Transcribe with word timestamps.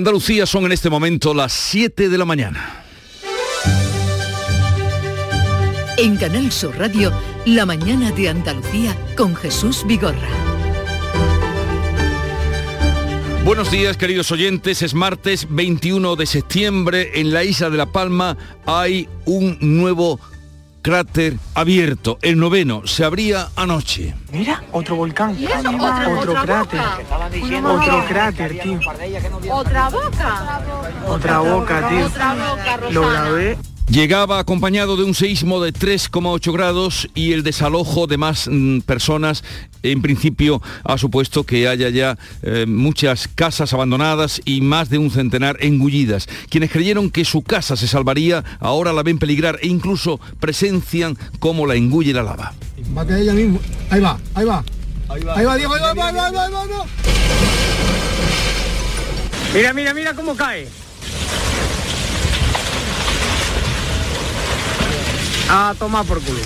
Andalucía 0.00 0.46
son 0.46 0.64
en 0.64 0.72
este 0.72 0.88
momento 0.88 1.34
las 1.34 1.52
7 1.52 2.08
de 2.08 2.16
la 2.16 2.24
mañana. 2.24 2.84
En 5.98 6.16
Canal 6.16 6.50
Sur 6.50 6.78
Radio, 6.78 7.12
La 7.44 7.66
mañana 7.66 8.10
de 8.10 8.30
Andalucía 8.30 8.96
con 9.14 9.36
Jesús 9.36 9.84
Vigorra. 9.86 10.30
Buenos 13.44 13.70
días 13.70 13.98
queridos 13.98 14.32
oyentes, 14.32 14.80
es 14.80 14.94
martes 14.94 15.46
21 15.50 16.16
de 16.16 16.24
septiembre, 16.24 17.20
en 17.20 17.34
la 17.34 17.44
isla 17.44 17.68
de 17.68 17.76
La 17.76 17.92
Palma 17.92 18.38
hay 18.64 19.06
un 19.26 19.58
nuevo 19.60 20.18
cráter 20.82 21.36
abierto, 21.54 22.18
el 22.22 22.38
noveno, 22.38 22.82
se 22.86 23.04
abría 23.04 23.48
anoche. 23.56 24.14
Mira, 24.32 24.62
otro 24.72 24.96
volcán. 24.96 25.36
Otra- 25.78 26.08
otro 26.08 26.32
otra 26.32 26.42
cráter. 26.42 26.80
boca. 27.62 27.72
Otro 27.74 28.04
cráter, 28.08 28.58
tío. 28.60 28.80
Otra 29.52 29.88
boca. 29.90 30.60
Otra 31.06 31.38
boca, 31.40 31.88
tío. 31.88 32.06
Otra 32.06 32.34
boca, 32.34 32.78
Lo 32.90 33.08
grabé. 33.08 33.58
Llegaba 33.90 34.38
acompañado 34.38 34.96
de 34.96 35.02
un 35.02 35.14
seísmo 35.14 35.60
de 35.60 35.72
3,8 35.72 36.52
grados 36.52 37.08
y 37.12 37.32
el 37.32 37.42
desalojo 37.42 38.06
de 38.06 38.18
más 38.18 38.46
mm, 38.48 38.82
personas. 38.82 39.42
En 39.82 40.00
principio 40.00 40.62
ha 40.84 40.96
supuesto 40.96 41.42
que 41.42 41.66
haya 41.66 41.88
ya 41.88 42.16
eh, 42.42 42.66
muchas 42.68 43.26
casas 43.26 43.72
abandonadas 43.72 44.40
y 44.44 44.60
más 44.60 44.90
de 44.90 44.98
un 44.98 45.10
centenar 45.10 45.56
engullidas. 45.58 46.28
Quienes 46.48 46.70
creyeron 46.70 47.10
que 47.10 47.24
su 47.24 47.42
casa 47.42 47.74
se 47.74 47.88
salvaría 47.88 48.44
ahora 48.60 48.92
la 48.92 49.02
ven 49.02 49.18
peligrar 49.18 49.58
e 49.60 49.66
incluso 49.66 50.20
presencian 50.38 51.18
cómo 51.40 51.66
la 51.66 51.74
engulle 51.74 52.12
la 52.12 52.22
lava. 52.22 52.54
Va 52.96 53.02
a 53.02 53.06
caer 53.06 53.22
ella 53.22 53.34
mismo. 53.34 53.58
Ahí 53.90 54.00
va, 54.00 54.20
ahí 54.34 54.44
va. 54.44 54.64
Ahí 55.08 55.24
va, 55.24 55.56
Diego, 55.56 55.74
ahí 55.74 55.80
va, 55.82 55.90
ahí 55.90 55.96
va, 55.96 56.06
ahí 56.06 56.14
va, 56.14 56.26
ahí 56.26 56.32
va, 56.32 56.44
ahí 56.44 56.52
va, 56.52 56.62
ahí 56.62 56.68
va. 56.68 56.86
Mira, 59.52 59.72
mira, 59.72 59.94
mira 59.94 60.14
cómo 60.14 60.36
cae. 60.36 60.68
Ah, 65.52 65.74
toma 65.76 66.04
por 66.04 66.22
culo. 66.22 66.38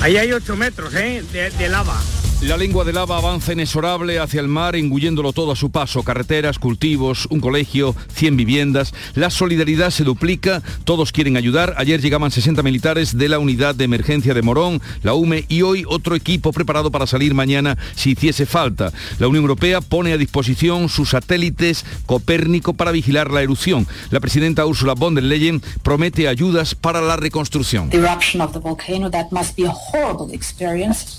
Ahí 0.00 0.16
hay 0.16 0.32
8 0.32 0.56
metros, 0.56 0.94
¿eh? 0.94 1.22
De 1.30 1.68
lava. 1.68 2.00
La 2.40 2.56
lengua 2.56 2.84
de 2.84 2.92
lava 2.92 3.18
avanza 3.18 3.52
inexorable 3.52 4.20
hacia 4.20 4.40
el 4.40 4.46
mar, 4.46 4.76
engulléndolo 4.76 5.32
todo 5.32 5.50
a 5.50 5.56
su 5.56 5.72
paso. 5.72 6.04
Carreteras, 6.04 6.60
cultivos, 6.60 7.26
un 7.30 7.40
colegio, 7.40 7.96
100 8.12 8.36
viviendas. 8.36 8.94
La 9.16 9.28
solidaridad 9.30 9.90
se 9.90 10.04
duplica, 10.04 10.62
todos 10.84 11.10
quieren 11.10 11.36
ayudar. 11.36 11.74
Ayer 11.78 12.00
llegaban 12.00 12.30
60 12.30 12.62
militares 12.62 13.18
de 13.18 13.28
la 13.28 13.40
unidad 13.40 13.74
de 13.74 13.82
emergencia 13.82 14.34
de 14.34 14.42
Morón, 14.42 14.80
la 15.02 15.14
UME, 15.14 15.46
y 15.48 15.62
hoy 15.62 15.84
otro 15.88 16.14
equipo 16.14 16.52
preparado 16.52 16.92
para 16.92 17.08
salir 17.08 17.34
mañana 17.34 17.76
si 17.96 18.12
hiciese 18.12 18.46
falta. 18.46 18.92
La 19.18 19.26
Unión 19.26 19.42
Europea 19.42 19.80
pone 19.80 20.12
a 20.12 20.16
disposición 20.16 20.88
sus 20.88 21.10
satélites 21.10 21.84
Copérnico 22.06 22.72
para 22.72 22.92
vigilar 22.92 23.32
la 23.32 23.42
erupción. 23.42 23.88
La 24.10 24.20
presidenta 24.20 24.64
Ursula 24.64 24.94
von 24.94 25.16
der 25.16 25.24
Leyen 25.24 25.60
promete 25.82 26.28
ayudas 26.28 26.76
para 26.76 27.00
la 27.00 27.16
reconstrucción. 27.16 27.90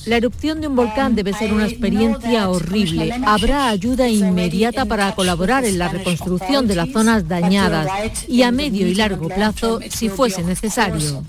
La 0.06 0.18
erupción 0.18 0.62
de 0.62 0.68
un 0.68 0.76
volcán 0.78 1.09
debe 1.16 1.34
ser 1.34 1.54
una 1.54 1.68
experiencia 1.68 2.50
horrible. 2.50 3.14
Habrá 3.26 3.70
ayuda 3.70 4.08
inmediata 4.08 4.86
para 4.86 5.14
colaborar 5.14 5.66
en 5.66 5.78
la 5.78 5.88
reconstrucción 5.90 6.68
de 6.68 6.76
las 6.76 6.90
zonas 6.90 7.28
dañadas 7.28 8.28
y 8.28 8.44
a 8.44 8.52
medio 8.52 8.88
y 8.88 8.96
largo 8.96 9.28
plazo 9.30 9.80
si 9.90 10.10
fuese 10.10 10.44
necesario. 10.44 11.24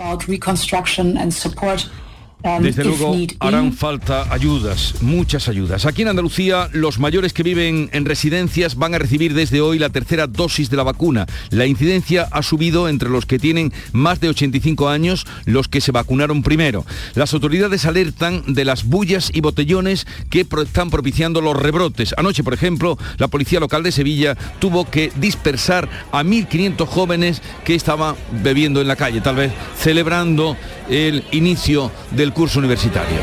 Um, 2.42 2.62
Desde 2.62 2.84
luego 2.84 3.14
harán 3.38 3.74
falta 3.74 4.32
ayudas, 4.32 4.94
muchas 5.02 5.48
ayudas. 5.48 5.84
Aquí 5.84 6.02
en 6.02 6.08
Andalucía, 6.08 6.70
los 6.72 6.98
mayores 6.98 7.34
que 7.34 7.42
viven 7.42 7.90
en 7.92 8.06
residencias 8.06 8.76
van 8.76 8.94
a 8.94 8.98
recibir 8.98 9.34
desde 9.34 9.60
hoy 9.60 9.78
la 9.78 9.90
tercera 9.90 10.26
dosis 10.26 10.70
de 10.70 10.78
la 10.78 10.82
vacuna. 10.82 11.26
La 11.50 11.66
incidencia 11.66 12.28
ha 12.30 12.42
subido 12.42 12.88
entre 12.88 13.10
los 13.10 13.26
que 13.26 13.38
tienen 13.38 13.74
más 13.92 14.20
de 14.20 14.30
85 14.30 14.88
años, 14.88 15.26
los 15.44 15.68
que 15.68 15.82
se 15.82 15.92
vacunaron 15.92 16.42
primero. 16.42 16.86
Las 17.14 17.34
autoridades 17.34 17.84
alertan 17.84 18.42
de 18.46 18.64
las 18.64 18.84
bullas 18.84 19.30
y 19.34 19.42
botellones 19.42 20.06
que 20.30 20.46
están 20.62 20.88
propiciando 20.88 21.42
los 21.42 21.56
rebrotes. 21.56 22.14
Anoche, 22.16 22.42
por 22.42 22.54
ejemplo, 22.54 22.96
la 23.18 23.28
policía 23.28 23.60
local 23.60 23.82
de 23.82 23.92
Sevilla 23.92 24.34
tuvo 24.60 24.88
que 24.88 25.12
dispersar 25.16 25.90
a 26.10 26.22
1.500 26.22 26.86
jóvenes 26.86 27.42
que 27.64 27.74
estaban 27.74 28.14
bebiendo 28.42 28.80
en 28.80 28.88
la 28.88 28.96
calle, 28.96 29.20
tal 29.20 29.36
vez 29.36 29.52
celebrando 29.78 30.56
el 30.88 31.22
inicio 31.32 31.92
del 32.12 32.29
curso 32.30 32.58
universitario. 32.58 33.18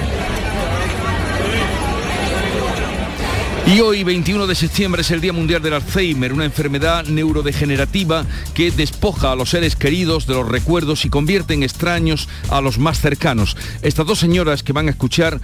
Y 3.67 3.81
hoy, 3.81 4.05
21 4.05 4.47
de 4.47 4.55
septiembre, 4.55 5.01
es 5.01 5.11
el 5.11 5.19
Día 5.19 5.33
Mundial 5.33 5.61
del 5.61 5.73
Alzheimer, 5.73 6.31
una 6.31 6.45
enfermedad 6.45 7.03
neurodegenerativa 7.03 8.25
que 8.53 8.71
despoja 8.71 9.33
a 9.33 9.35
los 9.35 9.49
seres 9.49 9.75
queridos 9.75 10.25
de 10.25 10.35
los 10.35 10.47
recuerdos 10.47 11.03
y 11.03 11.09
convierte 11.09 11.53
en 11.53 11.63
extraños 11.63 12.29
a 12.49 12.61
los 12.61 12.77
más 12.77 13.01
cercanos. 13.01 13.57
Estas 13.81 14.05
dos 14.05 14.19
señoras 14.19 14.63
que 14.63 14.71
van 14.71 14.87
a 14.87 14.91
escuchar 14.91 15.41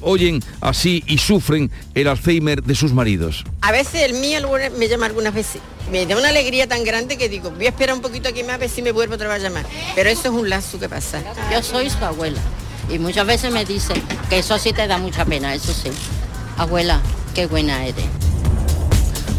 oyen 0.00 0.44
así 0.60 1.02
y 1.08 1.18
sufren 1.18 1.72
el 1.96 2.06
Alzheimer 2.06 2.62
de 2.62 2.76
sus 2.76 2.92
maridos. 2.92 3.42
A 3.62 3.72
veces 3.72 4.02
el 4.02 4.14
mío 4.14 4.48
me 4.78 4.86
llama 4.86 5.06
algunas 5.06 5.34
veces. 5.34 5.60
Me 5.90 6.06
da 6.06 6.16
una 6.16 6.28
alegría 6.28 6.68
tan 6.68 6.84
grande 6.84 7.18
que 7.18 7.28
digo, 7.28 7.50
voy 7.50 7.66
a 7.66 7.70
esperar 7.70 7.96
un 7.96 8.00
poquito 8.00 8.28
aquí 8.28 8.44
más 8.44 8.54
a 8.54 8.58
ver 8.58 8.70
si 8.70 8.80
me 8.80 8.92
vuelvo 8.92 9.16
otra 9.16 9.26
vez 9.26 9.40
a 9.40 9.48
llamar. 9.48 9.66
Pero 9.96 10.08
eso 10.08 10.28
es 10.28 10.34
un 10.34 10.48
lazo 10.48 10.78
que 10.78 10.88
pasa. 10.88 11.20
Yo 11.52 11.60
soy 11.64 11.90
su 11.90 12.04
abuela 12.04 12.40
y 12.88 12.98
muchas 12.98 13.26
veces 13.26 13.52
me 13.52 13.64
dicen 13.64 14.02
que 14.28 14.38
eso 14.38 14.58
sí 14.58 14.72
te 14.72 14.86
da 14.86 14.98
mucha 14.98 15.24
pena, 15.24 15.54
eso 15.54 15.72
sí. 15.72 15.90
Abuela, 16.56 17.00
qué 17.34 17.46
buena 17.46 17.84
eres. 17.84 18.04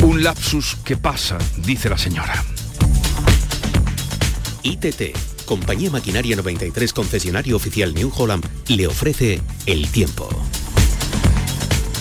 Un 0.04 0.24
lapsus 0.24 0.76
que 0.84 0.98
pasa, 0.98 1.38
dice 1.58 1.90
la 1.90 1.98
señora. 1.98 2.44
ITT, 4.64 5.46
Compañía 5.46 5.90
Maquinaria 5.90 6.36
93 6.36 6.94
concesionario 6.94 7.56
oficial 7.56 7.94
New 7.94 8.12
Holland, 8.16 8.46
le 8.68 8.88
ofrece 8.88 9.42
el 9.66 9.90
tiempo. 9.90 10.30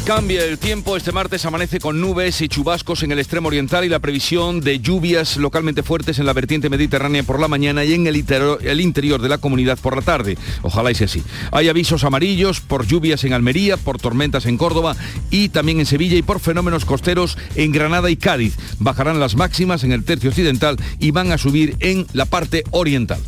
Cambia 0.07 0.45
el 0.45 0.59
tiempo, 0.59 0.97
este 0.97 1.11
martes 1.11 1.45
amanece 1.47 1.81
con 1.81 2.01
nubes 2.01 2.41
y 2.41 2.47
chubascos 2.47 3.03
en 3.03 3.11
el 3.11 3.19
extremo 3.19 3.49
oriental 3.49 3.85
y 3.85 3.89
la 3.89 3.99
previsión 3.99 4.61
de 4.61 4.79
lluvias 4.79 5.37
localmente 5.37 5.83
fuertes 5.83 6.21
en 6.21 6.27
la 6.27 6.33
vertiente 6.33 6.71
mediterránea 6.71 7.25
por 7.25 7.41
la 7.41 7.49
mañana 7.49 7.85
y 7.85 7.93
en 7.93 8.07
el, 8.07 8.15
interior 8.17 9.21
de 9.21 9.29
la 9.29 9.39
comunidad 9.39 9.81
por 9.81 9.97
la 9.97 10.03
tarde. 10.03 10.39
Ojalá 10.63 10.93
y 10.93 10.95
sea 10.95 11.07
así. 11.07 11.25
Hay 11.51 11.69
avisos 11.69 12.05
amarillos 12.05 12.61
por 12.61 12.87
lluvias 12.87 13.25
en 13.25 13.33
Almería, 13.33 13.77
por 13.79 13.99
tormentas 13.99 14.47
en 14.47 14.59
Córdoba 14.59 14.95
y 15.33 15.49
también 15.49 15.81
en 15.81 15.87
Sevilla 15.87 16.17
y 16.17 16.23
por 16.23 16.39
fenómenos 16.39 16.85
costeros 16.85 17.37
en 17.57 17.73
Granada 17.73 18.09
y 18.09 18.17
Cádiz. 18.17 18.55
Bajarán 18.79 19.19
las 19.19 19.35
máximas 19.35 19.83
en 19.83 19.91
el 19.91 20.05
tercio 20.05 20.31
occidental 20.31 20.77
y 21.01 21.11
van 21.11 21.33
a 21.33 21.39
subir 21.39 21.75
en 21.81 22.07
la 22.13 22.27
parte 22.27 22.63
oriental. 22.71 23.19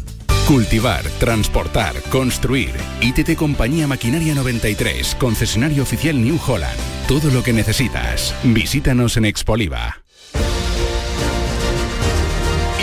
Cultivar, 0.48 1.04
transportar, 1.20 1.94
construir. 2.09 2.70
ITT 3.03 3.36
Compañía 3.36 3.86
Maquinaria 3.86 4.34
93, 4.34 5.14
concesionario 5.16 5.82
oficial 5.82 6.19
New 6.25 6.41
Holland. 6.42 6.78
Todo 7.06 7.31
lo 7.31 7.42
que 7.42 7.53
necesitas. 7.53 8.34
Visítanos 8.44 9.19
en 9.19 9.26
Expoliva. 9.26 10.07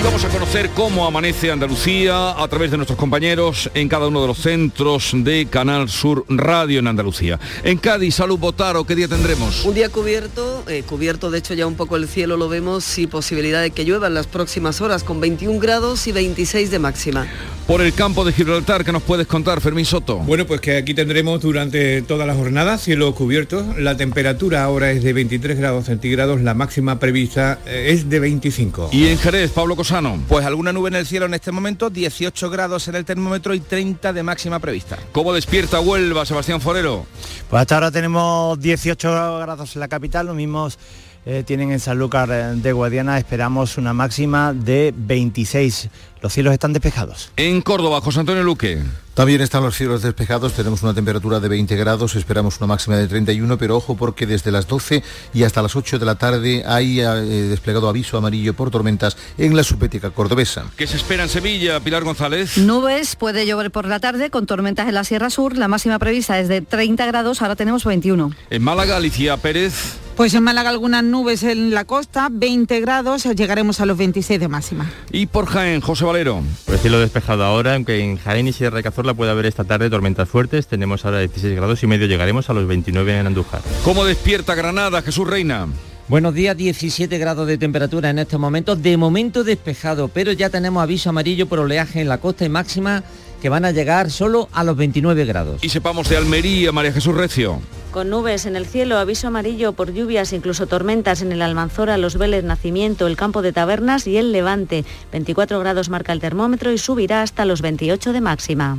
Vamos 0.06 0.24
a 0.24 0.30
conocer 0.30 0.70
cómo 0.70 1.08
amanece 1.08 1.50
Andalucía 1.50 2.40
a 2.40 2.48
través 2.48 2.70
de 2.70 2.78
nuestros 2.78 2.98
compañeros 2.98 3.72
en 3.74 3.90
cada 3.90 4.08
uno 4.08 4.22
de 4.22 4.28
los 4.28 4.38
centros 4.38 5.12
de 5.16 5.48
Canal 5.48 5.90
Sur 5.90 6.26
Radio 6.30 6.78
en 6.78 6.88
Andalucía. 6.88 7.40
En 7.64 7.80
Cádiz, 7.80 8.14
Salud 8.14 8.38
Botaro, 8.38 8.84
¿qué 8.84 8.94
día 8.94 9.08
tendremos? 9.08 9.66
Un 9.66 9.74
día 9.74 9.90
cubierto, 9.90 10.64
eh, 10.68 10.84
cubierto 10.84 11.32
de 11.32 11.40
hecho 11.40 11.56
ya 11.56 11.66
un 11.66 11.74
poco 11.74 11.96
el 11.96 12.08
cielo 12.08 12.38
lo 12.38 12.48
vemos 12.48 13.00
y 13.00 13.08
posibilidad 13.08 13.64
de 13.64 13.72
que 13.72 13.84
llueva 13.84 14.06
en 14.06 14.14
las 14.14 14.28
próximas 14.28 14.80
horas 14.80 15.04
con 15.04 15.20
21 15.20 15.60
grados 15.60 16.06
y 16.06 16.12
26 16.12 16.70
de 16.70 16.78
máxima. 16.78 17.28
Por 17.66 17.82
el 17.82 17.92
campo 17.94 18.24
de 18.24 18.32
Gibraltar, 18.32 18.86
¿qué 18.86 18.92
nos 18.92 19.02
puedes 19.02 19.26
contar, 19.26 19.60
Fermín 19.60 19.86
Soto? 19.86 20.18
Bueno, 20.18 20.46
pues 20.46 20.62
que 20.62 20.78
aquí 20.78 20.94
tendremos 20.94 21.42
durante 21.42 22.04
toda 22.04 22.28
la 22.28 22.36
jornada 22.36 22.78
cielo 22.78 23.16
cubierto. 23.16 23.66
La 23.80 23.98
temperatura 23.98 24.64
ahora 24.64 24.92
es 24.92 25.02
de 25.02 25.14
23 25.14 25.58
grados 25.58 25.86
centígrados, 25.86 26.42
la 26.42 26.54
máxima 26.54 27.00
prevista 27.00 27.58
eh, 27.66 27.88
es 27.90 28.08
de 28.08 28.20
25. 28.20 28.90
Y 28.92 29.08
en 29.08 29.18
Jerez, 29.18 29.50
Pablo 29.50 29.76
Cosano. 29.76 29.95
Pues 30.28 30.46
alguna 30.46 30.74
nube 30.74 30.90
en 30.90 30.96
el 30.96 31.06
cielo 31.06 31.26
en 31.26 31.34
este 31.34 31.52
momento, 31.52 31.90
18 31.90 32.50
grados 32.50 32.88
en 32.90 32.96
el 32.96 33.06
termómetro 33.06 33.54
y 33.54 33.62
30 33.62 34.12
de 34.12 34.24
máxima 34.24 34.60
prevista. 34.60 34.98
¿Cómo 35.14 35.32
despierta 35.32 35.80
Huelva, 35.80 36.26
Sebastián 36.26 36.60
Forero? 36.60 37.06
Pues 37.50 37.62
hasta 37.62 37.76
ahora 37.76 37.92
tenemos 37.92 38.60
18 38.60 39.40
grados 39.40 39.76
en 39.76 39.80
la 39.80 39.88
capital, 39.88 40.26
los 40.26 40.36
mismos 40.36 40.78
eh, 41.26 41.44
tienen 41.44 41.72
en 41.72 41.80
Sanlúcar 41.80 42.30
eh, 42.30 42.56
de 42.56 42.74
Guadiana, 42.74 43.18
esperamos 43.18 43.78
una 43.78 43.94
máxima 43.94 44.54
de 44.54 44.94
26. 44.96 45.90
Los 46.22 46.34
cielos 46.34 46.54
están 46.54 46.74
despejados. 46.74 47.32
En 47.38 47.62
Córdoba, 47.62 48.02
José 48.02 48.22
Antonio 48.22 48.44
Luque. 48.44 48.82
También 49.16 49.40
están 49.40 49.64
los 49.64 49.78
cielos 49.78 50.02
despejados, 50.02 50.52
tenemos 50.52 50.84
una 50.84 50.94
temperatura 50.94 51.40
de 51.40 51.48
20 51.48 51.78
grados, 51.78 52.18
esperamos 52.18 52.58
una 52.58 52.68
máxima 52.68 52.98
de 52.98 53.08
31, 53.08 53.58
pero 53.58 53.78
ojo 53.78 53.96
porque 53.96 54.26
desde 54.26 54.52
las 54.52 54.68
12 54.68 55.04
y 55.34 55.44
hasta 55.44 55.62
las 55.62 55.78
8 55.78 56.00
de 56.00 56.06
la 56.06 56.16
tarde 56.16 56.64
hay 56.68 57.00
eh, 57.00 57.06
desplegado 57.06 57.88
aviso 57.88 58.18
amarillo 58.18 58.54
por 58.54 58.72
tormentas 58.72 59.16
en 59.38 59.56
la 59.56 59.64
subética 59.64 60.10
cordobesa. 60.10 60.66
¿Qué 60.76 60.86
se 60.86 60.98
espera 60.98 61.24
en 61.24 61.30
Sevilla, 61.30 61.80
Pilar 61.80 62.04
González? 62.04 62.58
Nubes, 62.58 63.16
puede 63.16 63.48
llover 63.48 63.72
por 63.72 63.88
la 63.88 64.02
tarde 64.02 64.30
con 64.30 64.46
tormentas 64.48 64.90
en 64.90 64.96
la 64.96 65.06
Sierra 65.06 65.30
Sur. 65.30 65.56
La 65.56 65.70
máxima 65.70 65.98
prevista 65.98 66.38
es 66.38 66.50
de 66.50 66.60
30 66.60 67.06
grados, 67.06 67.42
ahora 67.42 67.56
tenemos 67.56 67.86
21. 67.86 68.32
En 68.50 68.64
Málaga, 68.64 68.98
Alicia 68.98 69.38
Pérez. 69.38 69.96
Pues 70.16 70.34
en 70.34 70.44
Málaga 70.44 70.70
algunas 70.70 71.04
nubes 71.04 71.44
en 71.44 71.72
la 71.72 71.84
costa, 71.84 72.30
20 72.32 72.80
grados, 72.80 73.26
llegaremos 73.26 73.82
a 73.82 73.86
los 73.86 73.98
26 73.98 74.40
de 74.40 74.48
máxima. 74.48 74.90
Y 75.12 75.26
por 75.26 75.46
Jaén, 75.46 75.82
José 75.82 76.05
Valero. 76.06 76.44
Pues 76.66 76.82
cielo 76.82 77.00
despejado 77.00 77.44
ahora, 77.44 77.76
aunque 77.76 78.00
en 78.00 78.18
Jaén 78.18 78.48
y 78.48 78.54
Sierra 78.54 78.78
de 78.78 78.84
Cazorla 78.84 79.14
puede 79.14 79.32
haber 79.32 79.46
esta 79.46 79.64
tarde 79.64 79.90
tormentas 79.90 80.30
fuertes, 80.30 80.68
tenemos 80.68 81.06
ahora 81.06 81.20
16 81.20 81.56
grados 81.56 81.84
y 81.84 81.88
medio, 81.88 82.08
llegaremos 82.08 82.50
a 82.50 82.54
los 82.54 82.68
29 82.68 83.20
en 83.20 83.28
Andújar. 83.28 83.62
¿Cómo 83.84 84.06
despierta 84.06 84.56
Granada, 84.56 85.02
Jesús 85.02 85.28
Reina? 85.28 85.68
Buenos 86.08 86.36
días, 86.36 86.56
17 86.56 87.18
grados 87.18 87.48
de 87.48 87.58
temperatura 87.58 88.12
en 88.12 88.20
estos 88.20 88.40
momentos, 88.40 88.82
de 88.84 88.96
momento 88.96 89.44
despejado, 89.44 90.08
pero 90.08 90.32
ya 90.32 90.52
tenemos 90.52 90.84
aviso 90.84 91.10
amarillo 91.10 91.48
por 91.48 91.60
oleaje 91.60 92.02
en 92.02 92.08
la 92.08 92.20
costa 92.20 92.46
y 92.46 92.50
máxima 92.50 93.04
que 93.42 93.50
van 93.50 93.66
a 93.66 93.72
llegar 93.72 94.12
solo 94.12 94.50
a 94.52 94.64
los 94.64 94.76
29 94.78 95.26
grados. 95.26 95.64
Y 95.64 95.70
sepamos 95.70 96.10
de 96.10 96.18
Almería, 96.18 96.72
María 96.72 96.92
Jesús 96.92 97.16
Recio. 97.16 97.62
Con 97.92 98.10
nubes 98.10 98.46
en 98.46 98.58
el 98.58 98.66
cielo, 98.66 98.98
aviso 98.98 99.28
amarillo 99.28 99.72
por 99.72 99.94
lluvias, 99.94 100.34
incluso 100.34 100.68
tormentas 100.68 101.22
en 101.22 101.32
el 101.32 101.42
Almanzora, 101.42 101.98
Los 101.98 102.18
Vélez, 102.18 102.44
Nacimiento, 102.44 103.08
el 103.08 103.16
Campo 103.16 103.42
de 103.42 103.54
Tabernas 103.54 104.06
y 104.06 104.18
el 104.18 104.34
Levante. 104.34 104.84
24 105.14 105.60
grados 105.62 105.88
marca 105.88 106.12
el 106.12 106.20
termómetro 106.20 106.74
y 106.74 106.78
subirá 106.78 107.22
hasta 107.22 107.46
los 107.46 107.62
28 107.62 108.12
de 108.12 108.20
máxima. 108.20 108.78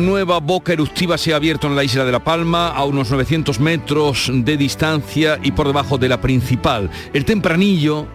Nueva 0.00 0.40
boca 0.40 0.72
eruptiva 0.72 1.16
se 1.16 1.32
ha 1.32 1.36
abierto 1.36 1.66
en 1.66 1.76
la 1.76 1.84
isla 1.84 2.04
de 2.04 2.12
La 2.12 2.24
Palma 2.24 2.68
a 2.68 2.84
unos 2.84 3.10
900 3.10 3.60
metros 3.60 4.30
de 4.32 4.56
distancia 4.56 5.38
y 5.42 5.52
por 5.52 5.66
debajo 5.66 5.98
de 5.98 6.08
la 6.08 6.20
principal. 6.20 6.90
El 7.12 7.24
tempranillo, 7.24 8.06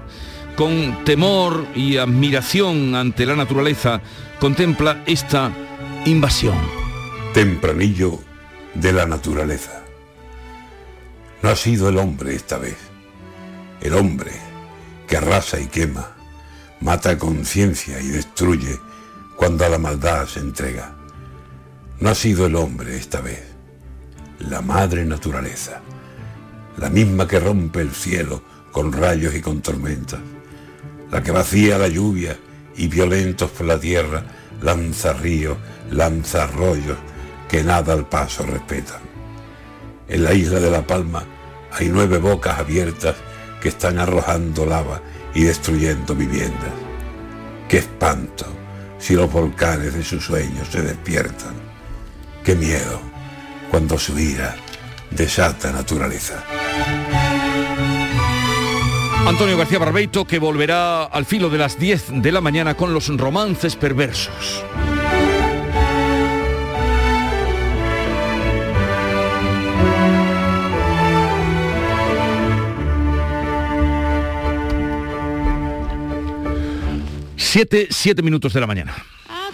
con 0.56 1.04
temor 1.06 1.66
y 1.76 1.98
admiración 1.98 2.96
ante 2.96 3.26
la 3.26 3.36
naturaleza, 3.36 4.02
contempla 4.40 5.04
esta 5.06 5.52
invasión. 6.06 6.58
Tempranillo 7.34 8.20
de 8.74 8.94
la 8.94 9.06
naturaleza. 9.06 9.84
No 11.42 11.50
ha 11.50 11.56
sido 11.56 11.90
el 11.90 11.98
hombre 11.98 12.36
esta 12.36 12.58
vez. 12.58 12.78
El 13.82 13.94
hombre 13.94 14.32
que 15.08 15.18
arrasa 15.18 15.60
y 15.60 15.68
quema, 15.68 16.16
mata 16.82 17.18
conciencia 17.18 18.00
y 18.02 18.08
destruye 18.08 18.80
cuando 19.36 19.66
a 19.66 19.70
la 19.70 19.78
maldad 19.78 20.28
se 20.28 20.40
entrega. 20.40 20.96
No 22.00 22.10
ha 22.10 22.16
sido 22.16 22.46
el 22.46 22.56
hombre 22.56 22.98
esta 22.98 23.22
vez, 23.22 23.42
la 24.40 24.62
madre 24.62 25.06
naturaleza, 25.06 25.80
la 26.78 26.90
misma 26.90 27.26
que 27.26 27.40
rompe 27.40 27.80
el 27.80 27.92
cielo 27.92 28.44
con 28.74 28.92
rayos 28.92 29.34
y 29.34 29.40
con 29.40 29.62
tormentas, 29.62 30.20
la 31.10 31.24
que 31.24 31.32
vacía 31.32 31.78
la 31.78 31.88
lluvia 31.88 32.38
y 32.76 32.88
violentos 32.90 33.50
por 33.52 33.66
la 33.66 33.80
tierra 33.80 34.26
lanza 34.62 35.14
ríos, 35.14 35.58
lanza 35.90 36.44
arroyos 36.44 36.98
que 37.48 37.64
nada 37.64 37.94
al 37.94 38.10
paso 38.10 38.46
respetan. 38.46 39.00
En 40.10 40.26
la 40.26 40.34
isla 40.34 40.60
de 40.60 40.72
La 40.72 40.86
Palma 40.86 41.24
hay 41.72 41.88
nueve 41.88 42.18
bocas 42.18 42.60
abiertas 42.60 43.16
que 43.62 43.70
están 43.70 44.00
arrojando 44.00 44.66
lava 44.66 45.02
y 45.34 45.44
destruyendo 45.44 46.14
viviendas. 46.14 46.74
¡Qué 47.70 47.78
espanto 47.78 48.46
si 49.00 49.16
los 49.16 49.32
volcanes 49.32 49.94
de 49.94 50.04
sus 50.04 50.26
sueños 50.26 50.68
se 50.70 50.82
despiertan! 50.82 51.65
Qué 52.46 52.54
miedo 52.54 53.02
cuando 53.72 53.98
su 53.98 54.20
ira 54.20 54.56
desata 55.10 55.72
naturaleza. 55.72 56.44
Antonio 59.26 59.58
García 59.58 59.80
Barbeito 59.80 60.26
que 60.26 60.38
volverá 60.38 61.06
al 61.06 61.26
filo 61.26 61.50
de 61.50 61.58
las 61.58 61.80
10 61.80 62.22
de 62.22 62.32
la 62.32 62.42
mañana 62.42 62.76
con 62.76 62.94
los 62.94 63.08
romances 63.18 63.76
perversos. 63.76 64.64
Siete, 77.38 77.88
siete 77.90 78.22
minutos 78.22 78.54
de 78.54 78.60
la 78.60 78.68
mañana. 78.68 78.96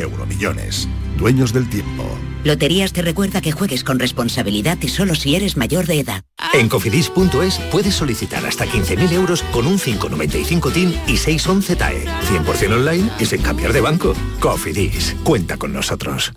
Euromillones, 0.00 0.88
dueños 1.16 1.52
del 1.52 1.68
tiempo. 1.68 2.04
Loterías 2.44 2.92
te 2.92 3.02
recuerda 3.02 3.40
que 3.40 3.52
juegues 3.52 3.84
con 3.84 3.98
responsabilidad 3.98 4.78
y 4.80 4.88
solo 4.88 5.14
si 5.14 5.34
eres 5.34 5.56
mayor 5.56 5.86
de 5.86 6.00
edad. 6.00 6.22
En 6.54 6.68
cofidis.es 6.68 7.58
puedes 7.70 7.94
solicitar 7.94 8.44
hasta 8.46 8.66
15.000 8.66 9.12
euros 9.12 9.42
con 9.52 9.66
un 9.66 9.78
595 9.78 10.70
TIN 10.70 10.94
y 11.06 11.16
611 11.16 11.76
TAE. 11.76 12.04
100% 12.04 12.72
online 12.72 13.10
y 13.18 13.26
sin 13.26 13.42
cambiar 13.42 13.72
de 13.72 13.80
banco. 13.80 14.14
Cofidis, 14.40 15.16
cuenta 15.24 15.56
con 15.56 15.72
nosotros. 15.72 16.32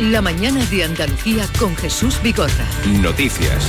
La 0.00 0.20
mañana 0.20 0.62
de 0.66 0.84
Andalucía 0.84 1.48
con 1.58 1.74
Jesús 1.74 2.20
Vigorra. 2.22 2.66
Noticias. 3.00 3.66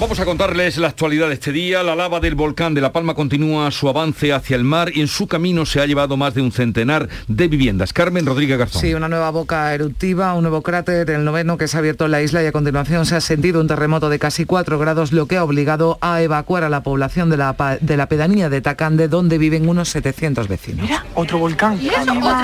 Vamos 0.00 0.20
a 0.20 0.24
contarles 0.24 0.76
la 0.76 0.86
actualidad 0.86 1.26
de 1.26 1.34
este 1.34 1.50
día. 1.50 1.82
La 1.82 1.96
lava 1.96 2.20
del 2.20 2.36
volcán 2.36 2.72
de 2.72 2.80
La 2.80 2.92
Palma 2.92 3.14
continúa 3.14 3.68
su 3.72 3.88
avance 3.88 4.32
hacia 4.32 4.54
el 4.54 4.62
mar 4.62 4.92
y 4.94 5.00
en 5.00 5.08
su 5.08 5.26
camino 5.26 5.66
se 5.66 5.80
ha 5.80 5.86
llevado 5.86 6.16
más 6.16 6.34
de 6.34 6.40
un 6.40 6.52
centenar 6.52 7.08
de 7.26 7.48
viviendas. 7.48 7.92
Carmen 7.92 8.24
Rodríguez 8.24 8.58
Garzón. 8.58 8.80
Sí, 8.80 8.94
una 8.94 9.08
nueva 9.08 9.30
boca 9.30 9.74
eruptiva, 9.74 10.34
un 10.34 10.42
nuevo 10.42 10.62
cráter, 10.62 11.10
el 11.10 11.24
noveno 11.24 11.58
que 11.58 11.66
se 11.66 11.76
ha 11.76 11.80
abierto 11.80 12.04
en 12.04 12.12
la 12.12 12.22
isla 12.22 12.44
y 12.44 12.46
a 12.46 12.52
continuación 12.52 13.06
se 13.06 13.16
ha 13.16 13.20
sentido 13.20 13.60
un 13.60 13.66
terremoto 13.66 14.08
de 14.08 14.20
casi 14.20 14.44
4 14.44 14.78
grados, 14.78 15.10
lo 15.10 15.26
que 15.26 15.36
ha 15.36 15.42
obligado 15.42 15.98
a 16.00 16.22
evacuar 16.22 16.62
a 16.62 16.68
la 16.68 16.84
población 16.84 17.28
de 17.28 17.36
la, 17.36 17.56
de 17.80 17.96
la 17.96 18.06
pedanía 18.06 18.48
de 18.48 18.60
Tacande, 18.60 19.08
donde 19.08 19.36
viven 19.36 19.68
unos 19.68 19.88
700 19.88 20.46
vecinos. 20.46 20.82
Mira, 20.82 21.04
otro 21.16 21.38
volcán, 21.38 21.76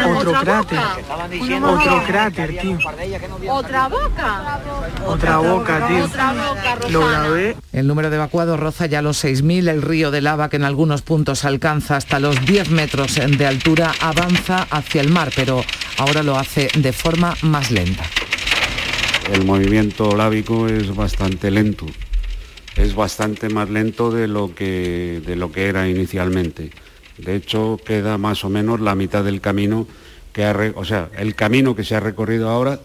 otro, 0.09 0.33
cráter, 0.41 0.81
otro 1.63 2.03
cráter, 2.05 2.59
tío. 2.59 2.79
Otra 3.49 3.87
boca. 3.87 4.61
Otra 5.07 5.37
boca, 5.37 5.87
tío. 5.87 6.91
Lo 6.91 7.07
grabé 7.07 7.44
el 7.73 7.87
número 7.87 8.11
de 8.11 8.17
evacuados 8.17 8.59
roza 8.59 8.87
ya 8.87 9.03
los 9.03 9.25
6.000. 9.25 9.69
El 9.69 9.83
río 9.83 10.11
de 10.11 10.21
lava, 10.21 10.49
que 10.49 10.57
en 10.57 10.65
algunos 10.65 11.03
puntos 11.03 11.45
alcanza 11.45 11.97
hasta 11.97 12.21
los 12.21 12.45
10 12.45 12.71
metros 12.71 13.15
de 13.15 13.47
altura, 13.47 13.93
avanza 14.01 14.67
hacia 14.71 15.01
el 15.01 15.11
mar, 15.11 15.31
pero 15.35 15.65
ahora 15.99 16.23
lo 16.23 16.39
hace 16.39 16.69
de 16.77 16.93
forma 16.93 17.35
más 17.43 17.71
lenta. 17.71 18.05
El 19.33 19.45
movimiento 19.45 20.15
lábico 20.17 20.69
es 20.69 20.95
bastante 20.95 21.51
lento. 21.51 21.87
Es 22.77 22.95
bastante 22.95 23.49
más 23.49 23.71
lento 23.71 24.11
de 24.11 24.29
lo 24.29 24.55
que, 24.55 25.23
de 25.25 25.37
lo 25.37 25.53
que 25.53 25.69
era 25.69 25.89
inicialmente. 25.89 26.71
De 27.19 27.37
hecho, 27.37 27.79
queda 27.85 28.19
más 28.19 28.45
o 28.45 28.51
menos 28.51 28.81
la 28.81 28.95
mitad 28.95 29.25
del 29.25 29.41
camino 29.41 29.87
que 30.33 30.45
ha, 30.45 30.55
o 30.75 30.85
sea, 30.85 31.09
el 31.17 31.35
camino 31.35 31.77
que 31.77 31.85
se 31.85 31.95
ha 31.95 32.01
recorrido 32.01 32.51
ahora 32.51 32.81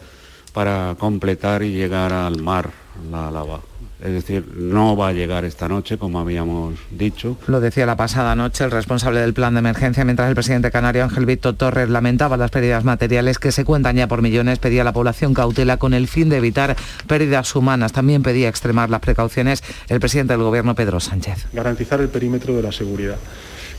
para 0.54 0.96
completar 1.00 1.64
y 1.64 1.72
llegar 1.72 2.14
al 2.14 2.42
mar 2.42 2.70
la 3.12 3.32
lava. 3.32 3.62
Es 4.02 4.14
decir, 4.14 4.46
no 4.56 4.96
va 4.96 5.10
a 5.10 5.14
llegar 5.14 5.44
esta 5.44 5.68
noche, 5.68 5.98
como 5.98 6.20
habíamos 6.20 6.76
dicho. 6.90 7.38
Lo 7.48 7.60
decía 7.60 7.86
la 7.86 7.98
pasada 7.98 8.34
noche 8.34 8.64
el 8.64 8.72
responsable 8.72 9.20
del 9.20 9.34
plan 9.34 9.54
de 9.56 9.60
emergencia, 9.60 10.06
mientras 10.06 10.30
el 10.30 10.36
presidente 10.36 10.72
canario 10.72 11.04
Ángel 11.04 11.26
Víctor 11.26 11.56
Torres 11.56 11.90
lamentaba 11.90 12.38
las 12.38 12.50
pérdidas 12.50 12.86
materiales 12.86 13.40
que 13.40 13.52
se 13.52 13.66
cuentan 13.66 13.98
ya 13.98 14.08
por 14.08 14.22
millones, 14.22 14.60
pedía 14.60 14.82
a 14.82 14.86
la 14.86 14.94
población 14.94 15.34
cautela 15.34 15.78
con 15.78 15.94
el 15.94 16.08
fin 16.08 16.30
de 16.30 16.38
evitar 16.38 16.78
pérdidas 17.08 17.54
humanas. 17.56 17.92
También 17.92 18.24
pedía 18.24 18.48
extremar 18.48 18.90
las 18.90 19.02
precauciones 19.02 19.64
el 19.90 20.00
presidente 20.00 20.34
del 20.34 20.44
gobierno, 20.44 20.76
Pedro 20.76 21.02
Sánchez. 21.02 21.48
Garantizar 21.52 22.00
el 22.00 22.08
perímetro 22.08 22.56
de 22.56 22.64
la 22.64 22.72
seguridad. 22.72 23.18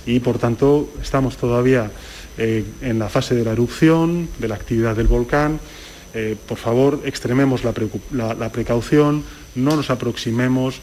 Y 0.05 0.21
por 0.21 0.39
tanto, 0.39 0.91
estamos 1.01 1.39
todavía 1.39 1.91
eh, 2.37 2.65
en 2.83 2.99
la 2.99 3.09
fase 3.09 3.35
de 3.35 3.45
la 3.45 3.53
erupción, 3.53 4.29
de 4.39 4.49
la 4.49 4.55
actividad 4.55 4.97
del 4.97 5.07
volcán. 5.07 5.61
Eh, 6.15 6.37
por 6.49 6.59
favor, 6.59 7.01
extrememos 7.05 7.63
la, 7.65 8.35
la 8.35 8.53
precaución 8.53 9.25
no 9.55 9.77
nos 9.77 9.91
aproximemos 9.91 10.81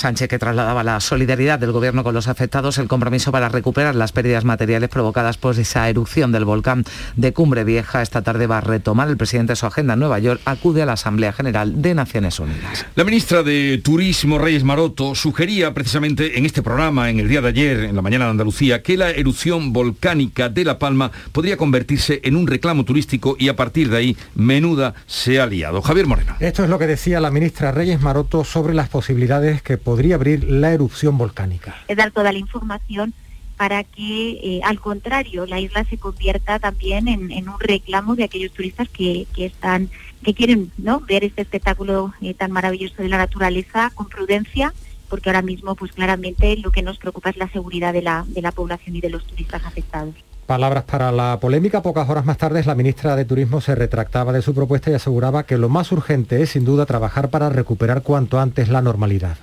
Sánchez 0.00 0.28
que 0.28 0.38
trasladaba 0.38 0.82
la 0.82 0.98
solidaridad 0.98 1.58
del 1.58 1.72
gobierno 1.72 2.02
con 2.02 2.14
los 2.14 2.26
afectados, 2.26 2.78
el 2.78 2.88
compromiso 2.88 3.32
para 3.32 3.50
recuperar 3.50 3.94
las 3.94 4.12
pérdidas 4.12 4.46
materiales 4.46 4.88
provocadas 4.88 5.36
por 5.36 5.58
esa 5.58 5.90
erupción 5.90 6.32
del 6.32 6.46
volcán 6.46 6.84
de 7.16 7.34
Cumbre 7.34 7.64
Vieja. 7.64 8.00
Esta 8.00 8.22
tarde 8.22 8.46
va 8.46 8.58
a 8.58 8.60
retomar 8.62 9.10
el 9.10 9.18
presidente 9.18 9.56
su 9.56 9.66
agenda 9.66 9.92
en 9.92 10.00
Nueva 10.00 10.18
York, 10.18 10.40
acude 10.46 10.80
a 10.80 10.86
la 10.86 10.94
Asamblea 10.94 11.34
General 11.34 11.82
de 11.82 11.94
Naciones 11.94 12.40
Unidas. 12.40 12.86
La 12.94 13.04
ministra 13.04 13.42
de 13.42 13.78
Turismo, 13.84 14.38
Reyes 14.38 14.64
Maroto, 14.64 15.14
sugería 15.14 15.74
precisamente 15.74 16.38
en 16.38 16.46
este 16.46 16.62
programa, 16.62 17.10
en 17.10 17.20
el 17.20 17.28
día 17.28 17.42
de 17.42 17.48
ayer, 17.48 17.80
en 17.80 17.94
la 17.94 18.00
mañana 18.00 18.24
de 18.24 18.30
Andalucía, 18.30 18.82
que 18.82 18.96
la 18.96 19.10
erupción 19.10 19.74
volcánica 19.74 20.48
de 20.48 20.64
La 20.64 20.78
Palma 20.78 21.12
podría 21.32 21.58
convertirse 21.58 22.22
en 22.24 22.36
un 22.36 22.46
reclamo 22.46 22.86
turístico 22.86 23.36
y 23.38 23.48
a 23.48 23.56
partir 23.56 23.90
de 23.90 23.98
ahí 23.98 24.16
menuda 24.34 24.94
se 25.06 25.40
ha 25.40 25.46
liado. 25.46 25.82
Javier 25.82 26.06
Moreno. 26.06 26.36
Esto 26.40 26.64
es 26.64 26.70
lo 26.70 26.78
que 26.78 26.86
decía 26.86 27.20
la 27.20 27.30
ministra 27.30 27.70
Reyes 27.70 28.00
Maroto 28.00 28.44
sobre 28.44 28.72
las 28.72 28.88
posibilidades 28.88 29.60
que 29.60 29.76
podría 29.90 30.14
abrir 30.14 30.44
la 30.44 30.72
erupción 30.72 31.18
volcánica. 31.18 31.74
Es 31.88 31.96
dar 31.96 32.12
toda 32.12 32.30
la 32.30 32.38
información 32.38 33.12
para 33.56 33.82
que, 33.82 34.38
eh, 34.40 34.60
al 34.62 34.78
contrario, 34.78 35.46
la 35.46 35.58
isla 35.58 35.82
se 35.82 35.98
convierta 35.98 36.60
también 36.60 37.08
en, 37.08 37.48
un 37.48 37.58
reclamo 37.58 38.14
de 38.14 38.22
aquellos 38.22 38.52
turistas 38.52 38.88
que, 38.88 39.26
están, 39.36 39.90
que 40.22 40.32
quieren 40.32 40.70
¿no? 40.78 41.00
ver 41.00 41.24
este 41.24 41.42
espectáculo 41.42 42.14
eh, 42.20 42.34
tan 42.34 42.52
maravilloso 42.52 43.02
de 43.02 43.08
la 43.08 43.18
naturaleza 43.18 43.90
con 43.92 44.08
prudencia, 44.08 44.72
porque 45.08 45.28
ahora 45.28 45.42
mismo, 45.42 45.74
pues 45.74 45.90
claramente, 45.90 46.56
lo 46.58 46.70
que 46.70 46.82
nos 46.82 46.98
preocupa 46.98 47.30
es 47.30 47.36
la 47.36 47.48
seguridad 47.48 47.92
de 47.92 48.02
la, 48.02 48.24
de 48.28 48.42
la 48.42 48.52
población 48.52 48.94
y 48.94 49.00
de 49.00 49.10
los 49.10 49.26
turistas 49.26 49.64
afectados. 49.66 50.14
Palabras 50.46 50.84
para 50.84 51.10
la 51.10 51.40
polémica. 51.40 51.82
Pocas 51.82 52.08
horas 52.08 52.24
más 52.24 52.38
tarde, 52.38 52.62
la 52.64 52.76
ministra 52.76 53.16
de 53.16 53.24
Turismo 53.24 53.60
se 53.60 53.74
retractaba 53.74 54.32
de 54.32 54.42
su 54.42 54.54
propuesta 54.54 54.92
y 54.92 54.94
aseguraba 54.94 55.46
que 55.46 55.58
lo 55.58 55.68
más 55.68 55.90
urgente 55.90 56.42
es, 56.42 56.50
sin 56.50 56.64
duda, 56.64 56.86
trabajar 56.86 57.28
para 57.28 57.48
recuperar 57.48 58.02
cuanto 58.02 58.38
antes 58.38 58.68
la 58.68 58.82
normalidad 58.82 59.36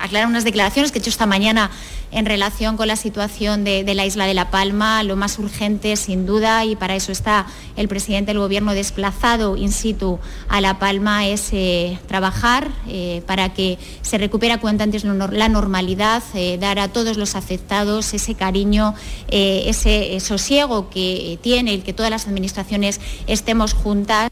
aclarar 0.00 0.28
unas 0.28 0.44
declaraciones 0.44 0.92
que 0.92 0.98
he 0.98 1.00
hecho 1.00 1.10
esta 1.10 1.26
mañana 1.26 1.70
en 2.12 2.26
relación 2.26 2.76
con 2.76 2.88
la 2.88 2.96
situación 2.96 3.64
de, 3.64 3.84
la 3.94 4.04
isla 4.04 4.26
de 4.26 4.34
La 4.34 4.50
Palma. 4.50 5.02
Lo 5.02 5.16
más 5.16 5.38
urgente, 5.38 5.96
sin 5.96 6.26
duda, 6.26 6.64
y 6.64 6.76
para 6.76 6.96
eso 6.96 7.12
está 7.12 7.46
el 7.76 7.88
presidente 7.88 8.32
del 8.32 8.38
Gobierno 8.38 8.72
desplazado 8.72 9.56
in 9.56 9.72
situ 9.72 10.18
a 10.48 10.60
La 10.60 10.78
Palma, 10.78 11.26
es 11.26 11.50
eh, 11.52 11.98
trabajar 12.08 12.68
eh, 12.88 13.22
para 13.26 13.52
que 13.54 13.78
se 14.02 14.18
recupere 14.18 14.58
cuanto 14.58 14.84
antes 14.84 15.04
la 15.04 15.48
normalidad, 15.48 16.22
eh, 16.34 16.58
dar 16.58 16.78
a 16.78 16.88
todos 16.88 17.16
los 17.16 17.36
afectados 17.36 18.12
ese 18.14 18.34
cariño, 18.34 18.94
ese 19.28 20.18
sosiego 20.20 20.90
que 20.90 21.38
tiene 21.42 21.74
el 21.74 21.82
que 21.82 21.92
todas 21.92 22.10
las 22.10 22.26
administraciones 22.26 23.00
estemos 23.26 23.72
juntas. 23.72 24.30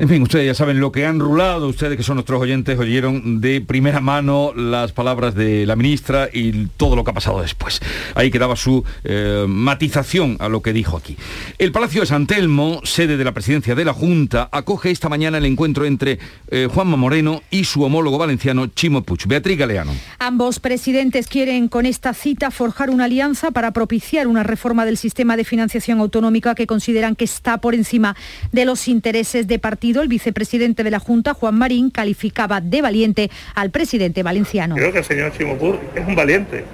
En 0.00 0.08
fin, 0.08 0.22
ustedes 0.22 0.46
ya 0.46 0.54
saben 0.54 0.78
lo 0.78 0.92
que 0.92 1.04
han 1.06 1.18
rulado, 1.18 1.66
ustedes 1.66 1.96
que 1.96 2.04
son 2.04 2.16
nuestros 2.16 2.40
oyentes 2.40 2.78
oyeron 2.78 3.40
de 3.40 3.60
primera 3.60 4.00
mano 4.00 4.52
las 4.54 4.92
palabras 4.92 5.34
de 5.34 5.66
la 5.66 5.74
ministra 5.74 6.28
y 6.32 6.68
todo 6.76 6.94
lo 6.94 7.02
que 7.02 7.10
ha 7.10 7.14
pasado 7.14 7.42
después. 7.42 7.80
Ahí 8.14 8.30
quedaba 8.30 8.54
su 8.54 8.84
eh, 9.02 9.44
matización 9.48 10.36
a 10.38 10.48
lo 10.48 10.62
que 10.62 10.72
dijo 10.72 10.96
aquí. 10.96 11.16
El 11.58 11.72
Palacio 11.72 12.02
de 12.02 12.06
San 12.06 12.28
Telmo, 12.28 12.80
sede 12.84 13.16
de 13.16 13.24
la 13.24 13.32
presidencia 13.32 13.74
de 13.74 13.84
la 13.84 13.92
Junta, 13.92 14.48
acoge 14.52 14.92
esta 14.92 15.08
mañana 15.08 15.38
el 15.38 15.46
encuentro 15.46 15.84
entre 15.84 16.20
eh, 16.48 16.68
Juanma 16.72 16.96
Moreno 16.96 17.42
y 17.50 17.64
su 17.64 17.82
homólogo 17.82 18.18
valenciano 18.18 18.68
Chimo 18.68 19.02
Puig. 19.02 19.26
Beatriz 19.26 19.58
Galeano. 19.58 19.90
Ambos 20.20 20.60
presidentes 20.60 21.26
quieren 21.26 21.66
con 21.66 21.86
esta 21.86 22.14
cita 22.14 22.52
forjar 22.52 22.90
una 22.90 23.06
alianza 23.06 23.50
para 23.50 23.72
propiciar 23.72 24.28
una 24.28 24.44
reforma 24.44 24.84
del 24.84 24.96
sistema 24.96 25.36
de 25.36 25.42
financiación 25.42 25.98
autonómica 25.98 26.54
que 26.54 26.68
consideran 26.68 27.16
que 27.16 27.24
está 27.24 27.58
por 27.58 27.74
encima 27.74 28.14
de 28.52 28.64
los 28.64 28.86
intereses 28.86 29.48
de 29.48 29.58
partidos 29.58 29.87
el 29.96 30.08
vicepresidente 30.08 30.84
de 30.84 30.90
la 30.90 30.98
Junta, 30.98 31.34
Juan 31.34 31.56
Marín, 31.56 31.90
calificaba 31.90 32.60
de 32.60 32.82
valiente 32.82 33.30
al 33.54 33.70
presidente 33.70 34.22
valenciano. 34.22 34.74
Creo 34.74 34.92
que 34.92 34.98
el 34.98 35.04
señor 35.04 35.32
Chimopur 35.32 35.78
es 35.94 36.06
un 36.06 36.14
valiente. 36.14 36.64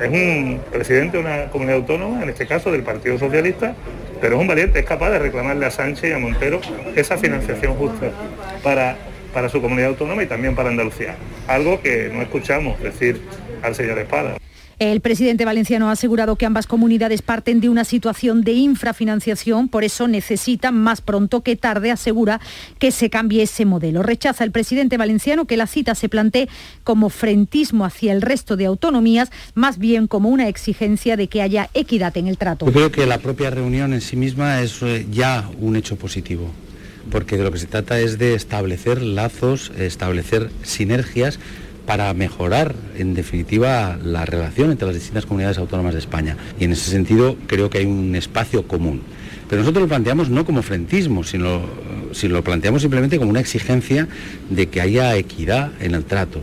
Es 0.00 0.08
un 0.08 0.60
presidente 0.72 1.18
de 1.18 1.22
una 1.22 1.50
comunidad 1.50 1.76
autónoma, 1.76 2.22
en 2.22 2.28
este 2.28 2.46
caso 2.46 2.72
del 2.72 2.82
Partido 2.82 3.18
Socialista, 3.18 3.76
pero 4.20 4.36
es 4.36 4.40
un 4.40 4.48
valiente, 4.48 4.78
es 4.80 4.86
capaz 4.86 5.10
de 5.10 5.18
reclamarle 5.18 5.66
a 5.66 5.70
Sánchez 5.70 6.10
y 6.10 6.12
a 6.12 6.18
Montero 6.18 6.60
esa 6.96 7.16
financiación 7.16 7.74
justa 7.74 8.10
para, 8.62 8.96
para 9.32 9.48
su 9.48 9.60
comunidad 9.60 9.90
autónoma 9.90 10.22
y 10.22 10.26
también 10.26 10.54
para 10.54 10.70
Andalucía. 10.70 11.14
Algo 11.46 11.80
que 11.80 12.10
no 12.12 12.22
escuchamos 12.22 12.80
decir 12.82 13.20
al 13.62 13.74
señor 13.74 13.98
Espada. 13.98 14.36
El 14.78 15.00
presidente 15.00 15.44
valenciano 15.44 15.88
ha 15.88 15.92
asegurado 15.92 16.36
que 16.36 16.46
ambas 16.46 16.66
comunidades 16.66 17.22
parten 17.22 17.60
de 17.60 17.68
una 17.68 17.84
situación 17.84 18.42
de 18.42 18.52
infrafinanciación, 18.52 19.68
por 19.68 19.84
eso 19.84 20.08
necesitan 20.08 20.76
más 20.76 21.00
pronto 21.00 21.42
que 21.42 21.56
tarde, 21.56 21.90
asegura, 21.90 22.40
que 22.78 22.90
se 22.90 23.10
cambie 23.10 23.42
ese 23.42 23.64
modelo. 23.64 24.02
Rechaza 24.02 24.44
el 24.44 24.50
presidente 24.50 24.96
valenciano 24.96 25.46
que 25.46 25.56
la 25.56 25.66
cita 25.66 25.94
se 25.94 26.08
plantee 26.08 26.48
como 26.82 27.08
frentismo 27.08 27.84
hacia 27.84 28.12
el 28.12 28.22
resto 28.22 28.56
de 28.56 28.66
autonomías, 28.66 29.30
más 29.54 29.78
bien 29.78 30.06
como 30.06 30.28
una 30.28 30.48
exigencia 30.48 31.16
de 31.16 31.28
que 31.28 31.42
haya 31.42 31.70
equidad 31.74 32.16
en 32.16 32.26
el 32.26 32.38
trato. 32.38 32.66
Yo 32.66 32.72
creo 32.72 32.92
que 32.92 33.06
la 33.06 33.18
propia 33.18 33.50
reunión 33.50 33.92
en 33.92 34.00
sí 34.00 34.16
misma 34.16 34.60
es 34.60 34.82
eh, 34.82 35.06
ya 35.10 35.48
un 35.60 35.76
hecho 35.76 35.96
positivo 35.96 36.50
porque 37.10 37.36
de 37.36 37.44
lo 37.44 37.52
que 37.52 37.58
se 37.58 37.66
trata 37.66 38.00
es 38.00 38.18
de 38.18 38.34
establecer 38.34 39.02
lazos, 39.02 39.70
establecer 39.76 40.50
sinergias 40.62 41.38
para 41.86 42.12
mejorar, 42.14 42.74
en 42.96 43.14
definitiva, 43.14 43.98
la 44.02 44.24
relación 44.24 44.70
entre 44.70 44.86
las 44.86 44.94
distintas 44.94 45.26
comunidades 45.26 45.58
autónomas 45.58 45.94
de 45.94 46.00
España. 46.00 46.36
Y 46.58 46.64
en 46.64 46.72
ese 46.72 46.90
sentido 46.90 47.36
creo 47.46 47.70
que 47.70 47.78
hay 47.78 47.86
un 47.86 48.14
espacio 48.14 48.66
común. 48.66 49.02
Pero 49.48 49.60
nosotros 49.62 49.82
lo 49.82 49.88
planteamos 49.88 50.30
no 50.30 50.44
como 50.44 50.62
frentismo, 50.62 51.24
sino, 51.24 51.62
sino 52.12 52.34
lo 52.34 52.44
planteamos 52.44 52.82
simplemente 52.82 53.18
como 53.18 53.30
una 53.30 53.40
exigencia 53.40 54.08
de 54.48 54.68
que 54.68 54.80
haya 54.80 55.14
equidad 55.16 55.72
en 55.80 55.94
el 55.94 56.04
trato. 56.04 56.40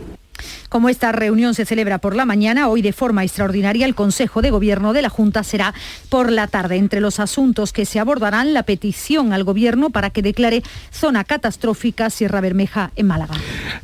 Como 0.72 0.88
esta 0.88 1.12
reunión 1.12 1.52
se 1.52 1.66
celebra 1.66 1.98
por 1.98 2.16
la 2.16 2.24
mañana, 2.24 2.70
hoy 2.70 2.80
de 2.80 2.94
forma 2.94 3.22
extraordinaria 3.24 3.84
el 3.84 3.94
Consejo 3.94 4.40
de 4.40 4.50
Gobierno 4.50 4.94
de 4.94 5.02
la 5.02 5.10
Junta 5.10 5.44
será 5.44 5.74
por 6.08 6.32
la 6.32 6.46
tarde. 6.46 6.76
Entre 6.76 7.02
los 7.02 7.20
asuntos 7.20 7.74
que 7.74 7.84
se 7.84 8.00
abordarán, 8.00 8.54
la 8.54 8.62
petición 8.62 9.34
al 9.34 9.44
Gobierno 9.44 9.90
para 9.90 10.08
que 10.08 10.22
declare 10.22 10.62
zona 10.90 11.24
catastrófica 11.24 12.08
Sierra 12.08 12.40
Bermeja 12.40 12.90
en 12.96 13.06
Málaga. 13.06 13.34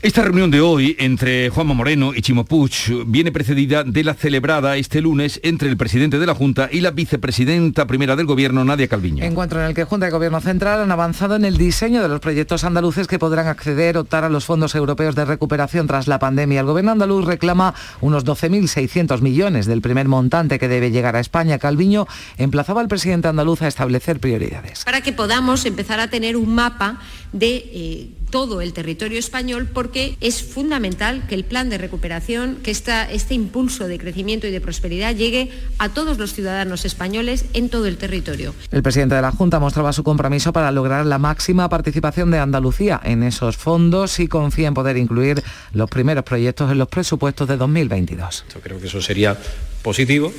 Esta 0.01 0.23
reunión 0.23 0.51
de 0.51 0.63
hoy 0.63 0.97
entre 0.99 1.51
Juanma 1.51 1.75
Moreno 1.75 2.15
y 2.15 2.23
Chimo 2.23 2.47
Puig 2.47 2.73
viene 3.07 3.33
precedida 3.33 3.85
de 3.85 4.05
la 4.05 4.15
celebrada 4.15 4.79
este 4.79 5.03
lunes 5.03 5.41
entre 5.43 5.69
el 5.69 5.77
presidente 5.77 6.19
de 6.19 6.25
la 6.25 6.35
Junta 6.35 6.71
y 6.73 6.81
la 6.81 6.93
vicepresidenta 6.93 7.87
primera 7.87 8.17
del 8.17 8.25
Gobierno, 8.25 8.65
Nadia 8.65 8.89
Calviño. 8.89 9.25
Encuentro 9.25 9.61
en 9.61 9.67
el 9.67 9.75
que 9.75 9.85
Junta 9.85 10.09
y 10.09 10.11
Gobierno 10.11 10.41
Central 10.41 10.81
han 10.81 10.91
avanzado 10.91 11.37
en 11.37 11.45
el 11.45 11.59
diseño 11.59 12.01
de 12.01 12.09
los 12.09 12.21
proyectos 12.21 12.65
andaluces 12.65 13.07
que 13.07 13.19
podrán 13.19 13.47
acceder, 13.47 13.99
optar 13.99 14.25
a 14.25 14.31
los 14.31 14.47
fondos 14.47 14.75
europeos 14.75 15.15
de 15.15 15.27
recuperación 15.27 15.87
tras 15.87 16.09
la 16.09 16.19
pandemia. 16.19 16.61
El 16.61 16.78
gobierno 16.79 16.93
andaluz 16.93 17.25
reclama 17.27 17.75
unos 18.01 18.25
12.600 18.25 19.21
millones 19.21 19.67
del 19.67 19.83
primer 19.83 20.07
montante 20.07 20.61
que 20.61 20.69
debe 20.69 20.93
llegar 20.93 21.17
a 21.17 21.21
España. 21.21 21.59
Calviño 21.59 22.07
emplazaba 22.37 22.81
al 22.81 22.87
presidente 22.87 23.27
andaluz 23.27 23.63
a 23.63 23.67
establecer 23.67 24.21
prioridades. 24.21 24.85
Para 24.85 25.01
que 25.01 25.13
podamos 25.13 25.67
empezar 25.67 25.99
a 25.99 26.09
tener 26.09 26.37
un 26.37 26.55
mapa 26.55 27.01
de 27.33 27.57
eh, 27.57 28.11
todo 28.31 28.61
el 28.61 28.73
territorio 28.73 29.19
español 29.19 29.69
porque 29.73 30.17
es 30.21 30.43
fundamental 30.43 31.27
que 31.27 31.35
el 31.35 31.45
plan 31.45 31.71
de 31.71 31.79
recuperación, 31.79 32.59
que 32.63 32.71
este 32.71 33.35
impulso 33.35 33.89
de 33.89 33.99
crecimiento 33.99 34.47
y 34.47 34.51
de 34.51 34.61
prosperidad 34.61 35.15
llegue 35.15 35.51
a 35.79 35.89
todos 35.89 36.19
los 36.19 36.33
ciudadanos 36.33 36.85
españoles 36.85 37.47
en 37.55 37.69
todo 37.69 37.87
el 37.87 37.97
territorio. 37.97 38.55
El 38.71 38.83
presidente 38.83 39.15
de 39.15 39.23
la 39.23 39.33
Junta 39.33 39.59
mostraba 39.59 39.93
su 39.93 40.03
compromiso 40.03 40.53
para 40.53 40.71
lograr 40.71 41.07
la 41.07 41.19
máxima 41.19 41.69
participación 41.69 42.31
de 42.31 42.39
Andalucía 42.39 43.01
en 43.05 43.23
esos 43.23 43.57
fondos 43.57 44.21
y 44.21 44.29
confía 44.29 44.69
en 44.69 44.75
poder 44.75 44.97
incluir 44.97 45.43
los 45.73 45.89
primeros 45.91 46.25
proyectos 46.25 46.71
en 46.71 46.79
los 46.79 46.89
presupuestos 46.89 47.49
de 47.49 47.57
2022. 47.57 48.45
Yo 48.55 48.61
creo 48.61 48.81
que 48.81 48.87
eso 48.87 49.01
sería 49.01 49.37
positivo 49.83 50.33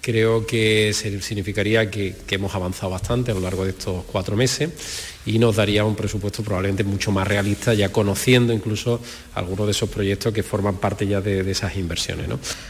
creo 0.00 0.46
que 0.46 0.92
significaría 0.94 1.90
que, 1.90 2.16
hemos 2.30 2.54
avanzado 2.54 2.90
bastante 2.90 3.32
a 3.32 3.34
lo 3.34 3.40
largo 3.40 3.64
de 3.64 3.70
estos 3.70 4.04
cuatro 4.04 4.36
meses 4.36 4.70
y 5.26 5.38
nos 5.38 5.56
daría 5.56 5.84
un 5.84 5.94
presupuesto 5.94 6.42
probablemente 6.42 6.84
mucho 6.84 7.12
más 7.12 7.26
realista, 7.26 7.74
ya 7.74 7.90
conociendo 7.90 8.52
incluso 8.52 9.00
algunos 9.34 9.66
de 9.66 9.72
esos 9.72 9.88
proyectos 9.88 10.32
que 10.32 10.42
forman 10.42 10.76
parte 10.76 11.06
ya 11.06 11.20
de, 11.20 11.48
esas 11.50 11.76
inversiones. 11.76 12.28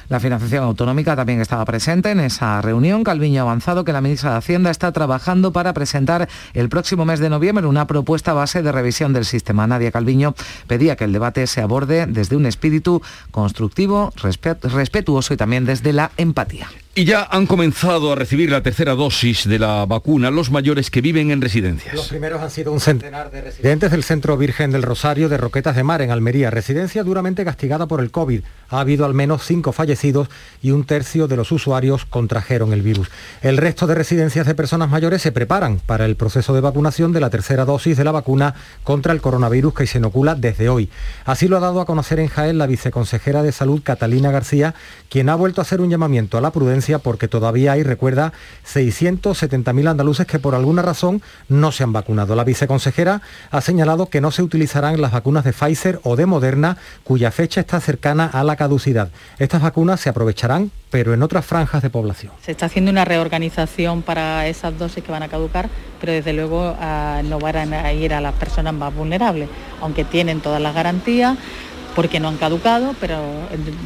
La 0.08 0.20
financiación 0.20 0.64
autonómica 0.64 1.14
también 1.16 1.40
estaba 1.40 1.64
presente 1.64 2.10
en 2.10 2.20
esa 2.20 2.60
reunión. 2.62 3.04
Calviño 3.04 3.40
ha 3.40 3.42
avanzado 3.42 3.84
que 3.84 3.92
la 3.92 4.00
ministra 4.00 4.32
de 4.32 4.38
Hacienda 4.38 4.70
está 4.70 4.92
trabajando 4.92 5.52
para 5.52 5.72
presentar 5.72 6.28
el 6.54 6.68
próximo 6.68 7.04
mes 7.04 7.20
de 7.20 7.30
noviembre 7.30 7.66
una 7.66 7.86
propuesta 7.86 8.32
base 8.32 8.62
de 8.62 8.72
revisión 8.72 9.12
del 9.12 9.24
sistema. 9.24 9.66
Nadia 9.66 9.90
Calviño 9.90 10.34
pedía 10.66 10.96
que 10.96 11.04
el 11.04 11.12
debate 11.12 11.46
se 11.46 11.60
aborde 11.60 12.06
desde 12.06 12.36
un 12.36 12.46
espíritu 12.46 13.02
constructivo, 13.30 14.12
respetuoso 14.16 15.34
y 15.34 15.36
también 15.36 15.64
desde 15.64 15.92
la 15.92 16.10
empatía. 16.16 16.68
Y 16.92 17.04
ya 17.04 17.28
han 17.30 17.46
comenzado 17.46 18.12
a 18.12 18.16
recibir 18.16 18.50
la 18.50 18.64
tercera 18.64 18.96
dosis 18.96 19.48
de 19.48 19.60
la 19.60 19.86
vacuna 19.86 20.32
los 20.32 20.50
mayores 20.50 20.90
que 20.90 21.00
viven 21.00 21.30
en 21.30 21.40
residencias. 21.40 21.94
Los 21.94 22.08
primeros 22.08 22.42
Han 22.42 22.49
sido 22.50 22.72
un 22.72 22.80
centenar 22.80 23.30
de 23.30 23.40
residentes 23.40 23.90
del 23.90 24.04
Centro 24.04 24.36
Virgen 24.36 24.70
del 24.70 24.82
Rosario 24.82 25.28
de 25.28 25.36
Roquetas 25.36 25.76
de 25.76 25.82
Mar 25.82 26.02
en 26.02 26.10
Almería, 26.10 26.50
residencia 26.50 27.04
duramente 27.04 27.44
castigada 27.44 27.86
por 27.86 28.00
el 28.00 28.10
COVID. 28.10 28.42
Ha 28.68 28.80
habido 28.80 29.04
al 29.04 29.14
menos 29.14 29.44
cinco 29.44 29.72
fallecidos 29.72 30.28
y 30.62 30.70
un 30.70 30.84
tercio 30.84 31.28
de 31.28 31.36
los 31.36 31.52
usuarios 31.52 32.04
contrajeron 32.04 32.72
el 32.72 32.82
virus. 32.82 33.08
El 33.42 33.56
resto 33.56 33.86
de 33.86 33.94
residencias 33.94 34.46
de 34.46 34.54
personas 34.54 34.90
mayores 34.90 35.22
se 35.22 35.32
preparan 35.32 35.80
para 35.84 36.04
el 36.04 36.16
proceso 36.16 36.54
de 36.54 36.60
vacunación 36.60 37.12
de 37.12 37.20
la 37.20 37.30
tercera 37.30 37.64
dosis 37.64 37.96
de 37.96 38.04
la 38.04 38.12
vacuna 38.12 38.54
contra 38.84 39.12
el 39.12 39.20
coronavirus 39.20 39.74
que 39.74 39.86
se 39.86 39.98
inocula 39.98 40.34
desde 40.34 40.68
hoy. 40.68 40.90
Así 41.24 41.48
lo 41.48 41.56
ha 41.56 41.60
dado 41.60 41.80
a 41.80 41.86
conocer 41.86 42.20
en 42.20 42.28
Jaén 42.28 42.58
la 42.58 42.66
viceconsejera 42.66 43.42
de 43.42 43.52
Salud 43.52 43.80
Catalina 43.82 44.30
García, 44.30 44.74
quien 45.08 45.28
ha 45.28 45.34
vuelto 45.34 45.60
a 45.60 45.62
hacer 45.62 45.80
un 45.80 45.90
llamamiento 45.90 46.38
a 46.38 46.40
la 46.40 46.52
prudencia 46.52 46.98
porque 46.98 47.28
todavía 47.28 47.72
hay, 47.72 47.82
recuerda, 47.82 48.32
670.000 48.72 49.88
andaluces 49.88 50.26
que 50.26 50.38
por 50.38 50.54
alguna 50.54 50.82
razón 50.82 51.22
no 51.48 51.72
se 51.72 51.82
han 51.82 51.92
vacunado. 51.92 52.29
La 52.34 52.44
viceconsejera 52.44 53.22
ha 53.50 53.60
señalado 53.60 54.06
que 54.06 54.20
no 54.20 54.30
se 54.30 54.42
utilizarán 54.42 55.00
las 55.00 55.12
vacunas 55.12 55.44
de 55.44 55.52
Pfizer 55.52 56.00
o 56.02 56.16
de 56.16 56.26
Moderna, 56.26 56.76
cuya 57.04 57.30
fecha 57.30 57.60
está 57.60 57.80
cercana 57.80 58.26
a 58.26 58.44
la 58.44 58.56
caducidad. 58.56 59.10
Estas 59.38 59.62
vacunas 59.62 60.00
se 60.00 60.08
aprovecharán, 60.08 60.70
pero 60.90 61.14
en 61.14 61.22
otras 61.22 61.44
franjas 61.44 61.82
de 61.82 61.90
población. 61.90 62.32
Se 62.42 62.50
está 62.50 62.66
haciendo 62.66 62.90
una 62.90 63.04
reorganización 63.04 64.02
para 64.02 64.46
esas 64.46 64.78
dosis 64.78 65.04
que 65.04 65.12
van 65.12 65.22
a 65.22 65.28
caducar, 65.28 65.68
pero 66.00 66.12
desde 66.12 66.32
luego 66.32 66.76
ah, 66.80 67.22
no 67.24 67.38
van 67.38 67.72
a 67.72 67.92
ir 67.92 68.12
a 68.12 68.20
las 68.20 68.34
personas 68.34 68.74
más 68.74 68.94
vulnerables, 68.94 69.48
aunque 69.80 70.04
tienen 70.04 70.40
todas 70.40 70.60
las 70.60 70.74
garantías 70.74 71.38
porque 71.94 72.20
no 72.20 72.28
han 72.28 72.36
caducado, 72.36 72.94
pero 73.00 73.18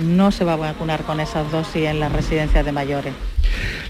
no 0.02 0.30
se 0.30 0.44
va 0.44 0.54
a 0.54 0.56
vacunar 0.56 1.02
con 1.02 1.20
esas 1.20 1.50
dosis 1.50 1.84
en 1.84 2.00
las 2.00 2.12
residencias 2.12 2.64
de 2.64 2.72
mayores. 2.72 3.14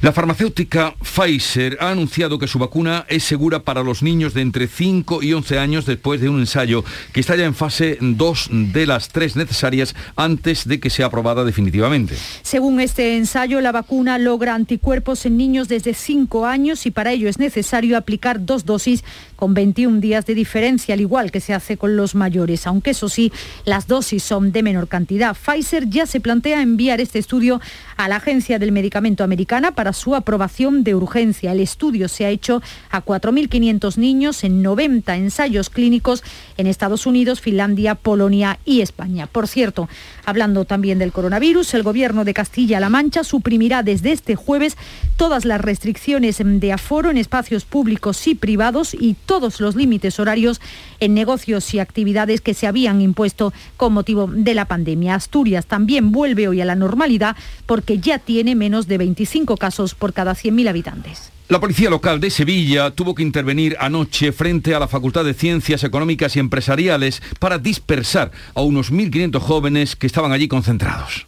La 0.00 0.12
farmacéutica 0.12 0.94
Pfizer 1.02 1.78
ha 1.80 1.90
anunciado 1.90 2.38
que 2.38 2.46
su 2.46 2.58
vacuna 2.58 3.06
es 3.08 3.24
segura 3.24 3.60
para 3.60 3.82
los 3.82 4.02
niños 4.02 4.34
de 4.34 4.42
entre 4.42 4.66
5 4.66 5.22
y 5.22 5.32
11 5.32 5.58
años 5.58 5.86
después 5.86 6.20
de 6.20 6.28
un 6.28 6.40
ensayo 6.40 6.84
que 7.12 7.20
está 7.20 7.36
ya 7.36 7.44
en 7.46 7.54
fase 7.54 7.96
2 8.00 8.50
de 8.50 8.86
las 8.86 9.08
tres 9.08 9.34
necesarias 9.34 9.94
antes 10.16 10.68
de 10.68 10.78
que 10.78 10.90
sea 10.90 11.06
aprobada 11.06 11.44
definitivamente. 11.44 12.16
Según 12.42 12.80
este 12.80 13.16
ensayo, 13.16 13.62
la 13.62 13.72
vacuna 13.72 14.18
logra 14.18 14.54
anticuerpos 14.54 15.24
en 15.24 15.38
niños 15.38 15.68
desde 15.68 15.94
5 15.94 16.44
años 16.44 16.84
y 16.84 16.90
para 16.90 17.12
ello 17.12 17.28
es 17.28 17.38
necesario 17.38 17.96
aplicar 17.96 18.44
dos 18.44 18.66
dosis 18.66 19.04
con 19.44 19.52
21 19.52 20.00
días 20.00 20.24
de 20.24 20.34
diferencia, 20.34 20.94
al 20.94 21.02
igual 21.02 21.30
que 21.30 21.38
se 21.38 21.52
hace 21.52 21.76
con 21.76 21.98
los 21.98 22.14
mayores, 22.14 22.66
aunque 22.66 22.92
eso 22.92 23.10
sí, 23.10 23.30
las 23.66 23.86
dosis 23.86 24.22
son 24.22 24.52
de 24.52 24.62
menor 24.62 24.88
cantidad. 24.88 25.36
Pfizer 25.36 25.86
ya 25.90 26.06
se 26.06 26.18
plantea 26.18 26.62
enviar 26.62 26.98
este 27.02 27.18
estudio 27.18 27.60
a 27.96 28.08
la 28.08 28.16
Agencia 28.16 28.58
del 28.58 28.72
Medicamento 28.72 29.24
Americana 29.24 29.72
para 29.72 29.92
su 29.92 30.14
aprobación 30.14 30.84
de 30.84 30.94
urgencia. 30.94 31.52
El 31.52 31.60
estudio 31.60 32.08
se 32.08 32.24
ha 32.24 32.30
hecho 32.30 32.62
a 32.90 33.04
4.500 33.04 33.96
niños 33.96 34.44
en 34.44 34.62
90 34.62 35.16
ensayos 35.16 35.70
clínicos 35.70 36.22
en 36.56 36.66
Estados 36.66 37.06
Unidos, 37.06 37.40
Finlandia, 37.40 37.94
Polonia 37.94 38.58
y 38.64 38.80
España. 38.80 39.26
Por 39.26 39.48
cierto, 39.48 39.88
hablando 40.24 40.64
también 40.64 40.98
del 40.98 41.12
coronavirus, 41.12 41.74
el 41.74 41.82
Gobierno 41.82 42.24
de 42.24 42.34
Castilla-La 42.34 42.88
Mancha 42.88 43.24
suprimirá 43.24 43.82
desde 43.82 44.12
este 44.12 44.36
jueves 44.36 44.76
todas 45.16 45.44
las 45.44 45.60
restricciones 45.60 46.40
de 46.42 46.72
aforo 46.72 47.10
en 47.10 47.18
espacios 47.18 47.64
públicos 47.64 48.26
y 48.26 48.34
privados 48.34 48.94
y 48.94 49.14
todos 49.26 49.60
los 49.60 49.76
límites 49.76 50.18
horarios 50.18 50.60
en 51.00 51.14
negocios 51.14 51.72
y 51.74 51.78
actividades 51.78 52.40
que 52.40 52.54
se 52.54 52.66
habían 52.66 53.00
impuesto 53.00 53.52
con 53.76 53.92
motivo 53.92 54.26
de 54.26 54.54
la 54.54 54.64
pandemia. 54.64 55.14
Asturias 55.14 55.66
también 55.66 56.12
vuelve 56.12 56.48
hoy 56.48 56.60
a 56.60 56.64
la 56.64 56.74
normalidad 56.74 57.36
porque 57.66 57.83
ya 57.92 58.18
tiene 58.18 58.54
menos 58.54 58.86
de 58.86 58.98
25 58.98 59.56
casos 59.56 59.94
por 59.94 60.12
cada 60.12 60.34
100.000 60.34 60.68
habitantes. 60.68 61.30
La 61.48 61.60
policía 61.60 61.90
local 61.90 62.20
de 62.20 62.30
Sevilla 62.30 62.90
tuvo 62.90 63.14
que 63.14 63.22
intervenir 63.22 63.76
anoche 63.78 64.32
frente 64.32 64.74
a 64.74 64.78
la 64.78 64.88
Facultad 64.88 65.24
de 65.24 65.34
Ciencias 65.34 65.84
Económicas 65.84 66.36
y 66.36 66.40
Empresariales 66.40 67.22
para 67.38 67.58
dispersar 67.58 68.32
a 68.54 68.62
unos 68.62 68.90
1.500 68.90 69.38
jóvenes 69.40 69.94
que 69.94 70.06
estaban 70.06 70.32
allí 70.32 70.48
concentrados. 70.48 71.26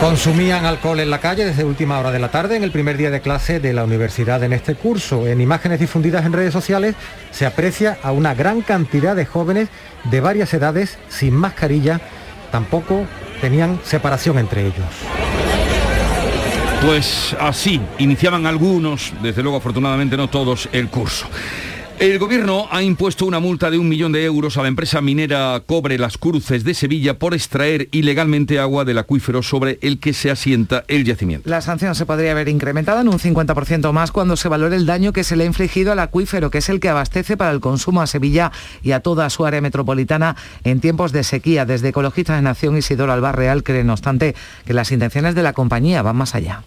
Consumían 0.00 0.64
alcohol 0.64 1.00
en 1.00 1.10
la 1.10 1.20
calle 1.20 1.44
desde 1.44 1.64
última 1.64 1.98
hora 1.98 2.12
de 2.12 2.20
la 2.20 2.30
tarde 2.30 2.54
en 2.54 2.62
el 2.62 2.70
primer 2.70 2.96
día 2.96 3.10
de 3.10 3.20
clase 3.20 3.58
de 3.58 3.72
la 3.72 3.82
universidad 3.82 4.44
en 4.44 4.52
este 4.52 4.76
curso. 4.76 5.26
En 5.26 5.40
imágenes 5.40 5.80
difundidas 5.80 6.24
en 6.24 6.32
redes 6.32 6.52
sociales 6.52 6.94
se 7.32 7.46
aprecia 7.46 7.98
a 8.04 8.12
una 8.12 8.32
gran 8.32 8.62
cantidad 8.62 9.16
de 9.16 9.26
jóvenes 9.26 9.70
de 10.04 10.20
varias 10.20 10.54
edades 10.54 10.98
sin 11.08 11.34
mascarilla. 11.34 12.00
Tampoco 12.50 13.06
tenían 13.40 13.78
separación 13.84 14.38
entre 14.38 14.62
ellos. 14.66 14.86
Pues 16.84 17.36
así 17.40 17.80
iniciaban 17.98 18.46
algunos, 18.46 19.12
desde 19.20 19.42
luego 19.42 19.58
afortunadamente 19.58 20.16
no 20.16 20.28
todos, 20.28 20.68
el 20.72 20.88
curso. 20.88 21.26
El 22.00 22.20
gobierno 22.20 22.68
ha 22.70 22.80
impuesto 22.80 23.26
una 23.26 23.40
multa 23.40 23.72
de 23.72 23.78
un 23.78 23.88
millón 23.88 24.12
de 24.12 24.24
euros 24.24 24.56
a 24.56 24.62
la 24.62 24.68
empresa 24.68 25.00
minera 25.00 25.60
Cobre 25.66 25.98
Las 25.98 26.16
Cruces 26.16 26.62
de 26.62 26.72
Sevilla 26.72 27.18
por 27.18 27.34
extraer 27.34 27.88
ilegalmente 27.90 28.60
agua 28.60 28.84
del 28.84 28.98
acuífero 28.98 29.42
sobre 29.42 29.80
el 29.82 29.98
que 29.98 30.12
se 30.12 30.30
asienta 30.30 30.84
el 30.86 31.04
yacimiento. 31.04 31.50
La 31.50 31.60
sanción 31.60 31.96
se 31.96 32.06
podría 32.06 32.30
haber 32.30 32.48
incrementado 32.48 33.00
en 33.00 33.08
un 33.08 33.18
50% 33.18 33.90
más 33.90 34.12
cuando 34.12 34.36
se 34.36 34.48
valore 34.48 34.76
el 34.76 34.86
daño 34.86 35.12
que 35.12 35.24
se 35.24 35.34
le 35.34 35.42
ha 35.42 35.48
infligido 35.48 35.90
al 35.90 35.98
acuífero, 35.98 36.52
que 36.52 36.58
es 36.58 36.68
el 36.68 36.78
que 36.78 36.88
abastece 36.88 37.36
para 37.36 37.50
el 37.50 37.58
consumo 37.58 38.00
a 38.00 38.06
Sevilla 38.06 38.52
y 38.80 38.92
a 38.92 39.00
toda 39.00 39.28
su 39.28 39.44
área 39.44 39.60
metropolitana 39.60 40.36
en 40.62 40.78
tiempos 40.78 41.10
de 41.10 41.24
sequía. 41.24 41.66
Desde 41.66 41.88
Ecologistas 41.88 42.36
de 42.36 42.42
Nación, 42.42 42.76
Isidoro 42.76 43.12
Albarreal 43.12 43.64
cree, 43.64 43.82
no 43.82 43.94
obstante, 43.94 44.36
que 44.64 44.72
las 44.72 44.92
intenciones 44.92 45.34
de 45.34 45.42
la 45.42 45.52
compañía 45.52 46.02
van 46.02 46.14
más 46.14 46.36
allá 46.36 46.62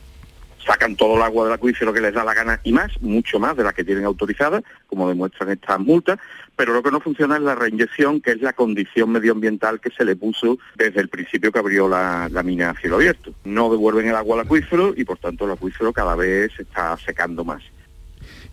sacan 0.66 0.96
todo 0.96 1.16
el 1.16 1.22
agua 1.22 1.46
del 1.46 1.54
acuífero 1.54 1.94
que 1.94 2.02
les 2.02 2.14
da 2.14 2.24
la 2.24 2.34
gana 2.34 2.60
y 2.64 2.72
más, 2.72 3.02
mucho 3.02 3.40
más 3.40 3.56
de 3.56 3.64
la 3.64 3.74
que 3.74 3.84
tienen 3.84 4.06
autorizada, 4.06 4.62
como 4.88 5.08
demuestran 5.08 5.50
estas 5.50 5.80
multas, 5.80 6.20
pero 6.56 6.74
lo 6.74 6.84
que 6.84 6.92
no 6.92 7.00
funciona 7.00 7.36
es 7.36 7.42
la 7.42 7.56
reinyección, 7.56 8.22
que 8.22 8.32
es 8.32 8.42
la 8.42 8.54
condición 8.54 9.12
medioambiental 9.12 9.80
que 9.80 9.90
se 9.90 10.06
le 10.06 10.16
puso 10.16 10.60
desde 10.76 11.02
el 11.02 11.10
principio 11.10 11.52
que 11.52 11.60
abrió 11.60 11.88
la, 11.88 12.30
la 12.30 12.44
mina 12.44 12.72
a 12.72 12.76
cielo 12.76 12.98
abierto. 12.98 13.34
No 13.44 13.72
devuelven 13.72 14.08
el 14.08 14.16
agua 14.16 14.36
al 14.36 14.46
acuífero 14.46 14.94
y 14.96 15.04
por 15.04 15.18
tanto 15.18 15.46
el 15.46 15.52
acuífero 15.52 15.94
cada 15.94 16.16
vez 16.16 16.52
se 16.56 16.64
está 16.64 16.98
secando 16.98 17.44
más. 17.44 17.64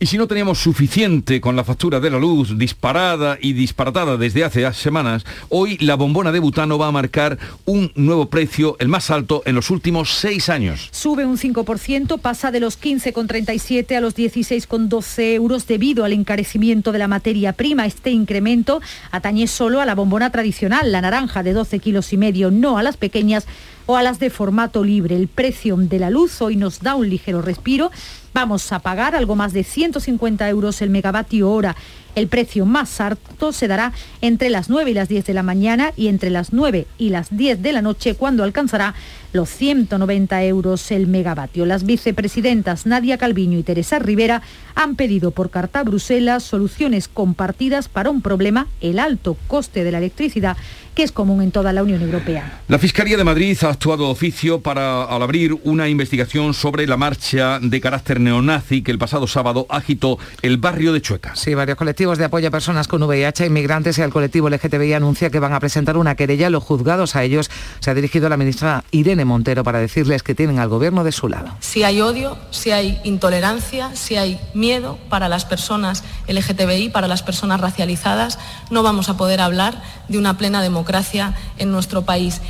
Y 0.01 0.07
si 0.07 0.17
no 0.17 0.29
teníamos 0.29 0.61
suficiente 0.61 1.41
con 1.41 1.57
la 1.57 1.65
factura 1.65 1.99
de 1.99 2.09
la 2.09 2.21
luz 2.21 2.57
disparada 2.57 3.37
y 3.41 3.53
disparatada 3.53 4.17
desde 4.17 4.45
hace 4.45 4.73
semanas, 4.73 5.25
hoy 5.49 5.77
la 5.79 5.97
bombona 5.97 6.31
de 6.31 6.39
butano 6.39 6.79
va 6.79 6.87
a 6.87 6.93
marcar 6.93 7.37
un 7.65 7.91
nuevo 7.97 8.27
precio, 8.27 8.77
el 8.79 8.87
más 8.87 9.11
alto 9.11 9.43
en 9.45 9.57
los 9.57 9.71
últimos 9.71 10.11
seis 10.13 10.51
años. 10.51 10.89
Sube 10.93 11.27
un 11.27 11.37
5%, 11.37 12.21
pasa 12.21 12.53
de 12.53 12.61
los 12.61 12.81
15,37 12.81 13.97
a 13.97 14.01
los 14.01 14.15
16,12 14.15 15.35
euros 15.35 15.67
debido 15.67 16.05
al 16.05 16.13
encarecimiento 16.13 16.93
de 16.93 17.01
la 17.01 17.09
materia 17.09 17.53
prima. 17.53 17.85
Este 17.85 18.13
incremento 18.13 18.81
atañe 19.11 19.49
solo 19.49 19.81
a 19.81 19.85
la 19.85 19.97
bombona 19.97 20.31
tradicional, 20.31 20.93
la 20.93 21.01
naranja 21.01 21.43
de 21.43 21.55
12 21.55 21.81
kilos 21.81 22.13
y 22.13 22.19
medio, 22.19 22.53
no 22.53 22.79
a 22.79 22.85
las 22.85 22.97
pequeñas 22.97 23.49
o 23.89 23.97
a 23.97 24.03
las 24.03 24.21
de 24.21 24.29
formato 24.31 24.85
libre. 24.85 25.17
El 25.17 25.29
precio 25.29 25.75
de 25.77 25.99
la 25.99 26.11
luz 26.11 26.43
hoy 26.43 26.57
nos 26.57 26.81
da 26.81 26.95
un 26.95 27.09
ligero 27.09 27.41
respiro. 27.41 27.91
Vamos 28.41 28.71
a 28.71 28.79
pagar 28.79 29.17
algo 29.17 29.35
más 29.35 29.53
de 29.53 29.65
150 29.65 30.49
euros 30.49 30.81
el 30.81 30.91
megavatio 30.91 31.51
hora. 31.51 31.75
El 32.15 32.29
precio 32.29 32.67
más 32.67 33.01
alto 33.01 33.51
se 33.51 33.67
dará 33.67 33.93
entre 34.21 34.49
las 34.49 34.71
9 34.71 34.93
y 34.93 34.95
las 34.95 35.09
10 35.09 35.27
de 35.27 35.35
la 35.35 35.43
mañana 35.43 35.93
y 35.97 36.07
entre 36.07 36.31
las 36.31 36.53
9 36.53 36.87
y 36.99 37.09
las 37.09 37.37
10 37.37 37.61
de 37.63 37.73
la 37.73 37.83
noche 37.83 38.15
cuando 38.15 38.45
alcanzará 38.45 38.95
los 39.33 39.49
190 39.51 40.45
euros 40.45 40.91
el 40.91 41.07
megavatio. 41.07 41.67
Las 41.67 41.85
vicepresidentas 41.85 42.87
Nadia 42.87 43.19
Calviño 43.19 43.59
y 43.59 43.63
Teresa 43.63 43.99
Rivera 43.99 44.43
han 44.75 44.97
pedido 44.97 45.31
por 45.31 45.51
carta 45.51 45.81
a 45.81 45.85
Bruselas 45.85 46.43
soluciones 46.43 47.09
compartidas 47.09 47.89
para 47.89 48.11
un 48.11 48.23
problema, 48.23 48.67
el 48.81 48.99
alto 48.99 49.37
coste 49.49 49.85
de 49.85 49.93
la 49.93 49.99
electricidad 49.99 50.57
que 50.99 51.05
es 51.05 51.13
común 51.13 51.43
en 51.43 51.53
toda 51.53 51.73
la 51.73 51.85
Unión 51.85 52.03
Europea. 52.03 52.61
La 52.67 52.77
Fiscalía 52.77 53.17
de 53.17 53.23
Madrid 53.23 53.57
ha 53.63 53.69
actuado 53.69 54.07
de 54.07 54.11
oficio 54.11 54.63
para 54.63 55.05
al 55.05 55.23
abrir 55.23 55.57
una 55.63 55.89
investigación 55.89 56.55
sobre 56.55 56.89
la 56.89 56.97
marcha 56.97 57.61
de 57.61 57.81
carácter 57.81 58.19
neonazi 58.19 58.83
que 58.83 58.91
el 58.91 58.99
pasado 58.99 59.29
sábado 59.29 59.67
agitó 59.69 60.19
el 60.43 60.57
barrio 60.57 60.93
de 60.93 61.01
Chueca. 61.01 61.37
Sí, 61.37 61.55
varios 61.55 61.79
colectivos 61.79 62.19
de 62.19 62.25
apoyo 62.25 62.49
a 62.49 62.51
personas 62.51 62.89
con 62.89 63.01
VIH, 63.05 63.47
inmigrantes 63.47 63.97
y 63.99 64.03
al 64.03 64.11
colectivo 64.11 64.51
LGTBI 64.51 64.95
anuncia 64.95 65.31
que 65.31 65.39
van 65.39 65.53
a 65.53 65.61
presentar 65.61 65.97
una 65.97 66.17
querella 66.17 66.49
a 66.49 66.51
los 66.51 66.65
juzgados. 66.65 67.15
A 67.15 67.23
ellos 67.23 67.49
se 67.79 67.93
ha 67.93 67.95
dirigido 67.95 68.29
la 68.29 68.37
ministra 68.37 68.83
Irene 68.91 69.18
Montero 69.25 69.65
para 69.65 69.79
decirles 69.79 70.23
que 70.23 70.35
tienen 70.35 70.59
al 70.59 70.69
gobierno 70.69 71.05
de 71.05 71.13
su 71.13 71.29
lado. 71.29 71.57
Si 71.61 71.83
hay 71.83 72.01
odio, 72.01 72.39
si 72.51 72.71
hay 72.71 73.01
intolerancia, 73.05 73.91
si 73.95 74.17
hay 74.17 74.41
miedo 74.55 74.99
para 75.09 75.29
las 75.29 75.45
personas 75.45 76.05
LGTBI, 76.29 76.91
para 76.91 77.09
las 77.09 77.23
personas 77.23 77.61
racializadas, 77.61 78.39
no 78.71 78.83
vamos 78.83 79.09
a 79.09 79.17
poder 79.17 79.41
hablar 79.41 79.83
de 80.09 80.19
una 80.19 80.37
plena 80.39 80.63
democracia 80.63 81.35
en 81.59 81.73
nuestro 81.73 82.03
país. 82.03 82.41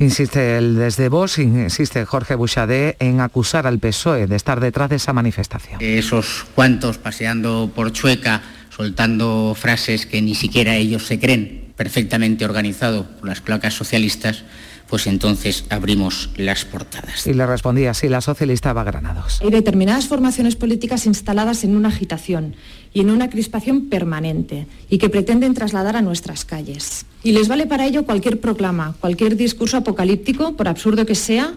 Insiste 0.00 0.58
el 0.58 0.76
desde 0.76 1.08
Vox, 1.08 1.38
insiste 1.38 2.04
Jorge 2.04 2.36
Bouchardet 2.36 2.96
en 3.00 3.20
acusar 3.20 3.66
al 3.66 3.80
PSOE 3.80 4.28
de 4.28 4.36
estar 4.36 4.60
detrás 4.60 4.90
de 4.90 4.96
esa 4.96 5.12
manifestación. 5.12 5.78
Esos 5.80 6.46
cuantos 6.54 6.98
paseando 6.98 7.72
por 7.74 7.92
Chueca, 7.92 8.42
soltando 8.70 9.56
frases 9.58 10.06
que 10.06 10.22
ni 10.22 10.36
siquiera 10.36 10.76
ellos 10.76 11.04
se 11.04 11.18
creen, 11.18 11.72
perfectamente 11.76 12.44
organizado 12.44 13.06
por 13.18 13.28
las 13.28 13.40
placas 13.40 13.74
socialistas, 13.74 14.44
pues 14.88 15.06
entonces 15.06 15.64
abrimos 15.70 16.30
las 16.36 16.64
portadas. 16.64 17.26
Y 17.26 17.34
le 17.34 17.46
respondía 17.46 17.90
así 17.90 18.08
la 18.08 18.20
socialista 18.20 18.70
Eva 18.70 18.84
Granados. 18.84 19.40
Hay 19.42 19.50
determinadas 19.50 20.06
formaciones 20.06 20.56
políticas 20.56 21.06
instaladas 21.06 21.64
en 21.64 21.76
una 21.76 21.88
agitación 21.88 22.56
y 22.94 23.00
en 23.00 23.10
una 23.10 23.28
crispación 23.30 23.88
permanente 23.88 24.66
y 24.88 24.98
que 24.98 25.08
pretenden 25.08 25.54
trasladar 25.54 25.96
a 25.96 26.02
nuestras 26.02 26.44
calles. 26.44 27.04
Y 27.22 27.32
les 27.32 27.48
vale 27.48 27.66
para 27.66 27.86
ello 27.86 28.04
cualquier 28.04 28.40
proclama, 28.40 28.94
cualquier 29.00 29.36
discurso 29.36 29.76
apocalíptico, 29.76 30.56
por 30.56 30.68
absurdo 30.68 31.04
que 31.04 31.14
sea, 31.14 31.54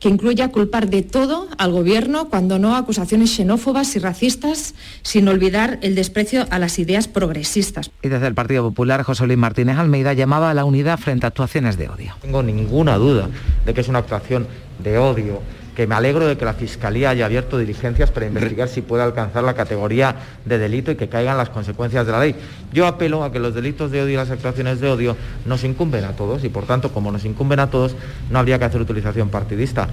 que 0.00 0.08
incluya 0.08 0.48
culpar 0.48 0.88
de 0.88 1.02
todo 1.02 1.46
al 1.58 1.72
Gobierno, 1.72 2.28
cuando 2.28 2.58
no 2.58 2.74
acusaciones 2.74 3.36
xenófobas 3.36 3.94
y 3.94 3.98
racistas, 3.98 4.74
sin 5.02 5.28
olvidar 5.28 5.78
el 5.82 5.94
desprecio 5.94 6.46
a 6.50 6.58
las 6.58 6.78
ideas 6.78 7.06
progresistas. 7.06 7.90
Y 8.02 8.08
desde 8.08 8.26
el 8.26 8.34
Partido 8.34 8.64
Popular, 8.64 9.02
José 9.02 9.26
Luis 9.26 9.38
Martínez 9.38 9.76
Almeida 9.76 10.14
llamaba 10.14 10.50
a 10.50 10.54
la 10.54 10.64
unidad 10.64 10.98
frente 10.98 11.26
a 11.26 11.28
actuaciones 11.28 11.76
de 11.76 11.88
odio. 11.88 12.12
No 12.14 12.22
tengo 12.22 12.42
ninguna 12.42 12.96
duda 12.96 13.28
de 13.64 13.74
que 13.74 13.82
es 13.82 13.88
una 13.88 14.00
actuación 14.00 14.46
de 14.82 14.98
odio, 14.98 15.42
que 15.74 15.86
me 15.86 15.94
alegro 15.94 16.26
de 16.26 16.36
que 16.36 16.44
la 16.44 16.54
Fiscalía 16.54 17.10
haya 17.10 17.26
abierto 17.26 17.58
diligencias 17.58 18.10
para 18.10 18.26
investigar 18.26 18.68
si 18.68 18.82
puede 18.82 19.02
alcanzar 19.02 19.44
la 19.44 19.54
categoría 19.54 20.16
de 20.44 20.58
delito 20.58 20.90
y 20.90 20.96
que 20.96 21.08
caigan 21.08 21.36
las 21.36 21.50
consecuencias 21.50 22.06
de 22.06 22.12
la 22.12 22.20
ley. 22.20 22.34
Yo 22.72 22.86
apelo 22.86 23.24
a 23.24 23.32
que 23.32 23.38
los 23.38 23.54
delitos 23.54 23.90
de 23.90 24.02
odio 24.02 24.14
y 24.14 24.16
las 24.16 24.30
actuaciones 24.30 24.80
de 24.80 24.88
odio 24.88 25.16
nos 25.46 25.64
incumben 25.64 26.04
a 26.04 26.12
todos 26.12 26.44
y 26.44 26.48
por 26.48 26.66
tanto, 26.66 26.92
como 26.92 27.10
nos 27.12 27.24
incumben 27.24 27.60
a 27.60 27.70
todos, 27.70 27.96
no 28.30 28.38
habría 28.38 28.58
que 28.58 28.64
hacer 28.64 28.80
utilización 28.80 29.28
partidista. 29.28 29.88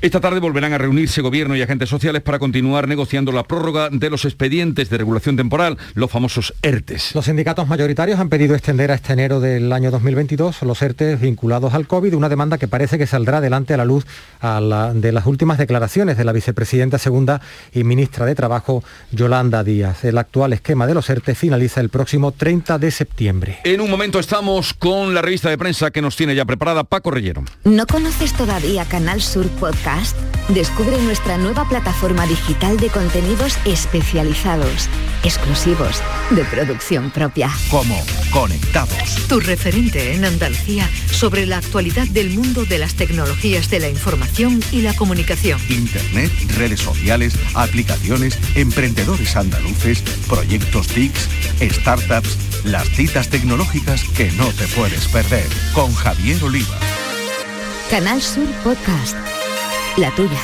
Esta 0.00 0.20
tarde 0.20 0.40
volverán 0.40 0.72
a 0.72 0.78
reunirse 0.78 1.22
gobierno 1.22 1.56
y 1.56 1.62
agentes 1.62 1.88
sociales 1.88 2.22
para 2.22 2.38
continuar 2.38 2.88
negociando 2.88 3.32
la 3.32 3.44
prórroga 3.44 3.88
de 3.90 4.10
los 4.10 4.24
expedientes 4.24 4.90
de 4.90 4.98
regulación 4.98 5.36
temporal, 5.36 5.78
los 5.94 6.10
famosos 6.10 6.54
ERTES. 6.62 7.14
Los 7.14 7.24
sindicatos 7.24 7.68
mayoritarios 7.68 8.20
han 8.20 8.28
pedido 8.28 8.54
extender 8.54 8.90
a 8.90 8.94
este 8.94 9.12
enero 9.12 9.40
del 9.40 9.72
año 9.72 9.90
2022 9.90 10.62
los 10.62 10.82
ERTES 10.82 11.20
vinculados 11.20 11.74
al 11.74 11.86
COVID, 11.86 12.14
una 12.14 12.28
demanda 12.28 12.58
que 12.58 12.68
parece 12.68 12.98
que 12.98 13.06
saldrá 13.06 13.38
adelante 13.38 13.74
a 13.74 13.76
la 13.76 13.84
luz 13.84 14.06
a 14.40 14.60
la, 14.60 14.94
de 14.94 15.12
las 15.12 15.26
últimas 15.28 15.58
declaraciones 15.58 16.16
de 16.16 16.24
la 16.24 16.32
vicepresidenta 16.32 16.98
segunda 16.98 17.40
y 17.72 17.84
ministra 17.84 18.26
de 18.26 18.34
Trabajo, 18.34 18.82
Yolanda 19.12 19.62
Díaz. 19.62 20.04
El 20.04 20.18
actual 20.18 20.52
esquema 20.52 20.86
de 20.86 20.94
los 20.94 21.08
ERTES 21.08 21.38
finaliza 21.38 21.80
el 21.80 21.90
próximo 21.90 22.32
30 22.32 22.78
de 22.78 22.90
septiembre. 22.90 23.58
En 23.64 23.80
un 23.80 23.90
momento 23.90 24.18
estamos 24.18 24.74
con 24.74 25.14
la 25.14 25.22
revista 25.22 25.50
de 25.50 25.58
prensa 25.58 25.90
que 25.90 26.02
nos 26.02 26.16
tiene 26.16 26.34
ya 26.34 26.44
preparada 26.44 26.84
Paco 26.84 27.10
Rellero. 27.10 27.44
¿No 27.64 27.86
conoces 27.86 28.32
todavía 28.32 28.84
Canal 28.86 29.20
Sur 29.20 29.46
Podcast? 29.60 30.16
Descubre 30.48 30.96
nuestra 31.02 31.36
nueva 31.36 31.68
plataforma 31.68 32.26
digital 32.26 32.78
de 32.78 32.88
contenidos 32.88 33.58
especializados, 33.66 34.88
exclusivos, 35.22 36.02
de 36.30 36.44
producción 36.44 37.10
propia. 37.10 37.50
Como 37.70 37.94
Conectados. 38.32 39.26
Tu 39.28 39.40
referente 39.40 40.14
en 40.14 40.24
Andalucía 40.24 40.88
sobre 41.10 41.46
la 41.46 41.58
actualidad 41.58 42.06
del 42.08 42.30
mundo 42.30 42.64
de 42.64 42.78
las 42.78 42.94
tecnologías 42.94 43.68
de 43.70 43.80
la 43.80 43.88
información 43.88 44.60
y 44.72 44.82
la 44.82 44.94
comunicación. 44.94 45.07
Internet, 45.68 46.30
redes 46.56 46.80
sociales, 46.80 47.34
aplicaciones, 47.54 48.38
emprendedores 48.54 49.36
andaluces, 49.36 50.02
proyectos 50.28 50.88
TICs, 50.88 51.28
startups, 51.60 52.36
las 52.64 52.88
citas 52.88 53.28
tecnológicas 53.28 54.04
que 54.16 54.30
no 54.32 54.48
te 54.52 54.66
puedes 54.68 55.06
perder. 55.08 55.46
Con 55.72 55.94
Javier 55.94 56.42
Oliva. 56.44 56.78
Canal 57.90 58.20
Sur 58.20 58.46
Podcast 58.62 59.16
la 59.98 60.14
tuya. 60.14 60.38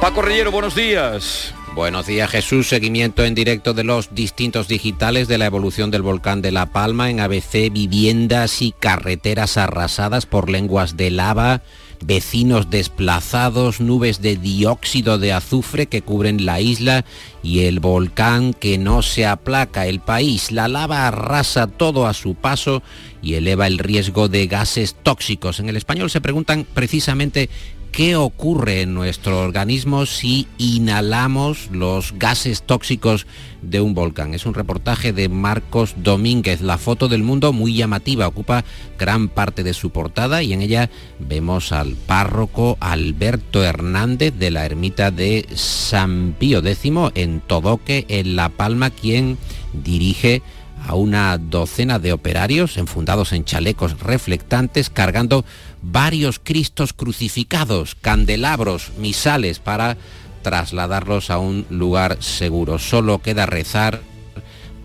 Paco 0.00 0.22
Rellero, 0.22 0.50
buenos 0.50 0.74
días. 0.74 1.55
Buenos 1.76 2.06
días 2.06 2.30
Jesús, 2.30 2.70
seguimiento 2.70 3.22
en 3.22 3.34
directo 3.34 3.74
de 3.74 3.84
los 3.84 4.14
distintos 4.14 4.66
digitales 4.66 5.28
de 5.28 5.36
la 5.36 5.44
evolución 5.44 5.90
del 5.90 6.00
volcán 6.00 6.40
de 6.40 6.50
La 6.50 6.72
Palma 6.72 7.10
en 7.10 7.20
ABC, 7.20 7.70
viviendas 7.70 8.62
y 8.62 8.72
carreteras 8.72 9.58
arrasadas 9.58 10.24
por 10.24 10.48
lenguas 10.48 10.96
de 10.96 11.10
lava, 11.10 11.60
vecinos 12.02 12.70
desplazados, 12.70 13.82
nubes 13.82 14.22
de 14.22 14.36
dióxido 14.36 15.18
de 15.18 15.34
azufre 15.34 15.86
que 15.86 16.00
cubren 16.00 16.46
la 16.46 16.62
isla 16.62 17.04
y 17.42 17.64
el 17.64 17.78
volcán 17.78 18.54
que 18.54 18.78
no 18.78 19.02
se 19.02 19.26
aplaca. 19.26 19.86
El 19.86 20.00
país, 20.00 20.52
la 20.52 20.68
lava 20.68 21.06
arrasa 21.06 21.66
todo 21.66 22.06
a 22.06 22.14
su 22.14 22.36
paso 22.36 22.82
y 23.20 23.34
eleva 23.34 23.66
el 23.66 23.78
riesgo 23.78 24.28
de 24.28 24.46
gases 24.46 24.96
tóxicos. 25.02 25.60
En 25.60 25.68
el 25.68 25.76
español 25.76 26.08
se 26.08 26.22
preguntan 26.22 26.66
precisamente 26.72 27.50
qué 27.96 28.14
ocurre 28.14 28.82
en 28.82 28.92
nuestro 28.92 29.40
organismo 29.40 30.04
si 30.04 30.46
inhalamos 30.58 31.70
los 31.72 32.12
gases 32.18 32.62
tóxicos 32.62 33.26
de 33.62 33.80
un 33.80 33.94
volcán. 33.94 34.34
Es 34.34 34.44
un 34.44 34.52
reportaje 34.52 35.14
de 35.14 35.30
Marcos 35.30 35.94
Domínguez. 35.96 36.60
La 36.60 36.76
foto 36.76 37.08
del 37.08 37.22
mundo 37.22 37.54
muy 37.54 37.74
llamativa 37.74 38.28
ocupa 38.28 38.66
gran 38.98 39.28
parte 39.28 39.62
de 39.62 39.72
su 39.72 39.88
portada 39.88 40.42
y 40.42 40.52
en 40.52 40.60
ella 40.60 40.90
vemos 41.18 41.72
al 41.72 41.94
párroco 41.94 42.76
Alberto 42.80 43.64
Hernández 43.64 44.34
de 44.34 44.50
la 44.50 44.66
ermita 44.66 45.10
de 45.10 45.46
San 45.54 46.36
Pío 46.38 46.58
X 46.58 46.92
en 47.14 47.40
Todoque, 47.40 48.04
en 48.10 48.36
La 48.36 48.50
Palma, 48.50 48.90
quien 48.90 49.38
dirige 49.72 50.42
a 50.86 50.94
una 50.94 51.38
docena 51.38 51.98
de 51.98 52.12
operarios 52.12 52.76
enfundados 52.76 53.32
en 53.32 53.44
chalecos 53.44 53.98
reflectantes 54.00 54.90
cargando 54.90 55.44
varios 55.90 56.40
Cristos 56.42 56.92
crucificados, 56.92 57.94
candelabros, 57.94 58.92
misales 58.98 59.58
para 59.60 59.96
trasladarlos 60.42 61.30
a 61.30 61.38
un 61.38 61.66
lugar 61.70 62.22
seguro. 62.22 62.78
Solo 62.78 63.20
queda 63.20 63.46
rezar 63.46 64.00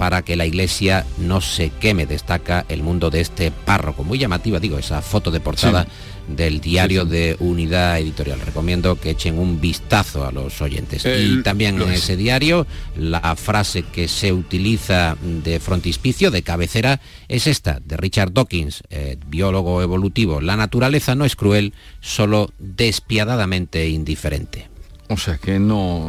para 0.01 0.23
que 0.23 0.35
la 0.35 0.47
iglesia 0.47 1.05
no 1.19 1.41
se 1.41 1.69
queme, 1.69 2.07
destaca 2.07 2.65
el 2.69 2.81
mundo 2.81 3.11
de 3.11 3.21
este 3.21 3.51
párroco. 3.51 4.03
Muy 4.03 4.17
llamativa, 4.17 4.59
digo, 4.59 4.79
esa 4.79 4.99
foto 5.03 5.29
de 5.29 5.39
portada 5.39 5.85
del 6.27 6.59
diario 6.59 7.05
de 7.05 7.35
Unidad 7.37 7.99
Editorial. 7.99 8.39
Recomiendo 8.39 8.99
que 8.99 9.11
echen 9.11 9.37
un 9.37 9.61
vistazo 9.61 10.25
a 10.25 10.31
los 10.31 10.59
oyentes. 10.59 11.05
y 11.05 11.43
también 11.43 11.79
en 11.79 11.91
ese 11.91 12.17
diario 12.17 12.65
la 12.97 13.35
frase 13.35 13.83
que 13.83 14.07
se 14.07 14.33
utiliza 14.33 15.17
de 15.21 15.59
frontispicio, 15.59 16.31
de 16.31 16.41
cabecera, 16.41 16.99
es 17.27 17.45
esta, 17.45 17.79
de 17.85 17.95
Richard 17.95 18.33
Dawkins, 18.33 18.81
eh, 18.89 19.17
biólogo 19.27 19.83
evolutivo. 19.83 20.41
La 20.41 20.57
naturaleza 20.57 21.13
no 21.13 21.25
es 21.25 21.35
cruel, 21.35 21.73
solo 21.99 22.51
despiadadamente 22.57 23.87
indiferente. 23.87 24.70
O 25.12 25.17
sea 25.17 25.38
que 25.38 25.60
no, 25.60 26.08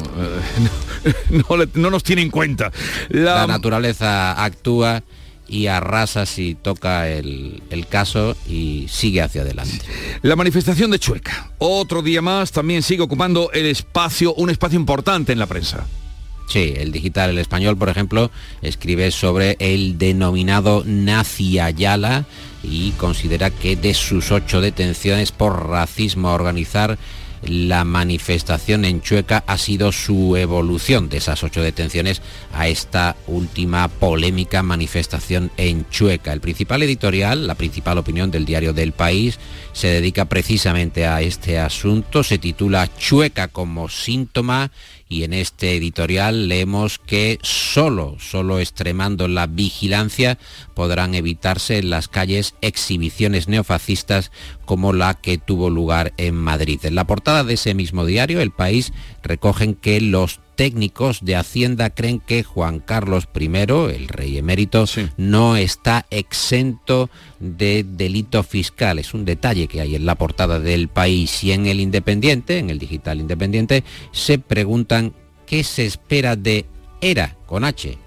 eh, 1.04 1.12
no, 1.74 1.90
nos 1.90 2.04
tiene 2.04 2.22
en 2.22 2.30
cuenta. 2.30 2.70
La... 3.08 3.48
naturaleza 3.48 4.44
actúa 4.44 5.02
y 5.48 5.66
arrasa 5.66 6.24
si 6.24 6.54
toca 6.54 7.08
el, 7.08 7.62
el, 7.70 7.86
caso 7.88 8.36
y 8.48 8.86
sigue 8.88 9.20
hacia 9.20 9.42
adelante. 9.42 9.84
La 10.22 10.36
manifestación 10.36 10.92
de 10.92 11.00
Chueca, 11.00 11.50
otro 11.58 12.00
día 12.00 12.22
más, 12.22 12.52
también 12.52 12.82
sigue 12.82 13.02
ocupando 13.02 13.50
el 13.52 13.66
espacio, 13.66 14.34
un 14.34 14.50
espacio 14.50 14.78
importante 14.78 15.32
en 15.32 15.40
la 15.40 15.46
prensa. 15.46 15.84
Sí, 16.46 16.74
el 16.76 16.92
digital, 16.92 17.30
el 17.30 17.38
español, 17.38 17.76
por 17.76 17.88
ejemplo, 17.88 18.30
escribe 18.60 19.10
sobre 19.10 19.56
el 19.58 19.98
denominado 19.98 20.82
Nazi 20.86 21.58
Ayala 21.58 22.24
y 22.62 22.90
considera 22.92 23.50
que 23.50 23.74
de 23.74 23.94
sus 23.94 24.30
ocho 24.30 24.60
detenciones 24.60 25.32
por 25.32 25.68
racismo 25.68 26.28
a 26.28 26.34
organizar 26.34 26.98
la 27.42 27.84
manifestación 27.84 28.84
en 28.84 29.00
Chueca 29.00 29.42
ha 29.46 29.58
sido 29.58 29.92
su 29.92 30.36
evolución 30.36 31.08
de 31.08 31.18
esas 31.18 31.42
ocho 31.42 31.62
detenciones 31.62 32.22
a 32.52 32.68
esta 32.68 33.16
última 33.26 33.88
polémica 33.88 34.62
manifestación 34.62 35.50
en 35.56 35.88
Chueca. 35.90 36.32
El 36.32 36.40
principal 36.40 36.82
editorial, 36.82 37.46
la 37.46 37.54
principal 37.54 37.98
opinión 37.98 38.30
del 38.30 38.44
diario 38.44 38.72
del 38.72 38.92
país, 38.92 39.38
se 39.72 39.88
dedica 39.88 40.26
precisamente 40.26 41.06
a 41.06 41.20
este 41.20 41.58
asunto. 41.58 42.22
Se 42.22 42.38
titula 42.38 42.88
Chueca 42.96 43.48
como 43.48 43.88
síntoma 43.88 44.70
y 45.12 45.24
en 45.24 45.34
este 45.34 45.76
editorial 45.76 46.48
leemos 46.48 46.98
que 46.98 47.38
solo, 47.42 48.16
solo 48.18 48.60
extremando 48.60 49.28
la 49.28 49.46
vigilancia 49.46 50.38
podrán 50.74 51.14
evitarse 51.14 51.76
en 51.76 51.90
las 51.90 52.08
calles 52.08 52.54
exhibiciones 52.62 53.46
neofascistas 53.46 54.32
como 54.64 54.94
la 54.94 55.14
que 55.14 55.36
tuvo 55.36 55.68
lugar 55.68 56.14
en 56.16 56.34
Madrid. 56.34 56.80
En 56.84 56.94
la 56.94 57.06
portada 57.06 57.44
de 57.44 57.54
ese 57.54 57.74
mismo 57.74 58.06
diario, 58.06 58.40
El 58.40 58.52
País, 58.52 58.94
recogen 59.22 59.74
que 59.74 60.00
los 60.00 60.40
técnicos 60.62 61.24
de 61.24 61.34
Hacienda 61.34 61.90
creen 61.90 62.20
que 62.20 62.44
Juan 62.44 62.78
Carlos 62.78 63.26
I, 63.34 63.46
el 63.46 64.06
rey 64.06 64.38
emérito, 64.38 64.84
no 65.16 65.56
está 65.56 66.06
exento 66.08 67.10
de 67.40 67.84
delito 67.84 68.44
fiscal. 68.44 69.00
Es 69.00 69.12
un 69.12 69.24
detalle 69.24 69.66
que 69.66 69.80
hay 69.80 69.96
en 69.96 70.06
la 70.06 70.14
portada 70.14 70.60
del 70.60 70.86
país 70.86 71.42
y 71.42 71.50
en 71.50 71.66
el 71.66 71.80
Independiente, 71.80 72.58
en 72.58 72.70
el 72.70 72.78
digital 72.78 73.18
Independiente, 73.18 73.82
se 74.12 74.38
preguntan 74.38 75.14
qué 75.46 75.64
se 75.64 75.84
espera 75.84 76.36
de 76.36 76.64
ERA 77.00 77.34
con 77.46 77.64
H. 77.64 77.98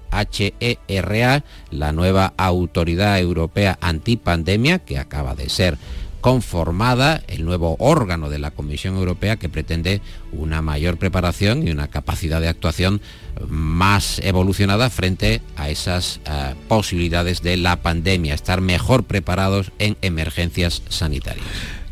HERA, 0.87 1.43
la 1.71 1.91
nueva 1.91 2.33
autoridad 2.37 3.19
europea 3.19 3.77
antipandemia 3.81 4.79
que 4.79 4.97
acaba 4.97 5.35
de 5.35 5.49
ser 5.49 5.77
conformada 6.25 7.21
el 7.27 7.45
nuevo 7.45 7.75
órgano 7.77 8.31
de 8.31 8.39
la 8.39 8.49
Comisión 8.49 8.95
Europea 8.95 9.35
que 9.35 9.47
pretende 9.47 10.01
una 10.31 10.63
mayor 10.63 10.97
preparación 10.97 11.67
y 11.67 11.69
una 11.69 11.87
capacidad 11.87 12.41
de 12.41 12.47
actuación 12.47 12.99
más 13.47 14.17
evolucionada 14.23 14.89
frente 14.89 15.43
a 15.55 15.69
esas 15.69 16.21
eh, 16.25 16.55
posibilidades 16.67 17.43
de 17.43 17.57
la 17.57 17.75
pandemia, 17.75 18.33
estar 18.33 18.59
mejor 18.59 19.03
preparados 19.03 19.71
en 19.77 19.97
emergencias 20.01 20.81
sanitarias. 20.89 21.45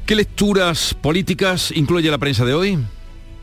¿Qué 0.07 0.15
lecturas 0.15 0.95
políticas 0.99 1.71
incluye 1.75 2.09
la 2.09 2.17
prensa 2.17 2.43
de 2.43 2.55
hoy? 2.55 2.79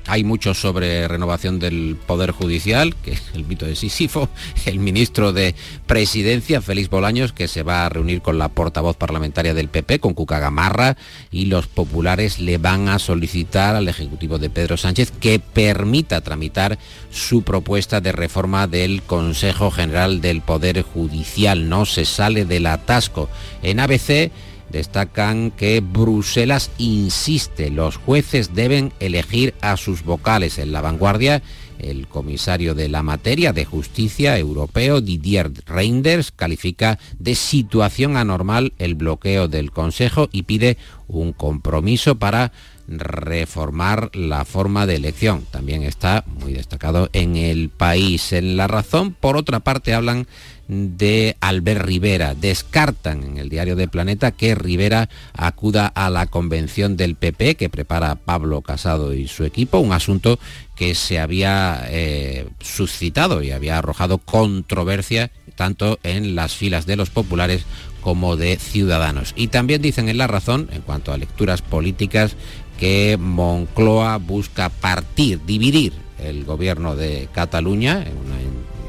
Hay 0.06 0.24
mucho 0.24 0.54
sobre 0.54 1.06
renovación 1.08 1.58
del 1.58 1.96
Poder 2.06 2.32
Judicial, 2.32 2.96
que 2.96 3.12
es 3.12 3.22
el 3.34 3.44
mito 3.44 3.66
de 3.66 3.76
Sísifo, 3.76 4.28
el 4.66 4.78
ministro 4.78 5.32
de 5.32 5.54
Presidencia, 5.86 6.62
Félix 6.62 6.88
Bolaños, 6.88 7.32
que 7.32 7.48
se 7.48 7.62
va 7.62 7.86
a 7.86 7.88
reunir 7.88 8.22
con 8.22 8.38
la 8.38 8.48
portavoz 8.48 8.96
parlamentaria 8.96 9.54
del 9.54 9.68
PP, 9.68 10.00
con 10.00 10.14
Cuca 10.14 10.38
Gamarra, 10.38 10.96
y 11.30 11.46
los 11.46 11.66
populares 11.66 12.40
le 12.40 12.58
van 12.58 12.88
a 12.88 12.98
solicitar 12.98 13.76
al 13.76 13.88
Ejecutivo 13.88 14.38
de 14.38 14.50
Pedro 14.50 14.76
Sánchez 14.76 15.12
que 15.12 15.38
permita 15.38 16.20
tramitar 16.20 16.78
su 17.10 17.42
propuesta 17.42 18.00
de 18.00 18.12
reforma 18.12 18.66
del 18.66 19.02
Consejo 19.02 19.70
General 19.70 20.20
del 20.20 20.40
Poder 20.40 20.82
Judicial. 20.82 21.68
No 21.68 21.84
se 21.84 22.04
sale 22.04 22.44
del 22.44 22.66
atasco. 22.66 23.28
En 23.62 23.80
ABC 23.80 24.30
destacan 24.70 25.50
que 25.50 25.80
Bruselas 25.80 26.70
insiste, 26.78 27.70
los 27.70 27.96
jueces 27.96 28.54
deben 28.54 28.92
elegir 29.00 29.54
a 29.60 29.76
sus 29.76 30.04
vocales. 30.04 30.58
En 30.58 30.72
la 30.72 30.80
vanguardia, 30.80 31.42
el 31.78 32.06
comisario 32.08 32.74
de 32.74 32.88
la 32.88 33.02
materia 33.02 33.52
de 33.52 33.64
justicia 33.64 34.38
europeo, 34.38 35.00
Didier 35.00 35.50
Reinders, 35.66 36.30
califica 36.30 36.98
de 37.18 37.34
situación 37.34 38.16
anormal 38.16 38.72
el 38.78 38.94
bloqueo 38.94 39.48
del 39.48 39.70
Consejo 39.70 40.28
y 40.32 40.42
pide 40.42 40.76
un 41.08 41.32
compromiso 41.32 42.16
para 42.16 42.52
reformar 42.86 44.10
la 44.14 44.44
forma 44.44 44.86
de 44.86 44.96
elección. 44.96 45.46
También 45.50 45.82
está 45.82 46.24
muy 46.26 46.52
destacado 46.52 47.08
en 47.12 47.36
el 47.36 47.68
país. 47.68 48.32
En 48.32 48.56
la 48.56 48.66
razón, 48.66 49.14
por 49.18 49.36
otra 49.36 49.60
parte, 49.60 49.94
hablan 49.94 50.26
de 50.70 51.36
Albert 51.40 51.82
Rivera. 51.82 52.34
Descartan 52.34 53.24
en 53.24 53.38
el 53.38 53.48
diario 53.48 53.74
de 53.74 53.88
Planeta 53.88 54.30
que 54.30 54.54
Rivera 54.54 55.08
acuda 55.32 55.88
a 55.88 56.10
la 56.10 56.26
convención 56.26 56.96
del 56.96 57.16
PP 57.16 57.56
que 57.56 57.68
prepara 57.68 58.14
Pablo 58.14 58.62
Casado 58.62 59.12
y 59.12 59.26
su 59.26 59.44
equipo, 59.44 59.78
un 59.78 59.92
asunto 59.92 60.38
que 60.76 60.94
se 60.94 61.18
había 61.18 61.82
eh, 61.88 62.48
suscitado 62.60 63.42
y 63.42 63.50
había 63.50 63.78
arrojado 63.78 64.18
controversia 64.18 65.30
tanto 65.56 65.98
en 66.04 66.36
las 66.36 66.54
filas 66.54 66.86
de 66.86 66.96
los 66.96 67.10
populares 67.10 67.64
como 68.00 68.36
de 68.36 68.56
ciudadanos. 68.56 69.34
Y 69.36 69.48
también 69.48 69.82
dicen 69.82 70.08
en 70.08 70.18
La 70.18 70.28
Razón, 70.28 70.70
en 70.72 70.82
cuanto 70.82 71.12
a 71.12 71.18
lecturas 71.18 71.62
políticas, 71.62 72.36
que 72.78 73.18
Moncloa 73.20 74.16
busca 74.18 74.70
partir, 74.70 75.40
dividir 75.44 75.92
el 76.18 76.44
gobierno 76.44 76.96
de 76.96 77.28
Cataluña 77.32 78.04
en 78.06 78.16
una 78.16 78.36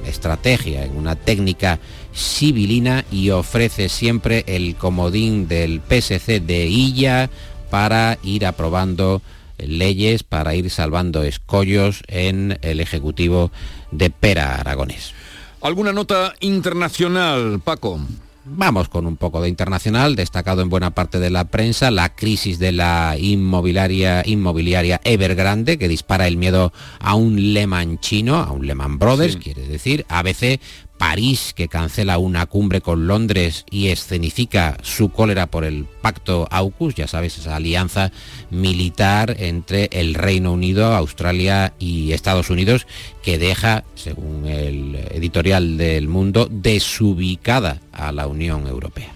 estrategia, 0.06 0.86
en 0.86 0.98
una 0.98 1.16
técnica 1.16 1.80
civilina 2.14 3.06
y 3.12 3.30
ofrece 3.30 3.90
siempre 3.90 4.44
el 4.48 4.76
comodín 4.76 5.48
del 5.48 5.82
PSC 5.82 6.40
de 6.40 6.68
Illa 6.68 7.30
para 7.70 8.18
ir 8.24 8.46
aprobando 8.46 9.22
leyes, 9.58 10.24
para 10.24 10.56
ir 10.56 10.70
salvando 10.70 11.24
escollos 11.24 12.04
en 12.08 12.58
el 12.62 12.80
Ejecutivo 12.80 13.52
de 13.92 14.10
Pera 14.10 14.56
Aragonés. 14.56 15.14
¿Alguna 15.62 15.94
nota 15.94 16.34
internacional, 16.40 17.62
Paco? 17.64 18.00
Vamos 18.44 18.90
con 18.90 19.06
un 19.06 19.18
poco 19.18 19.42
de 19.42 19.50
internacional, 19.50 20.16
destacado 20.16 20.64
en 20.64 20.70
buena 20.70 20.92
parte 20.92 21.20
de 21.20 21.30
la 21.30 21.46
prensa, 21.46 21.92
la 21.92 22.16
crisis 22.16 22.58
de 22.58 22.72
la 22.72 23.16
inmobiliaria, 23.20 24.24
inmobiliaria 24.26 25.00
Evergrande, 25.04 25.78
que 25.78 25.88
dispara 25.88 26.28
el 26.28 26.38
miedo 26.38 26.74
a 27.00 27.14
un 27.14 27.54
Lehman 27.54 28.00
chino, 28.00 28.38
a 28.38 28.52
un 28.52 28.66
Lehman 28.66 28.98
Brothers, 28.98 29.38
quiere 29.38 29.68
decir. 29.68 30.06
ABC 30.10 30.60
París, 31.02 31.54
que 31.56 31.68
cancela 31.68 32.20
una 32.20 32.46
cumbre 32.46 32.80
con 32.80 33.08
Londres 33.08 33.66
y 33.72 33.88
escenifica 33.88 34.78
su 34.84 35.10
cólera 35.10 35.48
por 35.48 35.64
el 35.64 35.86
pacto 35.86 36.48
AUKUS, 36.52 36.94
ya 36.94 37.08
sabes, 37.08 37.40
esa 37.40 37.56
alianza 37.56 38.12
militar 38.52 39.36
entre 39.40 39.90
el 39.94 40.14
Reino 40.14 40.54
Unido, 40.54 40.94
Australia 40.94 41.74
y 41.80 42.12
Estados 42.12 42.52
Unidos, 42.52 42.86
que 43.24 43.40
deja, 43.40 43.84
según 43.96 44.46
el 44.46 44.96
editorial 45.10 45.76
del 45.76 46.08
mundo, 46.08 46.48
desubicada 46.52 47.82
a 47.92 48.12
la 48.12 48.28
Unión 48.28 48.68
Europea. 48.68 49.12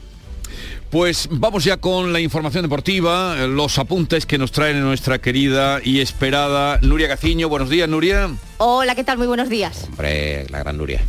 Pues 0.95 1.27
vamos 1.29 1.65
ya 1.65 1.75
con 1.75 2.13
la 2.13 2.21
información 2.21 2.62
deportiva, 2.62 3.36
los 3.47 3.77
apuntes 3.79 4.25
que 4.25 4.38
nos 4.38 4.53
trae 4.53 4.73
nuestra 4.75 5.19
querida 5.19 5.81
y 5.84 5.99
esperada 5.99 6.79
Nuria 6.81 7.10
Gaciño. 7.10 7.49
Buenos 7.49 7.69
días, 7.69 7.89
Nuria. 7.89 8.29
Hola, 8.60 8.95
¿qué 8.95 9.03
tal? 9.03 9.17
Muy 9.17 9.27
buenos 9.27 9.49
días. 9.49 9.88
Hombre, 9.89 10.47
la 10.47 10.60
gran 10.60 10.77
Nuria. 10.77 11.01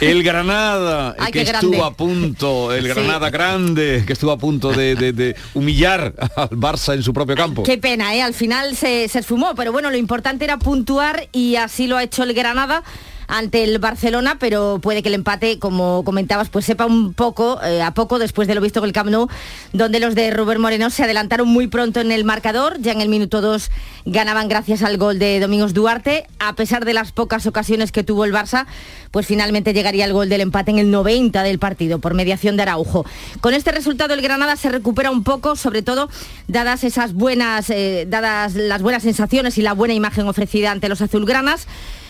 El 0.00 0.24
Granada, 0.24 1.14
que 1.32 1.42
estuvo 1.42 1.84
a 1.84 1.94
punto, 1.94 2.72
el 2.72 2.88
Granada 2.88 3.30
grande, 3.30 4.02
que 4.04 4.12
estuvo 4.12 4.32
a 4.32 4.38
punto 4.38 4.72
de, 4.72 5.36
humillar 5.54 6.14
al 6.34 6.50
Barça 6.50 6.94
en 6.94 7.04
su 7.04 7.12
propio 7.12 7.36
campo. 7.36 7.62
Qué 7.62 7.78
pena, 7.78 8.16
¿eh? 8.16 8.22
Al 8.22 8.34
final 8.34 8.74
se, 8.74 9.06
se 9.06 9.20
esfumó, 9.20 9.54
pero 9.54 9.70
bueno, 9.70 9.88
lo 9.92 9.96
importante 9.96 10.46
era 10.46 10.58
puntuar 10.58 11.28
y 11.30 11.54
así 11.54 11.86
lo 11.86 11.96
ha 11.96 12.02
hecho 12.02 12.24
el 12.24 12.34
Granada 12.34 12.82
ante 13.28 13.62
el 13.62 13.78
Barcelona, 13.78 14.38
pero 14.40 14.80
puede 14.82 15.02
que 15.02 15.10
el 15.10 15.14
empate, 15.14 15.58
como 15.58 16.02
comentabas, 16.04 16.48
pues 16.48 16.64
sepa 16.64 16.86
un 16.86 17.12
poco, 17.12 17.62
eh, 17.62 17.82
a 17.82 17.92
poco 17.92 18.18
después 18.18 18.48
de 18.48 18.54
lo 18.54 18.60
visto 18.62 18.80
con 18.80 18.88
el 18.88 18.94
Camp 18.94 19.10
Nou, 19.10 19.28
donde 19.72 20.00
los 20.00 20.14
de 20.14 20.30
Rubén 20.30 20.60
Moreno 20.60 20.88
se 20.88 21.04
adelantaron 21.04 21.46
muy 21.46 21.66
pronto 21.66 22.00
en 22.00 22.10
el 22.10 22.24
marcador, 22.24 22.78
ya 22.80 22.92
en 22.92 23.02
el 23.02 23.08
minuto 23.08 23.40
2 23.40 23.70
ganaban 24.06 24.48
gracias 24.48 24.82
al 24.82 24.96
gol 24.96 25.18
de 25.18 25.38
Domingos 25.40 25.74
Duarte, 25.74 26.26
a 26.38 26.54
pesar 26.54 26.86
de 26.86 26.94
las 26.94 27.12
pocas 27.12 27.46
ocasiones 27.46 27.92
que 27.92 28.02
tuvo 28.02 28.24
el 28.24 28.32
Barça, 28.32 28.66
pues 29.10 29.26
finalmente 29.26 29.74
llegaría 29.74 30.06
el 30.06 30.14
gol 30.14 30.30
del 30.30 30.40
empate 30.40 30.70
en 30.70 30.78
el 30.78 30.90
90 30.90 31.42
del 31.42 31.58
partido 31.58 31.98
por 31.98 32.14
mediación 32.14 32.56
de 32.56 32.62
Araujo. 32.62 33.04
Con 33.40 33.52
este 33.52 33.72
resultado 33.72 34.14
el 34.14 34.22
Granada 34.22 34.56
se 34.56 34.70
recupera 34.70 35.10
un 35.10 35.22
poco, 35.22 35.54
sobre 35.54 35.82
todo 35.82 36.08
dadas 36.46 36.82
esas 36.84 37.12
buenas, 37.12 37.68
eh, 37.68 38.06
dadas 38.08 38.54
las 38.54 38.80
buenas 38.80 39.02
sensaciones 39.02 39.58
y 39.58 39.62
la 39.62 39.74
buena 39.74 39.92
imagen 39.92 40.26
ofrecida 40.26 40.70
ante 40.70 40.88
los 40.88 41.02
azulgranas. 41.02 41.66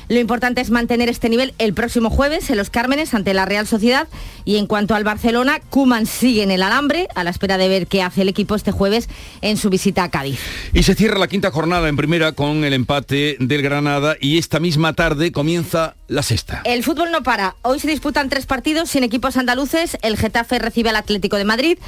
Lo 0.08 0.18
importante 0.18 0.62
es 0.62 0.70
mantener 0.70 1.10
este 1.10 1.28
nivel 1.28 1.52
el 1.58 1.74
próximo 1.74 2.08
jueves 2.08 2.48
en 2.48 2.56
los 2.56 2.70
Cármenes 2.70 3.12
ante 3.12 3.34
la 3.34 3.44
Real 3.44 3.66
Sociedad 3.66 4.08
y 4.46 4.56
en 4.56 4.66
cuanto 4.66 4.94
al 4.94 5.04
Barcelona, 5.04 5.60
Kuman 5.68 6.06
sigue 6.06 6.42
en 6.42 6.50
el 6.50 6.62
alambre 6.62 7.08
a 7.14 7.24
la 7.24 7.30
espera 7.30 7.58
de 7.58 7.68
ver 7.68 7.86
qué 7.86 8.02
hace 8.02 8.22
el 8.22 8.28
equipo 8.30 8.54
este 8.54 8.72
jueves 8.72 9.10
en 9.42 9.58
su 9.58 9.68
visita 9.68 10.04
a 10.04 10.10
Cádiz. 10.10 10.40
Y 10.72 10.82
se 10.84 10.94
cierra 10.94 11.18
la 11.18 11.28
quinta 11.28 11.50
jornada 11.50 11.88
en 11.88 11.96
primera 11.96 12.32
con 12.32 12.64
el 12.64 12.72
empate 12.72 13.36
del 13.38 13.60
Granada 13.60 14.16
y 14.18 14.38
esta 14.38 14.60
misma 14.60 14.94
tarde 14.94 15.30
comienza 15.30 15.94
la 16.08 16.22
sexta. 16.22 16.62
El 16.64 16.82
fútbol 16.82 17.12
no 17.12 17.22
para. 17.22 17.56
Hoy 17.60 17.78
se 17.78 17.88
disputan 17.88 18.30
tres 18.30 18.46
partidos 18.46 18.88
sin 18.88 19.04
equipos 19.04 19.36
andaluces. 19.36 19.98
El 20.00 20.16
Getafe 20.16 20.58
recibe 20.58 20.88
al 20.88 20.96
Atlético 20.96 21.36
de 21.36 21.44
Madrid, 21.44 21.78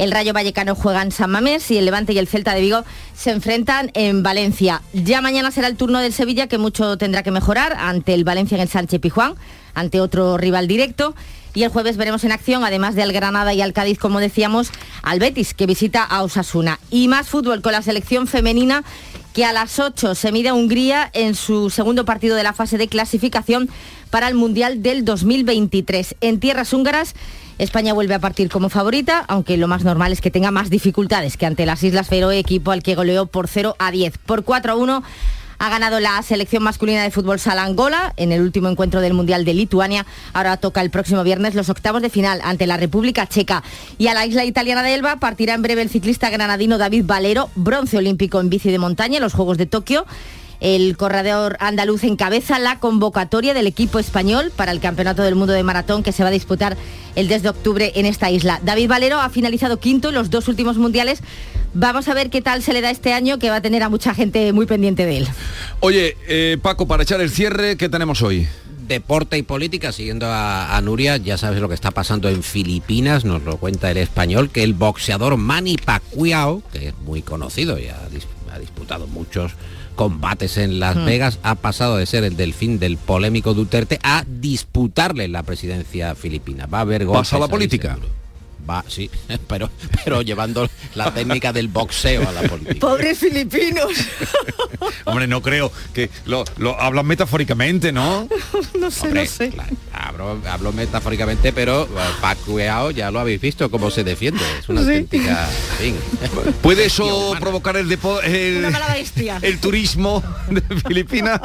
el 0.00 0.12
Rayo 0.12 0.32
Vallecano 0.32 0.74
juega 0.74 1.02
en 1.02 1.12
San 1.12 1.30
Mamés 1.30 1.70
y 1.70 1.76
el 1.76 1.84
Levante 1.84 2.14
y 2.14 2.18
el 2.18 2.26
Celta 2.26 2.54
de 2.54 2.62
Vigo 2.62 2.84
se 3.14 3.32
enfrentan 3.32 3.90
en 3.92 4.22
Valencia. 4.22 4.80
Ya 4.94 5.20
mañana 5.20 5.50
será 5.50 5.66
el 5.68 5.76
turno 5.76 5.98
del 5.98 6.14
Sevilla 6.14 6.46
que 6.46 6.56
mucho 6.56 6.96
tendrá 6.96 7.22
que 7.22 7.30
mejorar 7.30 7.76
ante 7.78 8.14
el 8.14 8.24
Valencia 8.24 8.54
en 8.54 8.62
el 8.62 8.68
Sánchez 8.70 8.98
Pijuán, 8.98 9.34
ante 9.74 10.00
otro 10.00 10.38
rival 10.38 10.68
directo. 10.68 11.14
Y 11.52 11.64
el 11.64 11.68
jueves 11.68 11.98
veremos 11.98 12.24
en 12.24 12.32
acción, 12.32 12.64
además 12.64 12.94
de 12.94 13.02
al 13.02 13.12
Granada 13.12 13.52
y 13.52 13.60
al 13.60 13.74
Cádiz, 13.74 13.98
como 13.98 14.20
decíamos, 14.20 14.70
al 15.02 15.18
Betis, 15.18 15.52
que 15.52 15.66
visita 15.66 16.02
a 16.02 16.22
Osasuna. 16.22 16.80
Y 16.90 17.08
más 17.08 17.28
fútbol 17.28 17.60
con 17.60 17.72
la 17.72 17.82
selección 17.82 18.26
femenina 18.26 18.84
que 19.34 19.44
a 19.44 19.52
las 19.52 19.78
8 19.78 20.14
se 20.14 20.32
mide 20.32 20.48
a 20.48 20.54
Hungría 20.54 21.10
en 21.12 21.34
su 21.34 21.68
segundo 21.68 22.06
partido 22.06 22.36
de 22.36 22.42
la 22.42 22.54
fase 22.54 22.78
de 22.78 22.88
clasificación 22.88 23.68
para 24.08 24.28
el 24.28 24.34
Mundial 24.34 24.82
del 24.82 25.04
2023. 25.04 26.16
En 26.22 26.40
tierras 26.40 26.72
húngaras, 26.72 27.14
España 27.60 27.92
vuelve 27.92 28.14
a 28.14 28.18
partir 28.18 28.48
como 28.48 28.70
favorita, 28.70 29.22
aunque 29.28 29.58
lo 29.58 29.68
más 29.68 29.84
normal 29.84 30.12
es 30.12 30.22
que 30.22 30.30
tenga 30.30 30.50
más 30.50 30.70
dificultades 30.70 31.36
que 31.36 31.44
ante 31.44 31.66
las 31.66 31.82
Islas 31.82 32.08
Feroe, 32.08 32.38
equipo 32.38 32.70
al 32.70 32.82
que 32.82 32.94
goleó 32.94 33.26
por 33.26 33.48
0 33.48 33.76
a 33.78 33.90
10. 33.90 34.16
Por 34.16 34.44
4 34.44 34.72
a 34.72 34.76
1 34.76 35.02
ha 35.58 35.68
ganado 35.68 36.00
la 36.00 36.22
selección 36.22 36.62
masculina 36.62 37.02
de 37.02 37.10
fútbol 37.10 37.38
sala 37.38 37.64
Angola 37.64 38.14
en 38.16 38.32
el 38.32 38.40
último 38.40 38.70
encuentro 38.70 39.02
del 39.02 39.12
Mundial 39.12 39.44
de 39.44 39.52
Lituania. 39.52 40.06
Ahora 40.32 40.56
toca 40.56 40.80
el 40.80 40.88
próximo 40.88 41.22
viernes 41.22 41.54
los 41.54 41.68
octavos 41.68 42.00
de 42.00 42.08
final 42.08 42.40
ante 42.42 42.66
la 42.66 42.78
República 42.78 43.26
Checa. 43.26 43.62
Y 43.98 44.06
a 44.06 44.14
la 44.14 44.24
isla 44.24 44.46
italiana 44.46 44.82
de 44.82 44.94
Elba 44.94 45.16
partirá 45.16 45.52
en 45.52 45.60
breve 45.60 45.82
el 45.82 45.90
ciclista 45.90 46.30
granadino 46.30 46.78
David 46.78 47.04
Valero, 47.04 47.50
bronce 47.56 47.98
olímpico 47.98 48.40
en 48.40 48.48
bici 48.48 48.70
de 48.70 48.78
montaña 48.78 49.18
en 49.18 49.22
los 49.22 49.34
Juegos 49.34 49.58
de 49.58 49.66
Tokio. 49.66 50.06
El 50.60 50.96
corredor 50.96 51.56
andaluz 51.60 52.04
encabeza 52.04 52.58
la 52.58 52.78
convocatoria 52.80 53.54
del 53.54 53.66
equipo 53.66 53.98
español 53.98 54.52
para 54.54 54.72
el 54.72 54.80
Campeonato 54.80 55.22
del 55.22 55.34
Mundo 55.34 55.52
de 55.54 55.62
Maratón 55.62 56.02
que 56.02 56.12
se 56.12 56.22
va 56.22 56.28
a 56.28 56.32
disputar 56.32 56.76
el 57.16 57.28
10 57.28 57.42
de 57.42 57.48
octubre 57.48 57.92
en 57.94 58.04
esta 58.06 58.30
isla. 58.30 58.60
David 58.62 58.88
Valero 58.88 59.20
ha 59.20 59.30
finalizado 59.30 59.78
quinto 59.80 60.10
en 60.10 60.14
los 60.16 60.28
dos 60.30 60.48
últimos 60.48 60.76
mundiales. 60.76 61.22
Vamos 61.72 62.08
a 62.08 62.14
ver 62.14 62.30
qué 62.30 62.42
tal 62.42 62.62
se 62.62 62.72
le 62.72 62.80
da 62.82 62.90
este 62.90 63.12
año, 63.14 63.38
que 63.38 63.48
va 63.48 63.56
a 63.56 63.62
tener 63.62 63.82
a 63.82 63.88
mucha 63.88 64.12
gente 64.14 64.52
muy 64.52 64.66
pendiente 64.66 65.06
de 65.06 65.18
él. 65.18 65.28
Oye, 65.80 66.16
eh, 66.28 66.58
Paco, 66.60 66.86
para 66.86 67.04
echar 67.04 67.20
el 67.20 67.30
cierre, 67.30 67.76
¿qué 67.76 67.88
tenemos 67.88 68.22
hoy? 68.22 68.46
deporte 68.86 69.38
y 69.38 69.42
política, 69.44 69.92
siguiendo 69.92 70.26
a, 70.26 70.76
a 70.76 70.80
Nuria, 70.80 71.16
ya 71.16 71.38
sabes 71.38 71.60
lo 71.60 71.68
que 71.68 71.76
está 71.76 71.92
pasando 71.92 72.28
en 72.28 72.42
Filipinas, 72.42 73.24
nos 73.24 73.40
lo 73.44 73.56
cuenta 73.56 73.88
el 73.88 73.98
español, 73.98 74.50
que 74.50 74.64
el 74.64 74.74
boxeador 74.74 75.36
Manny 75.36 75.76
Pacquiao, 75.76 76.60
que 76.72 76.88
es 76.88 76.98
muy 76.98 77.22
conocido 77.22 77.78
y 77.78 77.86
ha, 77.86 77.96
dis- 78.12 78.26
ha 78.52 78.58
disputado 78.58 79.06
muchos 79.06 79.52
combates 80.00 80.56
en 80.56 80.80
Las 80.80 80.96
Hmm. 80.96 81.04
Vegas, 81.04 81.38
ha 81.42 81.56
pasado 81.56 81.98
de 81.98 82.06
ser 82.06 82.24
el 82.24 82.34
delfín 82.34 82.78
del 82.78 82.96
polémico 82.96 83.52
Duterte 83.52 83.98
a 84.02 84.24
disputarle 84.26 85.28
la 85.28 85.42
presidencia 85.42 86.14
filipina. 86.14 86.64
Va 86.64 86.78
a 86.78 86.80
haber 86.80 87.04
golpes 87.04 87.28
Pasa 87.28 87.38
la 87.38 87.48
política. 87.48 87.96
seguro. 87.96 88.19
Va, 88.70 88.84
sí, 88.86 89.10
pero, 89.48 89.68
pero 90.04 90.22
llevando 90.22 90.68
la 90.94 91.12
técnica 91.12 91.52
del 91.52 91.66
boxeo 91.66 92.28
a 92.28 92.30
la 92.32 92.42
política. 92.42 92.78
Pobres 92.78 93.18
filipinos. 93.18 93.90
Hombre, 95.06 95.26
no 95.26 95.42
creo 95.42 95.72
que 95.92 96.08
lo, 96.26 96.44
lo 96.58 96.80
hablan 96.80 97.04
metafóricamente, 97.06 97.90
¿no? 97.90 98.28
no 98.78 98.90
sé, 98.92 99.06
Hombre, 99.06 99.24
no 99.24 99.30
sé. 99.30 99.48
claro, 99.50 99.76
hablo, 99.92 100.40
hablo 100.48 100.72
metafóricamente, 100.72 101.52
pero 101.52 101.84
eh, 101.84 101.88
Pacquiao 102.20 102.92
ya 102.92 103.10
lo 103.10 103.18
habéis 103.18 103.40
visto 103.40 103.68
cómo 103.70 103.90
se 103.90 104.04
defiende. 104.04 104.42
Es 104.60 104.68
una 104.68 104.82
Sí. 104.82 104.86
auténtica... 104.88 105.48
fin. 105.80 105.96
¿Puede 106.62 106.84
eso 106.86 107.34
provocar 107.40 107.76
el, 107.76 107.88
depo- 107.88 108.22
el, 108.22 108.58
Una 108.58 108.70
mala 108.70 108.94
bestia. 108.94 109.38
el 109.42 109.58
turismo 109.58 110.22
de 110.48 110.60
Filipinas? 110.86 111.40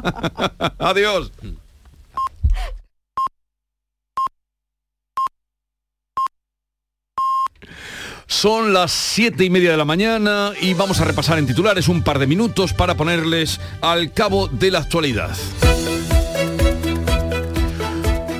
Adiós. 0.77 1.31
Son 8.27 8.73
las 8.73 8.91
siete 8.91 9.45
y 9.45 9.49
media 9.49 9.71
de 9.71 9.77
la 9.77 9.85
mañana 9.85 10.51
y 10.59 10.73
vamos 10.73 10.99
a 10.99 11.05
repasar 11.05 11.37
en 11.37 11.45
titulares 11.45 11.87
un 11.87 12.03
par 12.03 12.19
de 12.19 12.27
minutos 12.27 12.73
para 12.73 12.95
ponerles 12.95 13.59
al 13.81 14.11
cabo 14.11 14.47
de 14.47 14.71
la 14.71 14.79
actualidad. 14.79 15.35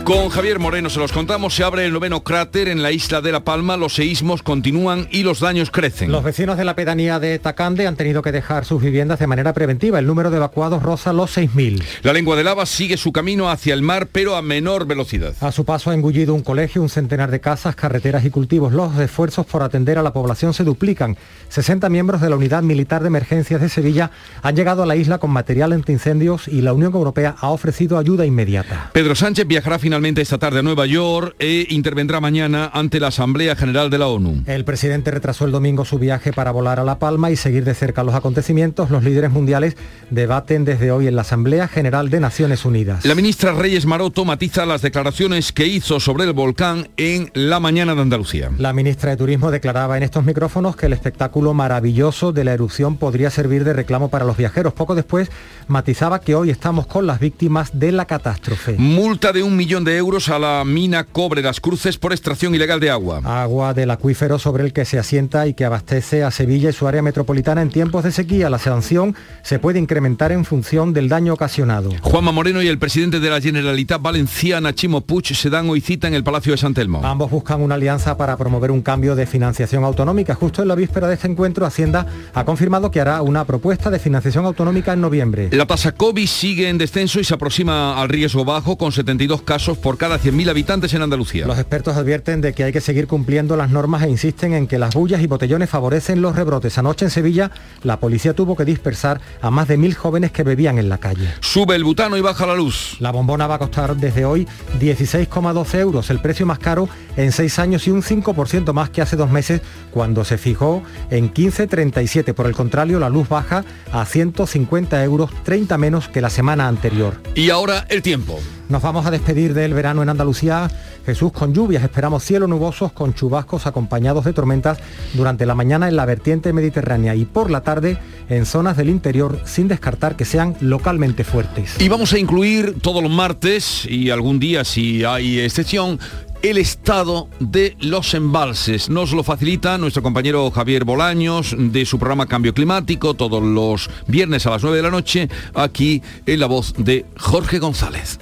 Con 0.05 0.29
Javier 0.29 0.59
Moreno 0.59 0.91
se 0.91 0.99
los 0.99 1.11
contamos, 1.11 1.55
se 1.55 1.63
abre 1.63 1.83
el 1.83 1.91
noveno 1.91 2.23
cráter 2.23 2.67
en 2.67 2.83
la 2.83 2.91
isla 2.91 3.21
de 3.21 3.31
La 3.31 3.43
Palma, 3.43 3.75
los 3.75 3.95
seísmos 3.95 4.43
continúan 4.43 5.07
y 5.09 5.23
los 5.23 5.39
daños 5.39 5.71
crecen. 5.71 6.11
Los 6.11 6.23
vecinos 6.23 6.59
de 6.59 6.63
la 6.63 6.75
pedanía 6.75 7.19
de 7.19 7.39
Tacande 7.39 7.87
han 7.87 7.95
tenido 7.95 8.21
que 8.21 8.31
dejar 8.31 8.65
sus 8.65 8.83
viviendas 8.83 9.17
de 9.17 9.25
manera 9.25 9.53
preventiva. 9.53 9.97
El 9.97 10.05
número 10.05 10.29
de 10.29 10.37
evacuados 10.37 10.83
roza 10.83 11.11
los 11.11 11.35
6.000. 11.35 11.83
La 12.03 12.13
lengua 12.13 12.35
de 12.35 12.43
lava 12.43 12.67
sigue 12.67 12.97
su 12.97 13.11
camino 13.11 13.49
hacia 13.49 13.73
el 13.73 13.81
mar, 13.81 14.07
pero 14.11 14.35
a 14.35 14.43
menor 14.43 14.85
velocidad. 14.85 15.33
A 15.41 15.51
su 15.51 15.65
paso 15.65 15.89
ha 15.89 15.95
engullido 15.95 16.35
un 16.35 16.43
colegio, 16.43 16.83
un 16.83 16.89
centenar 16.89 17.31
de 17.31 17.39
casas, 17.39 17.75
carreteras 17.75 18.23
y 18.25 18.29
cultivos. 18.29 18.73
Los 18.73 18.95
esfuerzos 18.99 19.47
por 19.47 19.63
atender 19.63 19.97
a 19.97 20.03
la 20.03 20.13
población 20.13 20.53
se 20.53 20.63
duplican. 20.63 21.17
60 21.49 21.89
miembros 21.89 22.21
de 22.21 22.29
la 22.29 22.35
Unidad 22.35 22.61
Militar 22.61 23.01
de 23.01 23.07
Emergencias 23.07 23.59
de 23.59 23.69
Sevilla 23.69 24.11
han 24.43 24.55
llegado 24.55 24.83
a 24.83 24.85
la 24.85 24.97
isla 24.97 25.17
con 25.17 25.31
material 25.31 25.73
antiincendios 25.73 26.47
y 26.47 26.61
la 26.61 26.73
Unión 26.73 26.93
Europea 26.93 27.35
ha 27.39 27.49
ofrecido 27.49 27.97
ayuda 27.97 28.23
inmediata. 28.23 28.91
Pedro 28.93 29.15
Sánchez 29.15 29.47
viajará 29.47 29.79
finalmente 29.79 29.94
esta 29.95 30.37
tarde 30.37 30.59
a 30.59 30.61
Nueva 30.61 30.85
York 30.85 31.35
e 31.39 31.67
intervendrá 31.69 32.19
mañana 32.19 32.69
ante 32.73 32.99
la 32.99 33.07
Asamblea 33.07 33.55
General 33.55 33.89
de 33.89 33.97
la 33.97 34.07
ONU. 34.07 34.43
El 34.45 34.65
presidente 34.65 35.09
retrasó 35.09 35.45
el 35.45 35.51
domingo 35.51 35.85
su 35.85 35.97
viaje 35.97 36.33
para 36.33 36.51
volar 36.51 36.81
a 36.81 36.83
La 36.83 36.99
Palma 36.99 37.31
y 37.31 37.37
seguir 37.37 37.63
de 37.63 37.73
cerca 37.73 38.03
los 38.03 38.13
acontecimientos. 38.13 38.89
Los 38.89 39.05
líderes 39.05 39.31
mundiales 39.31 39.77
debaten 40.09 40.65
desde 40.65 40.91
hoy 40.91 41.07
en 41.07 41.15
la 41.15 41.21
Asamblea 41.21 41.69
General 41.69 42.09
de 42.09 42.19
Naciones 42.19 42.65
Unidas. 42.65 43.05
La 43.05 43.15
ministra 43.15 43.53
Reyes 43.53 43.85
Maroto 43.85 44.25
matiza 44.25 44.65
las 44.65 44.81
declaraciones 44.81 45.53
que 45.53 45.65
hizo 45.65 46.01
sobre 46.01 46.25
el 46.25 46.33
volcán 46.33 46.89
en 46.97 47.31
la 47.33 47.61
mañana 47.61 47.95
de 47.95 48.01
Andalucía. 48.01 48.51
La 48.57 48.73
ministra 48.73 49.11
de 49.11 49.17
Turismo 49.17 49.49
declaraba 49.49 49.95
en 49.95 50.03
estos 50.03 50.25
micrófonos 50.25 50.75
que 50.75 50.87
el 50.87 50.93
espectáculo 50.93 51.53
maravilloso 51.53 52.33
de 52.33 52.43
la 52.43 52.53
erupción 52.53 52.97
podría 52.97 53.29
servir 53.29 53.63
de 53.63 53.71
reclamo 53.71 54.09
para 54.09 54.25
los 54.25 54.35
viajeros. 54.35 54.73
Poco 54.73 54.93
después 54.93 55.31
matizaba 55.67 56.19
que 56.19 56.35
hoy 56.35 56.49
estamos 56.49 56.85
con 56.85 57.07
las 57.07 57.21
víctimas 57.21 57.79
de 57.79 57.93
la 57.93 58.05
catástrofe. 58.05 58.75
Multa 58.77 59.31
de 59.31 59.41
un 59.41 59.55
millón 59.55 59.84
de 59.85 59.97
euros 59.97 60.29
a 60.29 60.39
la 60.39 60.63
mina 60.65 61.03
Cobre 61.03 61.41
Las 61.41 61.61
Cruces 61.61 61.97
por 61.97 62.11
extracción 62.11 62.55
ilegal 62.55 62.79
de 62.79 62.89
agua. 62.89 63.21
Agua 63.23 63.73
del 63.73 63.91
acuífero 63.91 64.39
sobre 64.39 64.63
el 64.63 64.73
que 64.73 64.83
se 64.83 64.99
asienta 64.99 65.47
y 65.47 65.53
que 65.53 65.63
abastece 65.63 66.23
a 66.23 66.31
Sevilla 66.31 66.71
y 66.71 66.73
su 66.73 66.87
área 66.87 67.01
metropolitana 67.01 67.61
en 67.61 67.69
tiempos 67.69 68.03
de 68.03 68.11
sequía. 68.11 68.49
La 68.49 68.59
sanción 68.59 69.15
se 69.43 69.59
puede 69.59 69.79
incrementar 69.79 70.31
en 70.31 70.43
función 70.43 70.91
del 70.91 71.07
daño 71.07 71.33
ocasionado. 71.33 71.91
Juanma 72.01 72.31
Moreno 72.31 72.61
y 72.61 72.67
el 72.67 72.79
presidente 72.79 73.19
de 73.19 73.29
la 73.29 73.39
Generalitat 73.39 74.01
Valenciana, 74.01 74.73
Chimo 74.73 75.01
Puig, 75.01 75.35
se 75.35 75.49
dan 75.49 75.69
hoy 75.69 75.79
cita 75.79 76.07
en 76.07 76.15
el 76.15 76.23
Palacio 76.23 76.51
de 76.51 76.57
San 76.57 76.73
Telmo. 76.73 77.05
Ambos 77.05 77.29
buscan 77.29 77.61
una 77.61 77.75
alianza 77.75 78.17
para 78.17 78.35
promover 78.35 78.71
un 78.71 78.81
cambio 78.81 79.15
de 79.15 79.27
financiación 79.27 79.83
autonómica. 79.83 80.35
Justo 80.35 80.63
en 80.63 80.67
la 80.67 80.75
víspera 80.75 81.07
de 81.07 81.13
este 81.13 81.27
encuentro, 81.27 81.65
Hacienda 81.65 82.07
ha 82.33 82.43
confirmado 82.43 82.89
que 82.89 82.99
hará 82.99 83.21
una 83.21 83.45
propuesta 83.45 83.91
de 83.91 83.99
financiación 83.99 84.45
autonómica 84.45 84.93
en 84.93 85.01
noviembre. 85.01 85.49
La 85.51 85.67
tasa 85.67 85.91
COVID 85.91 86.27
sigue 86.27 86.69
en 86.69 86.79
descenso 86.79 87.19
y 87.19 87.23
se 87.23 87.35
aproxima 87.35 88.01
al 88.01 88.09
riesgo 88.09 88.43
bajo 88.43 88.77
con 88.77 88.91
72 88.91 89.43
casos 89.43 89.74
por 89.77 89.97
cada 89.97 90.19
100.000 90.19 90.49
habitantes 90.49 90.93
en 90.93 91.01
Andalucía. 91.01 91.45
Los 91.45 91.59
expertos 91.59 91.97
advierten 91.97 92.41
de 92.41 92.53
que 92.53 92.63
hay 92.63 92.71
que 92.71 92.81
seguir 92.81 93.07
cumpliendo 93.07 93.57
las 93.57 93.69
normas 93.69 94.03
e 94.03 94.09
insisten 94.09 94.53
en 94.53 94.67
que 94.67 94.79
las 94.79 94.93
bullas 94.93 95.21
y 95.21 95.27
botellones 95.27 95.69
favorecen 95.69 96.21
los 96.21 96.35
rebrotes. 96.35 96.77
Anoche 96.77 97.05
en 97.05 97.11
Sevilla, 97.11 97.51
la 97.83 97.99
policía 97.99 98.33
tuvo 98.33 98.55
que 98.55 98.65
dispersar 98.65 99.21
a 99.41 99.51
más 99.51 99.67
de 99.67 99.77
mil 99.77 99.93
jóvenes 99.93 100.31
que 100.31 100.43
bebían 100.43 100.77
en 100.77 100.89
la 100.89 100.97
calle. 100.97 101.29
Sube 101.41 101.75
el 101.75 101.83
butano 101.83 102.17
y 102.17 102.21
baja 102.21 102.45
la 102.45 102.55
luz. 102.55 102.97
La 102.99 103.11
bombona 103.11 103.47
va 103.47 103.55
a 103.55 103.59
costar 103.59 103.95
desde 103.95 104.25
hoy 104.25 104.47
16,12 104.79 105.79
euros, 105.79 106.09
el 106.09 106.19
precio 106.19 106.45
más 106.45 106.59
caro 106.59 106.89
en 107.17 107.31
seis 107.31 107.59
años 107.59 107.87
y 107.87 107.91
un 107.91 108.01
5% 108.01 108.73
más 108.73 108.89
que 108.89 109.01
hace 109.01 109.15
dos 109.15 109.29
meses 109.29 109.61
cuando 109.91 110.25
se 110.25 110.37
fijó 110.37 110.83
en 111.09 111.33
15,37. 111.33 112.33
Por 112.33 112.47
el 112.47 112.55
contrario, 112.55 112.99
la 112.99 113.09
luz 113.09 113.29
baja 113.29 113.63
a 113.91 114.05
150 114.05 115.03
euros, 115.03 115.31
30 115.43 115.77
menos 115.77 116.07
que 116.07 116.21
la 116.21 116.29
semana 116.29 116.67
anterior. 116.67 117.15
Y 117.35 117.49
ahora 117.49 117.85
el 117.89 118.01
tiempo. 118.01 118.39
Nos 118.67 118.81
vamos 118.81 119.05
a 119.05 119.11
despedir 119.11 119.53
del 119.65 119.73
verano 119.73 120.03
en 120.03 120.09
Andalucía, 120.09 120.69
Jesús, 121.05 121.31
con 121.31 121.53
lluvias. 121.53 121.83
Esperamos 121.83 122.23
cielos 122.23 122.47
nubosos 122.47 122.91
con 122.91 123.15
chubascos 123.15 123.65
acompañados 123.65 124.23
de 124.23 124.33
tormentas 124.33 124.77
durante 125.13 125.45
la 125.45 125.55
mañana 125.55 125.89
en 125.89 125.95
la 125.95 126.05
vertiente 126.05 126.53
mediterránea 126.53 127.15
y 127.15 127.25
por 127.25 127.49
la 127.49 127.61
tarde 127.61 127.97
en 128.29 128.45
zonas 128.45 128.77
del 128.77 128.89
interior, 128.89 129.39
sin 129.43 129.67
descartar 129.67 130.15
que 130.15 130.23
sean 130.23 130.55
localmente 130.61 131.23
fuertes. 131.23 131.81
Y 131.81 131.89
vamos 131.89 132.13
a 132.13 132.19
incluir 132.19 132.79
todos 132.79 133.01
los 133.01 133.11
martes 133.11 133.85
y 133.89 134.11
algún 134.11 134.39
día 134.39 134.63
si 134.63 135.03
hay 135.03 135.39
excepción 135.39 135.99
el 136.43 136.59
estado 136.59 137.27
de 137.39 137.75
los 137.79 138.13
embalses. 138.13 138.87
Nos 138.89 139.13
lo 139.13 139.23
facilita 139.23 139.79
nuestro 139.79 140.03
compañero 140.03 140.51
Javier 140.51 140.85
Bolaños 140.85 141.55
de 141.57 141.87
su 141.87 141.97
programa 141.97 142.27
Cambio 142.27 142.53
Climático 142.53 143.15
todos 143.15 143.41
los 143.41 143.89
viernes 144.05 144.45
a 144.45 144.51
las 144.51 144.61
9 144.61 144.77
de 144.77 144.83
la 144.83 144.91
noche 144.91 145.27
aquí 145.55 146.03
en 146.27 146.39
la 146.39 146.45
voz 146.45 146.75
de 146.77 147.05
Jorge 147.17 147.57
González. 147.57 148.19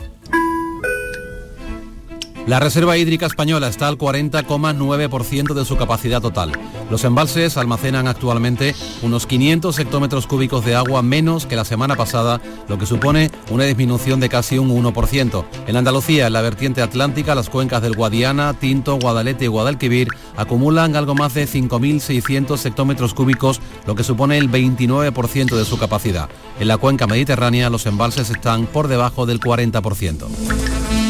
La 2.45 2.59
reserva 2.59 2.97
hídrica 2.97 3.25
española 3.25 3.69
está 3.69 3.87
al 3.87 3.97
40,9% 3.97 5.53
de 5.53 5.63
su 5.63 5.77
capacidad 5.77 6.21
total. 6.21 6.51
Los 6.91 7.05
embalses 7.05 7.55
almacenan 7.55 8.09
actualmente 8.09 8.75
unos 9.01 9.25
500 9.25 9.79
hectómetros 9.79 10.27
cúbicos 10.27 10.65
de 10.65 10.75
agua 10.75 11.01
menos 11.01 11.45
que 11.45 11.55
la 11.55 11.63
semana 11.63 11.95
pasada, 11.95 12.41
lo 12.67 12.77
que 12.77 12.85
supone 12.85 13.31
una 13.49 13.63
disminución 13.63 14.19
de 14.19 14.27
casi 14.27 14.57
un 14.57 14.69
1%. 14.69 15.45
En 15.67 15.77
Andalucía, 15.77 16.27
en 16.27 16.33
la 16.33 16.41
vertiente 16.41 16.81
atlántica, 16.81 17.33
las 17.33 17.49
cuencas 17.49 17.81
del 17.81 17.95
Guadiana, 17.95 18.53
Tinto, 18.53 18.99
Guadalete 18.99 19.45
y 19.45 19.47
Guadalquivir 19.47 20.09
acumulan 20.35 20.97
algo 20.97 21.15
más 21.15 21.33
de 21.35 21.47
5.600 21.47 22.65
hectómetros 22.65 23.13
cúbicos, 23.13 23.61
lo 23.87 23.95
que 23.95 24.03
supone 24.03 24.37
el 24.37 24.51
29% 24.51 25.55
de 25.55 25.63
su 25.63 25.77
capacidad. 25.77 26.27
En 26.59 26.67
la 26.67 26.77
cuenca 26.77 27.07
mediterránea, 27.07 27.69
los 27.69 27.85
embalses 27.85 28.29
están 28.29 28.65
por 28.65 28.89
debajo 28.89 29.25
del 29.25 29.39
40%. 29.39 31.02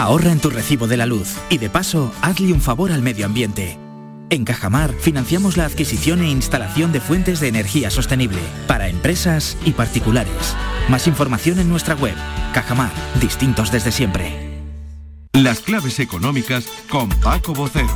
Ahorra 0.00 0.32
en 0.32 0.40
tu 0.40 0.48
recibo 0.48 0.86
de 0.88 0.96
la 0.96 1.04
luz 1.04 1.36
y 1.50 1.58
de 1.58 1.68
paso 1.68 2.10
hazle 2.22 2.54
un 2.54 2.62
favor 2.62 2.90
al 2.90 3.02
medio 3.02 3.26
ambiente. 3.26 3.78
En 4.30 4.46
Cajamar 4.46 4.94
financiamos 4.94 5.58
la 5.58 5.66
adquisición 5.66 6.22
e 6.22 6.30
instalación 6.30 6.90
de 6.90 7.02
fuentes 7.02 7.38
de 7.38 7.48
energía 7.48 7.90
sostenible 7.90 8.38
para 8.66 8.88
empresas 8.88 9.58
y 9.62 9.72
particulares. 9.72 10.56
Más 10.88 11.06
información 11.06 11.58
en 11.58 11.68
nuestra 11.68 11.96
web. 11.96 12.14
Cajamar, 12.54 12.90
distintos 13.20 13.70
desde 13.70 13.92
siempre. 13.92 14.62
Las 15.34 15.60
claves 15.60 16.00
económicas 16.00 16.64
con 16.88 17.10
Paco 17.10 17.52
Bocero. 17.52 17.94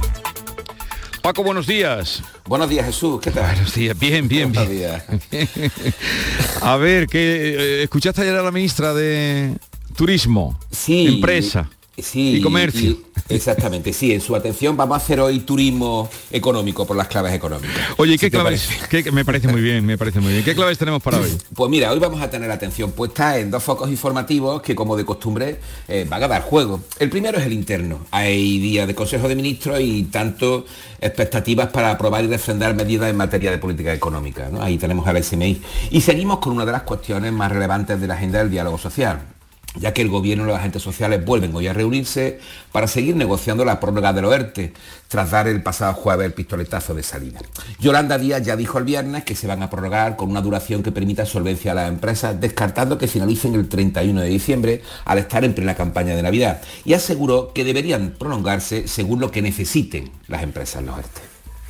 Paco, 1.22 1.42
buenos 1.42 1.66
días. 1.66 2.22
Buenos 2.44 2.68
días, 2.68 2.84
Jesús. 2.84 3.18
¿Qué 3.22 3.30
tal? 3.30 3.46
Buenos 3.54 3.72
días, 3.72 3.98
bien, 3.98 4.28
bien, 4.28 4.52
Buenos 4.52 4.68
bien. 4.68 5.08
días. 5.30 5.72
a 6.60 6.76
ver, 6.76 7.06
que 7.06 7.78
eh, 7.78 7.82
escuchaste 7.84 8.20
ayer 8.20 8.36
a 8.36 8.42
la 8.42 8.50
ministra 8.50 8.92
de 8.92 9.56
Turismo, 9.96 10.58
Sí. 10.70 11.06
Empresa 11.06 11.70
Sí, 11.96 12.36
y 12.36 12.40
Comercio. 12.40 12.90
y- 12.90 13.00
Exactamente, 13.28 13.92
sí, 13.92 14.12
en 14.12 14.20
su 14.20 14.36
atención 14.36 14.76
vamos 14.76 14.94
a 14.94 15.02
hacer 15.02 15.18
hoy 15.20 15.40
turismo 15.40 16.10
económico 16.30 16.86
por 16.86 16.96
las 16.96 17.08
claves 17.08 17.32
económicas. 17.32 17.74
Oye, 17.96 18.18
¿qué 18.18 18.30
claves? 18.30 18.68
¿Qué, 18.90 19.10
me 19.12 19.24
parece 19.24 19.48
muy 19.48 19.62
bien, 19.62 19.86
me 19.86 19.96
parece 19.96 20.20
muy 20.20 20.32
bien. 20.32 20.44
¿Qué 20.44 20.54
claves 20.56 20.76
tenemos 20.76 21.02
para 21.02 21.18
hoy? 21.20 21.30
Pues 21.54 21.70
mira, 21.70 21.90
hoy 21.92 21.98
vamos 22.00 22.20
a 22.20 22.28
tener 22.28 22.50
atención 22.50 22.92
puesta 22.92 23.38
en 23.38 23.50
dos 23.50 23.62
focos 23.62 23.88
informativos 23.88 24.60
que 24.60 24.74
como 24.74 24.96
de 24.96 25.04
costumbre 25.04 25.58
eh, 25.88 26.06
van 26.08 26.22
a 26.22 26.28
dar 26.28 26.42
juego. 26.42 26.82
El 26.98 27.08
primero 27.08 27.38
es 27.38 27.46
el 27.46 27.52
interno. 27.52 28.00
Hay 28.10 28.58
día 28.58 28.86
de 28.86 28.94
Consejo 28.94 29.28
de 29.28 29.36
Ministros 29.36 29.80
y 29.80 30.04
tanto 30.04 30.66
expectativas 31.00 31.68
para 31.68 31.92
aprobar 31.92 32.24
y 32.24 32.26
refrendar 32.28 32.74
medidas 32.74 33.08
en 33.08 33.16
materia 33.16 33.50
de 33.50 33.58
política 33.58 33.92
económica. 33.94 34.50
Ahí 34.60 34.76
tenemos 34.78 35.06
al 35.06 35.22
SMI. 35.22 35.62
Y 35.90 36.00
seguimos 36.00 36.38
con 36.40 36.52
una 36.54 36.66
de 36.66 36.72
las 36.72 36.82
cuestiones 36.82 37.32
más 37.32 37.50
relevantes 37.52 38.00
de 38.00 38.06
la 38.06 38.14
agenda 38.14 38.40
del 38.40 38.50
diálogo 38.50 38.78
social, 38.78 39.20
ya 39.74 39.92
que 39.92 40.02
el 40.02 40.08
gobierno 40.08 40.44
y 40.44 40.46
los 40.48 40.56
agentes 40.56 40.82
sociales 40.82 41.24
vuelven 41.24 41.54
hoy 41.54 41.66
a 41.66 41.72
reunirse 41.72 42.40
para 42.72 42.86
seguir 42.86 43.16
negociando 43.16 43.64
la 43.64 43.80
prórroga 43.80 44.12
del 44.12 44.26
OERTE, 44.26 44.72
tras 45.08 45.30
dar 45.30 45.48
el 45.48 45.62
pasado 45.62 45.94
jueves 45.94 46.26
el 46.26 46.32
pistoletazo 46.32 46.94
de 46.94 47.02
salida. 47.02 47.40
Yolanda 47.78 48.18
Díaz 48.18 48.42
ya 48.42 48.56
dijo 48.56 48.78
el 48.78 48.84
viernes 48.84 49.24
que 49.24 49.34
se 49.34 49.46
van 49.46 49.62
a 49.62 49.70
prorrogar 49.70 50.16
con 50.16 50.30
una 50.30 50.40
duración 50.40 50.82
que 50.82 50.92
permita 50.92 51.26
solvencia 51.26 51.72
a 51.72 51.74
las 51.74 51.88
empresas, 51.88 52.40
descartando 52.40 52.98
que 52.98 53.08
finalicen 53.08 53.54
el 53.54 53.68
31 53.68 54.20
de 54.20 54.28
diciembre 54.28 54.82
al 55.04 55.18
estar 55.18 55.44
en 55.44 55.54
plena 55.54 55.74
campaña 55.74 56.14
de 56.14 56.22
Navidad, 56.22 56.62
y 56.84 56.94
aseguró 56.94 57.52
que 57.52 57.64
deberían 57.64 58.14
prolongarse 58.18 58.88
según 58.88 59.20
lo 59.20 59.30
que 59.30 59.42
necesiten 59.42 60.10
las 60.28 60.42
empresas 60.42 60.80
en 60.80 60.86
los 60.86 60.98
ERTE. 60.98 61.20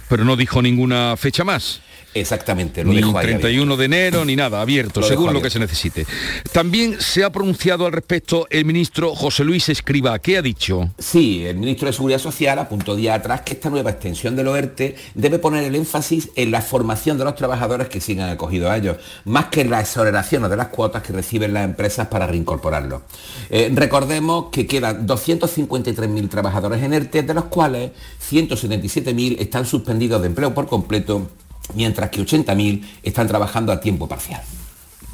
Pero 0.08 0.24
no 0.24 0.36
dijo 0.36 0.62
ninguna 0.62 1.16
fecha 1.16 1.44
más. 1.44 1.80
Exactamente, 2.14 2.84
lo 2.84 2.92
ni 2.92 3.02
31 3.02 3.76
de 3.76 3.84
enero 3.84 4.24
ni 4.24 4.36
nada, 4.36 4.60
abierto, 4.60 5.02
según 5.14 5.32
lo 5.32 5.42
que 5.42 5.50
se 5.50 5.58
necesite. 5.58 6.06
También 6.52 7.00
se 7.00 7.24
ha 7.24 7.30
pronunciado 7.30 7.86
al 7.86 7.92
respecto 7.92 8.46
el 8.50 8.64
ministro 8.64 9.14
José 9.16 9.44
Luis 9.44 9.68
Escriba. 9.68 10.18
¿Qué 10.20 10.38
ha 10.38 10.42
dicho? 10.42 10.90
Sí, 10.98 11.44
el 11.44 11.56
ministro 11.56 11.86
de 11.86 11.92
Seguridad 11.92 12.20
Social 12.20 12.58
apuntó 12.58 12.94
día 12.94 13.14
atrás 13.14 13.40
que 13.40 13.54
esta 13.54 13.68
nueva 13.68 13.90
extensión 13.90 14.36
del 14.36 14.46
OERTE 14.46 14.94
debe 15.14 15.40
poner 15.40 15.64
el 15.64 15.74
énfasis 15.74 16.30
en 16.36 16.52
la 16.52 16.62
formación 16.62 17.18
de 17.18 17.24
los 17.24 17.34
trabajadores 17.34 17.88
que 17.88 18.00
sigan 18.00 18.30
acogidos 18.30 18.70
a 18.70 18.76
ellos, 18.76 18.96
más 19.24 19.46
que 19.46 19.62
en 19.62 19.70
la 19.70 19.80
exoneración 19.80 20.48
de 20.48 20.56
las 20.56 20.68
cuotas 20.68 21.02
que 21.02 21.12
reciben 21.12 21.52
las 21.52 21.64
empresas 21.64 22.06
para 22.06 22.26
reincorporarlos. 22.26 23.02
Eh, 23.50 23.72
recordemos 23.74 24.46
que 24.52 24.66
quedan 24.66 25.06
253.000 25.06 26.28
trabajadores 26.28 26.82
en 26.82 26.92
ERTE, 26.92 27.22
de 27.22 27.34
los 27.34 27.44
cuales 27.44 27.90
177.000 28.30 29.40
están 29.40 29.66
suspendidos 29.66 30.20
de 30.20 30.28
empleo 30.28 30.54
por 30.54 30.66
completo 30.68 31.28
mientras 31.72 32.10
que 32.10 32.20
80.000 32.20 32.82
están 33.02 33.26
trabajando 33.26 33.72
a 33.72 33.80
tiempo 33.80 34.06
parcial. 34.06 34.42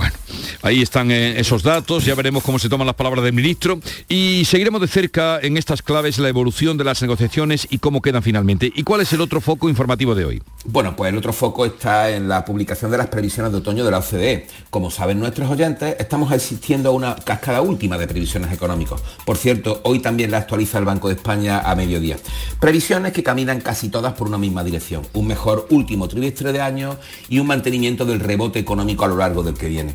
Bueno, 0.00 0.14
ahí 0.62 0.80
están 0.80 1.10
eh, 1.10 1.38
esos 1.38 1.62
datos, 1.62 2.06
ya 2.06 2.14
veremos 2.14 2.42
cómo 2.42 2.58
se 2.58 2.70
toman 2.70 2.86
las 2.86 2.96
palabras 2.96 3.22
del 3.22 3.34
ministro 3.34 3.80
y 4.08 4.46
seguiremos 4.46 4.80
de 4.80 4.88
cerca 4.88 5.38
en 5.42 5.58
estas 5.58 5.82
claves 5.82 6.18
la 6.18 6.30
evolución 6.30 6.78
de 6.78 6.84
las 6.84 7.02
negociaciones 7.02 7.68
y 7.68 7.76
cómo 7.76 8.00
quedan 8.00 8.22
finalmente. 8.22 8.72
¿Y 8.74 8.82
cuál 8.82 9.02
es 9.02 9.12
el 9.12 9.20
otro 9.20 9.42
foco 9.42 9.68
informativo 9.68 10.14
de 10.14 10.24
hoy? 10.24 10.42
Bueno, 10.64 10.96
pues 10.96 11.10
el 11.12 11.18
otro 11.18 11.34
foco 11.34 11.66
está 11.66 12.08
en 12.08 12.28
la 12.28 12.46
publicación 12.46 12.90
de 12.90 12.96
las 12.96 13.08
previsiones 13.08 13.52
de 13.52 13.58
otoño 13.58 13.84
de 13.84 13.90
la 13.90 13.98
OCDE. 13.98 14.46
Como 14.70 14.90
saben 14.90 15.20
nuestros 15.20 15.50
oyentes, 15.50 15.96
estamos 15.98 16.32
asistiendo 16.32 16.88
a 16.88 16.92
una 16.92 17.16
cascada 17.16 17.60
última 17.60 17.98
de 17.98 18.08
previsiones 18.08 18.50
económicas. 18.50 19.02
Por 19.26 19.36
cierto, 19.36 19.82
hoy 19.84 19.98
también 19.98 20.30
la 20.30 20.38
actualiza 20.38 20.78
el 20.78 20.86
Banco 20.86 21.08
de 21.08 21.16
España 21.16 21.60
a 21.60 21.74
mediodía. 21.74 22.16
Previsiones 22.58 23.12
que 23.12 23.22
caminan 23.22 23.60
casi 23.60 23.90
todas 23.90 24.14
por 24.14 24.28
una 24.28 24.38
misma 24.38 24.64
dirección. 24.64 25.06
Un 25.12 25.26
mejor 25.26 25.66
último 25.68 26.08
trimestre 26.08 26.52
de 26.52 26.62
año 26.62 26.96
y 27.28 27.38
un 27.38 27.46
mantenimiento 27.46 28.06
del 28.06 28.20
rebote 28.20 28.58
económico 28.58 29.04
a 29.04 29.08
lo 29.08 29.18
largo 29.18 29.42
del 29.42 29.58
que 29.58 29.68
viene. 29.68 29.89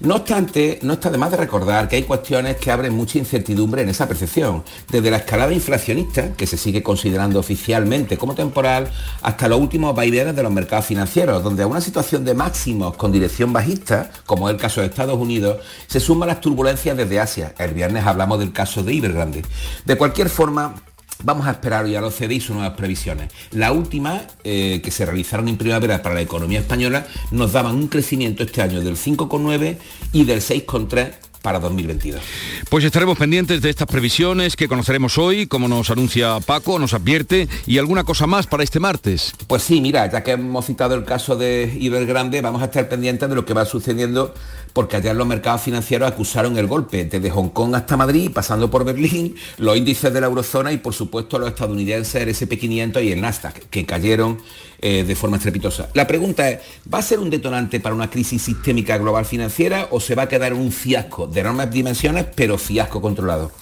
No 0.00 0.16
obstante, 0.16 0.78
no 0.82 0.94
está 0.94 1.10
de 1.10 1.18
más 1.18 1.30
de 1.30 1.36
recordar 1.36 1.88
que 1.88 1.96
hay 1.96 2.02
cuestiones 2.04 2.56
que 2.56 2.70
abren 2.70 2.94
mucha 2.94 3.18
incertidumbre 3.18 3.82
en 3.82 3.88
esa 3.88 4.08
percepción, 4.08 4.64
desde 4.90 5.10
la 5.10 5.18
escalada 5.18 5.52
inflacionista, 5.52 6.32
que 6.32 6.46
se 6.46 6.56
sigue 6.56 6.82
considerando 6.82 7.38
oficialmente 7.38 8.16
como 8.16 8.34
temporal, 8.34 8.90
hasta 9.22 9.48
los 9.48 9.60
últimos 9.60 9.94
vaivenes 9.94 10.34
de 10.34 10.42
los 10.42 10.52
mercados 10.52 10.86
financieros, 10.86 11.42
donde 11.42 11.62
a 11.62 11.66
una 11.66 11.80
situación 11.80 12.24
de 12.24 12.34
máximos 12.34 12.96
con 12.96 13.12
dirección 13.12 13.52
bajista, 13.52 14.10
como 14.26 14.48
es 14.48 14.54
el 14.54 14.60
caso 14.60 14.80
de 14.80 14.86
Estados 14.86 15.18
Unidos, 15.18 15.58
se 15.86 16.00
suman 16.00 16.28
las 16.28 16.40
turbulencias 16.40 16.96
desde 16.96 17.20
Asia. 17.20 17.54
El 17.58 17.74
viernes 17.74 18.06
hablamos 18.06 18.38
del 18.38 18.52
caso 18.52 18.82
de 18.82 18.94
Ibergrande. 18.94 19.42
De 19.84 19.96
cualquier 19.96 20.28
forma, 20.28 20.74
Vamos 21.22 21.46
a 21.46 21.52
esperar 21.52 21.84
hoy 21.84 21.94
a 21.96 22.00
los 22.00 22.14
CDI 22.14 22.40
sus 22.40 22.56
nuevas 22.56 22.76
previsiones. 22.76 23.30
La 23.52 23.72
última, 23.72 24.22
eh, 24.44 24.80
que 24.82 24.90
se 24.90 25.04
realizaron 25.04 25.48
en 25.48 25.56
primavera 25.56 26.02
para 26.02 26.14
la 26.14 26.22
economía 26.22 26.60
española, 26.60 27.06
nos 27.30 27.52
daban 27.52 27.74
un 27.74 27.88
crecimiento 27.88 28.42
este 28.42 28.62
año 28.62 28.80
del 28.80 28.96
5,9 28.96 29.76
y 30.12 30.24
del 30.24 30.40
6,3 30.40 31.12
para 31.42 31.58
2022. 31.58 32.20
Pues 32.68 32.84
estaremos 32.84 33.18
pendientes 33.18 33.62
de 33.62 33.70
estas 33.70 33.86
previsiones 33.86 34.56
que 34.56 34.68
conoceremos 34.68 35.18
hoy, 35.18 35.46
como 35.46 35.68
nos 35.68 35.90
anuncia 35.90 36.38
Paco, 36.40 36.78
nos 36.78 36.94
advierte, 36.94 37.48
y 37.66 37.78
alguna 37.78 38.04
cosa 38.04 38.26
más 38.26 38.46
para 38.46 38.62
este 38.62 38.80
martes. 38.80 39.32
Pues 39.46 39.62
sí, 39.62 39.80
mira, 39.80 40.10
ya 40.10 40.22
que 40.22 40.32
hemos 40.32 40.66
citado 40.66 40.94
el 40.94 41.04
caso 41.04 41.36
de 41.36 41.76
Ibergrande, 41.80 42.40
vamos 42.42 42.62
a 42.62 42.66
estar 42.66 42.88
pendientes 42.88 43.28
de 43.28 43.34
lo 43.34 43.44
que 43.44 43.54
va 43.54 43.64
sucediendo, 43.64 44.34
porque 44.72 44.96
ayer 44.96 45.14
los 45.14 45.26
mercados 45.26 45.62
financieros 45.62 46.10
acusaron 46.10 46.56
el 46.58 46.66
golpe, 46.66 47.04
desde 47.04 47.30
Hong 47.30 47.48
Kong 47.48 47.74
hasta 47.74 47.96
Madrid, 47.96 48.30
pasando 48.32 48.70
por 48.70 48.84
Berlín, 48.84 49.34
los 49.58 49.76
índices 49.76 50.12
de 50.12 50.20
la 50.20 50.26
eurozona 50.26 50.72
y 50.72 50.78
por 50.78 50.94
supuesto 50.94 51.38
los 51.38 51.50
estadounidenses, 51.50 52.22
el 52.22 52.28
SP500 52.28 53.04
y 53.04 53.12
el 53.12 53.20
Nasdaq, 53.20 53.68
que 53.70 53.84
cayeron 53.86 54.38
eh, 54.80 55.04
de 55.04 55.14
forma 55.16 55.36
estrepitosa. 55.36 55.88
La 55.94 56.06
pregunta 56.06 56.48
es, 56.48 56.60
¿va 56.92 56.98
a 56.98 57.02
ser 57.02 57.18
un 57.18 57.30
detonante 57.30 57.80
para 57.80 57.94
una 57.94 58.08
crisis 58.08 58.42
sistémica 58.42 58.96
global 58.98 59.26
financiera 59.26 59.88
o 59.90 60.00
se 60.00 60.14
va 60.14 60.22
a 60.22 60.28
quedar 60.28 60.52
en 60.52 60.58
un 60.58 60.72
fiasco 60.72 61.26
de 61.26 61.40
enormes 61.40 61.70
dimensiones, 61.70 62.26
pero 62.34 62.56
fiasco 62.56 63.00
controlado? 63.00 63.52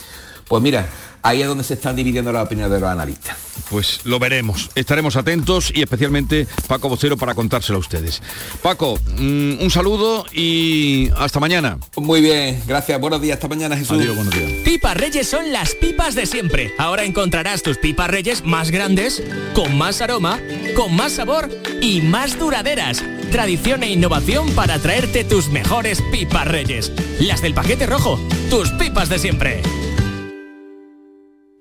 Pues 0.46 0.62
mira, 0.62 0.88
ahí 1.22 1.42
es 1.42 1.48
donde 1.48 1.64
se 1.64 1.74
están 1.74 1.96
dividiendo 1.96 2.32
las 2.32 2.46
opiniones 2.46 2.72
de 2.72 2.80
los 2.80 2.88
analistas. 2.88 3.36
Pues 3.70 4.00
lo 4.04 4.18
veremos. 4.18 4.70
Estaremos 4.74 5.16
atentos 5.16 5.70
y 5.74 5.82
especialmente 5.82 6.46
Paco 6.66 6.88
Vocero 6.88 7.16
para 7.16 7.34
contárselo 7.34 7.76
a 7.76 7.80
ustedes. 7.80 8.22
Paco, 8.62 8.98
mm, 9.16 9.60
un 9.60 9.70
saludo 9.70 10.24
y 10.32 11.10
hasta 11.16 11.38
mañana. 11.40 11.78
Muy 11.96 12.20
bien, 12.20 12.62
gracias. 12.66 13.00
Buenos 13.00 13.20
días, 13.20 13.36
hasta 13.36 13.48
mañana 13.48 13.76
Jesús. 13.76 13.98
Adiós, 13.98 14.16
buenos 14.16 14.34
días. 14.34 14.50
Pipas 14.64 14.96
Reyes 14.96 15.28
son 15.28 15.52
las 15.52 15.74
pipas 15.74 16.14
de 16.14 16.26
siempre. 16.26 16.72
Ahora 16.78 17.04
encontrarás 17.04 17.62
tus 17.62 17.78
pipas 17.78 18.08
Reyes 18.08 18.44
más 18.44 18.70
grandes, 18.70 19.22
con 19.54 19.76
más 19.76 20.00
aroma, 20.00 20.40
con 20.74 20.94
más 20.94 21.12
sabor 21.12 21.50
y 21.82 22.00
más 22.00 22.38
duraderas. 22.38 23.02
Tradición 23.30 23.82
e 23.82 23.90
innovación 23.90 24.50
para 24.52 24.78
traerte 24.78 25.24
tus 25.24 25.48
mejores 25.48 26.02
pipas 26.10 26.48
Reyes. 26.48 26.92
Las 27.20 27.42
del 27.42 27.52
paquete 27.52 27.86
rojo, 27.86 28.18
tus 28.48 28.70
pipas 28.72 29.08
de 29.08 29.18
siempre. 29.18 29.62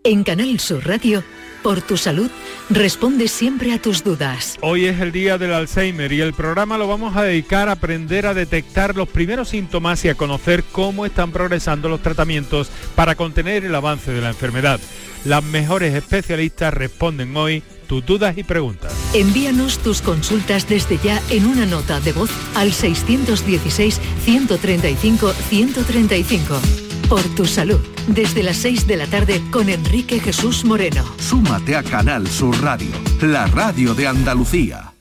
En 0.08 0.24
Canal 0.24 0.58
Sur 0.62 0.88
Radio, 0.88 1.22
por 1.62 1.82
tu 1.82 1.98
salud, 1.98 2.32
responde 2.70 3.28
siempre 3.28 3.74
a 3.74 3.82
tus 3.82 4.06
dudas. 4.06 4.58
Hoy 4.62 4.86
es 4.86 5.02
el 5.02 5.12
día 5.12 5.38
del 5.38 5.52
Alzheimer 5.52 6.14
y 6.14 6.22
el 6.22 6.32
programa 6.32 6.78
lo 6.78 6.88
vamos 6.88 7.18
a 7.18 7.24
dedicar 7.24 7.68
a 7.68 7.74
aprender 7.74 8.26
a 8.26 8.34
detectar 8.34 8.96
los 8.96 9.10
primeros 9.10 9.50
síntomas 9.50 10.06
y 10.06 10.08
a 10.08 10.16
conocer 10.16 10.64
cómo 10.72 11.06
están 11.06 11.34
progresando 11.34 11.90
los 11.90 12.02
tratamientos 12.02 12.70
para 12.96 13.16
contener 13.16 13.66
el 13.66 13.76
avance 13.76 14.14
de 14.14 14.22
la 14.22 14.30
enfermedad. 14.30 14.80
Las 15.26 15.44
mejores 15.44 15.94
especialistas 15.94 16.74
responden 16.74 17.36
hoy 17.36 17.62
tus 17.90 18.06
dudas 18.06 18.38
y 18.38 18.46
preguntas. 18.46 18.94
Envíanos 19.14 19.78
tus 19.80 20.02
consultas 20.02 20.70
desde 20.70 21.00
ya 21.04 21.22
en 21.30 21.46
una 21.46 21.66
nota 21.66 22.00
de 22.00 22.14
voz 22.14 22.30
al 22.56 22.72
616 22.72 24.00
135 24.24 25.34
135 25.34 26.87
por 27.10 27.24
tu 27.36 27.46
salud. 27.46 27.80
Desde 28.08 28.44
las 28.44 28.58
6 28.58 28.88
de 28.88 28.98
la 28.98 29.08
tarde 29.08 29.42
con 29.52 29.70
Enrique 29.70 30.20
Jesús 30.20 30.66
Moreno. 30.66 31.04
Súmate 31.20 31.76
a 31.76 31.84
Canal 31.84 32.28
Sur 32.28 32.62
Radio, 32.62 32.92
la 33.22 33.48
radio 33.48 33.94
de 33.94 34.08
Andalucía. 34.08 34.94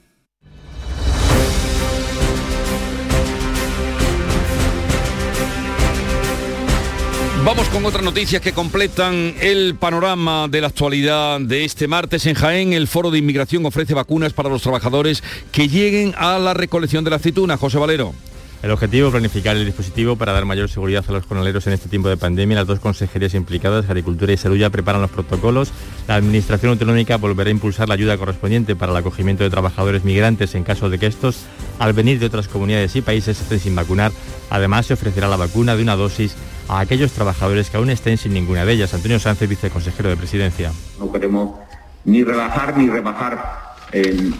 Vamos 7.44 7.68
con 7.68 7.84
otras 7.86 8.02
noticias 8.02 8.42
que 8.42 8.52
completan 8.52 9.34
el 9.40 9.76
panorama 9.76 10.48
de 10.48 10.60
la 10.60 10.66
actualidad 10.66 11.40
de 11.40 11.64
este 11.64 11.86
martes 11.86 12.26
en 12.26 12.34
Jaén. 12.34 12.72
El 12.72 12.88
Foro 12.88 13.12
de 13.12 13.18
Inmigración 13.18 13.64
ofrece 13.64 13.94
vacunas 13.94 14.32
para 14.32 14.48
los 14.48 14.62
trabajadores 14.62 15.22
que 15.52 15.68
lleguen 15.68 16.12
a 16.18 16.40
la 16.40 16.54
recolección 16.54 17.04
de 17.04 17.10
la 17.10 17.16
aceituna. 17.16 17.56
José 17.56 17.78
Valero. 17.78 18.14
El 18.62 18.70
objetivo, 18.70 19.10
planificar 19.10 19.56
el 19.56 19.64
dispositivo 19.64 20.16
para 20.16 20.32
dar 20.32 20.44
mayor 20.44 20.68
seguridad 20.68 21.04
a 21.06 21.12
los 21.12 21.26
jornaleros 21.26 21.66
en 21.66 21.74
este 21.74 21.88
tiempo 21.88 22.08
de 22.08 22.16
pandemia. 22.16 22.56
Las 22.56 22.66
dos 22.66 22.80
consejerías 22.80 23.34
implicadas, 23.34 23.88
Agricultura 23.88 24.32
y 24.32 24.36
Salud, 24.36 24.56
ya 24.56 24.70
preparan 24.70 25.02
los 25.02 25.10
protocolos. 25.10 25.70
La 26.08 26.16
Administración 26.16 26.72
Autonómica 26.72 27.16
volverá 27.16 27.48
a 27.48 27.52
impulsar 27.52 27.88
la 27.88 27.94
ayuda 27.94 28.16
correspondiente 28.16 28.74
para 28.74 28.92
el 28.92 28.98
acogimiento 28.98 29.44
de 29.44 29.50
trabajadores 29.50 30.04
migrantes 30.04 30.54
en 30.54 30.64
caso 30.64 30.90
de 30.90 30.98
que 30.98 31.06
estos, 31.06 31.44
al 31.78 31.92
venir 31.92 32.18
de 32.18 32.26
otras 32.26 32.48
comunidades 32.48 32.96
y 32.96 33.02
países, 33.02 33.40
estén 33.40 33.60
sin 33.60 33.76
vacunar. 33.76 34.10
Además, 34.50 34.86
se 34.86 34.94
ofrecerá 34.94 35.28
la 35.28 35.36
vacuna 35.36 35.76
de 35.76 35.82
una 35.82 35.94
dosis 35.94 36.34
a 36.68 36.80
aquellos 36.80 37.12
trabajadores 37.12 37.70
que 37.70 37.76
aún 37.76 37.90
estén 37.90 38.16
sin 38.16 38.32
ninguna 38.32 38.64
de 38.64 38.72
ellas. 38.72 38.94
Antonio 38.94 39.20
Sánchez, 39.20 39.48
viceconsejero 39.48 40.08
de 40.08 40.16
Presidencia. 40.16 40.72
No 40.98 41.12
queremos 41.12 41.56
ni 42.04 42.24
relajar 42.24 42.76
ni 42.76 42.88
rebajar 42.88 43.75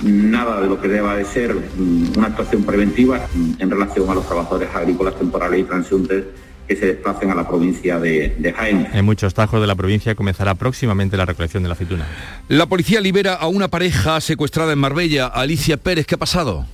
nada 0.02 0.60
de 0.60 0.68
lo 0.68 0.80
que 0.80 0.88
deba 0.88 1.16
de 1.16 1.24
ser 1.24 1.54
mm, 1.54 2.16
una 2.16 2.28
actuación 2.28 2.64
preventiva 2.64 3.26
en 3.58 3.70
relación 3.70 4.08
a 4.10 4.14
los 4.14 4.26
trabajadores 4.26 4.68
agrícolas 4.74 5.16
temporales 5.16 5.60
y 5.60 5.64
transeúntes 5.64 6.24
que 6.66 6.76
se 6.76 6.86
desplacen 6.86 7.30
a 7.30 7.34
la 7.34 7.46
provincia 7.46 7.98
de, 8.00 8.34
de 8.38 8.52
Jaén. 8.52 8.88
En 8.92 9.04
muchos 9.04 9.34
tajos 9.34 9.60
de 9.60 9.66
la 9.66 9.74
provincia 9.74 10.14
comenzará 10.14 10.54
próximamente 10.54 11.16
la 11.16 11.24
recolección 11.24 11.62
de 11.62 11.68
la 11.68 11.74
aceituna. 11.74 12.06
La 12.48 12.66
policía 12.66 13.00
libera 13.00 13.34
a 13.34 13.46
una 13.46 13.68
pareja 13.68 14.20
secuestrada 14.20 14.72
en 14.72 14.78
Marbella, 14.78 15.26
Alicia 15.26 15.76
Pérez. 15.76 16.06
¿Qué 16.06 16.16
ha 16.16 16.18
pasado? 16.18 16.66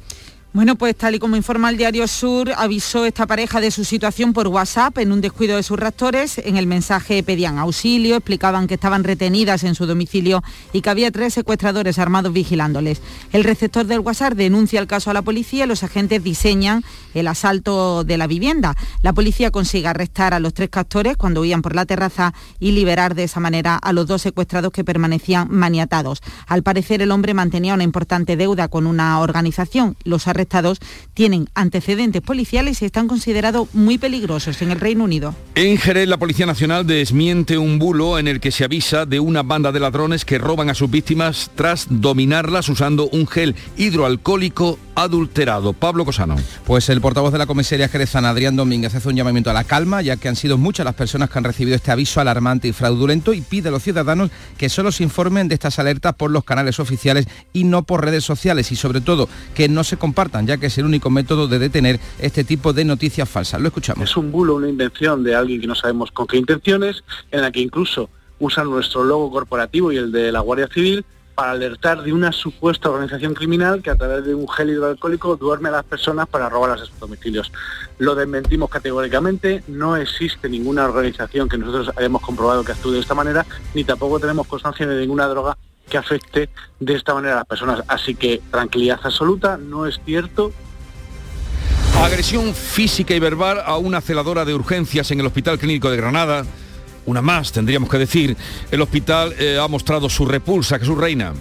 Bueno, 0.55 0.77
pues 0.77 0.95
tal 0.95 1.15
y 1.15 1.19
como 1.19 1.37
informa 1.37 1.71
el 1.71 1.79
Diario 1.79 2.07
Sur, 2.07 2.53
avisó 2.55 3.07
esta 3.07 3.27
pareja 3.27 3.59
de 3.63 3.71
su 3.71 3.87
situación 3.87 4.35
por 4.35 4.49
WhatsApp 4.49 4.99
en 4.99 5.11
un 5.11 5.23
descuido 5.23 5.57
de 5.57 5.63
sus 5.63 5.79
raptores. 5.79 6.37
En 6.37 6.59
el 6.59 6.67
mensaje 6.67 7.23
pedían 7.23 7.57
auxilio, 7.57 8.17
explicaban 8.17 8.67
que 8.67 8.75
estaban 8.75 9.03
retenidas 9.03 9.65
en 9.65 9.75
su 9.75 9.87
domicilio 9.87 10.45
y 10.75 10.83
que 10.83 10.91
había 10.91 11.11
tres 11.11 11.33
secuestradores 11.33 11.99
armados 11.99 12.35
vigilándoles. 12.35 13.01
El 13.33 13.45
receptor 13.45 13.87
del 13.87 14.01
WhatsApp 14.01 14.35
denuncia 14.35 14.79
el 14.79 14.87
caso 14.87 15.11
a 15.11 15.15
la 15.15 15.23
policía 15.23 15.65
y 15.65 15.69
los 15.69 15.85
agentes 15.85 16.23
diseñan 16.23 16.85
el 17.15 17.29
asalto 17.29 18.05
de 18.05 18.19
la 18.19 18.27
vivienda. 18.27 18.77
La 19.01 19.15
policía 19.15 19.51
consigue 19.51 19.89
arrestar 19.89 20.35
a 20.35 20.39
los 20.39 20.53
tres 20.53 20.69
captores 20.69 21.17
cuando 21.17 21.41
huían 21.41 21.63
por 21.63 21.75
la 21.75 21.87
terraza 21.87 22.35
y 22.61 22.73
liberar 22.73 23.15
de 23.15 23.25
esa 23.25 23.41
manera 23.41 23.77
a 23.77 23.95
los 23.95 24.07
dos 24.07 24.21
secuestrados 24.21 24.71
que 24.71 24.85
permanecían 24.85 25.49
maniatados. 25.51 26.21
Al 26.47 26.63
parecer 26.63 27.01
el 27.01 27.11
hombre 27.11 27.33
mantenía 27.33 27.73
una 27.73 27.85
importante 27.85 28.37
deuda 28.37 28.69
con 28.69 28.87
una 28.87 29.19
organización. 29.21 29.97
Los 30.05 30.29
tienen 31.15 31.49
antecedentes 31.55 32.23
policiales 32.23 32.83
y 32.83 32.85
están 32.85 33.09
considerados 33.09 33.75
muy 33.75 33.99
peligrosos 33.99 34.61
en 34.63 34.71
el 34.71 34.81
Reino 34.81 35.05
Unido. 35.05 35.35
En 35.55 35.77
Jerez, 35.79 36.09
la 36.09 36.19
Policía 36.19 36.47
Nacional 36.47 36.87
desmiente 36.87 37.59
un 37.59 37.79
bulo 37.79 38.19
en 38.19 38.29
el 38.29 38.41
que 38.41 38.51
se 38.51 38.65
avisa 38.65 39.07
de 39.07 39.21
una 39.21 39.43
banda 39.43 39.73
de 39.73 39.81
ladrones 39.81 40.25
que 40.25 40.39
roban 40.39 40.71
a 40.71 40.75
sus 40.75 40.91
víctimas 40.91 41.51
tras 41.55 41.87
dominarlas 41.89 42.69
usando 42.69 43.09
un 43.09 43.27
gel 43.27 43.55
hidroalcohólico 43.77 44.79
adulterado. 44.95 45.73
Pablo 45.73 46.05
Cosano. 46.05 46.37
Pues 46.67 46.89
el 46.89 47.01
portavoz 47.01 47.33
de 47.33 47.39
la 47.39 47.47
comisaría 47.47 47.89
jerezana, 47.89 48.31
Adrián 48.31 48.57
Domínguez, 48.57 48.95
hace 48.95 49.09
un 49.09 49.17
llamamiento 49.17 49.51
a 49.51 49.55
la 49.55 49.65
calma, 49.65 50.03
ya 50.03 50.17
que 50.17 50.29
han 50.29 50.37
sido 50.37 50.59
muchas 50.59 50.85
las 50.85 50.95
personas 50.95 51.31
que 51.31 51.39
han 51.39 51.45
recibido 51.45 51.77
este 51.77 51.91
aviso 51.91 52.21
alarmante 52.21 52.69
y 52.69 52.73
fraudulento 52.73 53.33
y 53.33 53.41
pide 53.41 53.69
a 53.69 53.73
los 53.73 53.83
ciudadanos 53.83 54.31
que 54.57 54.69
solo 54.69 54.93
se 54.93 55.03
informen 55.03 55.49
de 55.49 55.55
estas 55.55 55.79
alertas 55.79 56.15
por 56.15 56.31
los 56.31 56.45
canales 56.45 56.81
oficiales 56.81 57.27
y 57.53 57.65
no 57.65 57.83
por 57.83 58.05
redes 58.05 58.25
sociales 58.25 58.73
y 58.73 58.77
sobre 58.77 59.01
todo 59.01 59.29
que 59.55 59.69
no 59.69 59.85
se 59.85 59.97
compartan, 59.97 60.32
ya 60.41 60.57
que 60.57 60.67
es 60.67 60.79
el 60.79 60.85
único 60.85 61.11
método 61.11 61.47
de 61.47 61.59
detener 61.59 62.01
este 62.19 62.45
tipo 62.45 62.73
de 62.73 62.85
noticias 62.85 63.29
falsas. 63.29 63.61
Lo 63.61 63.69
escuchamos. 63.69 64.09
Es 64.09 64.17
un 64.17 64.33
bulo, 64.33 64.55
una 64.55 64.69
invención 64.69 65.23
de 65.23 65.35
alguien 65.35 65.61
que 65.61 65.67
no 65.67 65.75
sabemos 65.75 66.11
con 66.11 66.27
qué 66.27 66.39
intenciones, 66.39 67.05
en 67.31 67.43
la 67.43 67.53
que 67.53 67.61
incluso 67.61 68.09
usan 68.39 68.69
nuestro 68.71 69.05
logo 69.05 69.31
corporativo 69.31 69.93
y 69.93 69.99
el 69.99 70.11
de 70.11 70.33
la 70.33 70.41
Guardia 70.41 70.69
Civil 70.73 71.05
para 71.35 71.53
alertar 71.53 72.03
de 72.03 72.13
una 72.13 72.33
supuesta 72.33 72.91
organización 72.91 73.35
criminal 73.35 73.83
que 73.83 73.91
a 73.91 73.97
través 73.97 74.25
de 74.25 74.35
un 74.35 74.49
gel 74.49 74.71
hidroalcohólico 74.71 75.37
duerme 75.37 75.69
a 75.71 75.73
las 75.73 75.85
personas 75.85 76.29
para 76.29 76.49
robarlas 76.49 76.83
a 76.83 76.87
sus 76.87 76.99
domicilios. 76.99 77.51
Lo 77.99 78.15
desmentimos 78.15 78.69
categóricamente, 78.69 79.63
no 79.69 79.97
existe 79.97 80.49
ninguna 80.49 80.85
organización 80.85 81.49
que 81.49 81.57
nosotros 81.57 81.91
hayamos 81.97 82.23
comprobado 82.23 82.65
que 82.65 82.73
actúe 82.73 82.93
de 82.93 83.01
esta 83.01 83.15
manera, 83.15 83.47
ni 83.75 83.85
tampoco 83.85 84.21
tenemos 84.21 84.47
constancia 84.47 84.87
de 84.87 85.01
ninguna 85.01 85.27
droga 85.27 85.57
que 85.93 85.99
afecte 85.99 86.49
de 86.81 86.95
esta 86.95 87.13
manera 87.13 87.35
a 87.35 87.37
las 87.39 87.47
personas. 87.47 87.83
Así 87.87 88.15
que 88.15 88.41
tranquilidad 88.51 88.99
absoluta, 89.05 89.59
no 89.59 89.87
es 89.87 90.01
cierto, 90.07 90.53
Agresión 92.03 92.53
física 92.53 93.15
y 93.15 93.21
verbal 93.21 93.61
a 93.65 93.77
una 93.77 94.01
celadora 94.01 94.45
de 94.45 94.55
urgencias 94.55 95.13
en 95.13 95.21
el 95.21 95.27
Hospital 95.27 95.59
Clínico 95.59 95.89
de 95.89 95.99
Granada. 95.99 96.45
Una 97.07 97.23
más, 97.23 97.53
tendríamos 97.53 97.89
que 97.89 97.99
decir. 97.99 98.37
El 98.73 98.81
hospital 98.81 99.35
eh, 99.39 99.59
ha 99.61 99.69
mostrado 99.69 100.09
su 100.09 100.27
repulsa, 100.27 100.81
que 100.81 100.85
su 100.85 100.97
reina. 100.97 101.33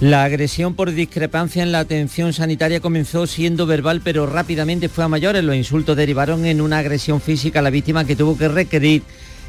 La 0.00 0.24
agresión 0.24 0.74
por 0.74 0.90
discrepancia 0.90 1.62
en 1.62 1.72
la 1.72 1.78
atención 1.78 2.34
sanitaria 2.34 2.80
comenzó 2.80 3.26
siendo 3.26 3.66
verbal, 3.66 4.02
pero 4.04 4.26
rápidamente 4.26 4.90
fue 4.90 5.04
a 5.04 5.08
mayores. 5.08 5.42
Los 5.42 5.56
insultos 5.56 5.96
derivaron 5.96 6.44
en 6.44 6.60
una 6.60 6.78
agresión 6.78 7.20
física 7.22 7.60
a 7.60 7.62
la 7.62 7.70
víctima 7.70 8.04
que 8.04 8.16
tuvo 8.16 8.36
que 8.36 8.48
requerir 8.48 9.02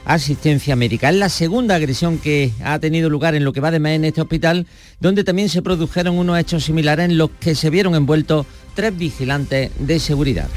asistencia 0.05 0.75
médica. 0.75 1.09
Es 1.09 1.15
la 1.15 1.29
segunda 1.29 1.75
agresión 1.75 2.17
que 2.17 2.51
ha 2.63 2.79
tenido 2.79 3.09
lugar 3.09 3.35
en 3.35 3.43
lo 3.43 3.53
que 3.53 3.61
va 3.61 3.71
de 3.71 3.79
mes 3.79 3.95
en 3.95 4.05
este 4.05 4.21
hospital, 4.21 4.67
donde 4.99 5.23
también 5.23 5.49
se 5.49 5.61
produjeron 5.61 6.17
unos 6.17 6.39
hechos 6.39 6.63
similares 6.63 7.05
en 7.05 7.17
los 7.17 7.29
que 7.39 7.55
se 7.55 7.69
vieron 7.69 7.95
envueltos 7.95 8.45
tres 8.75 8.97
vigilantes 8.97 9.71
de 9.79 9.99
seguridad. 9.99 10.47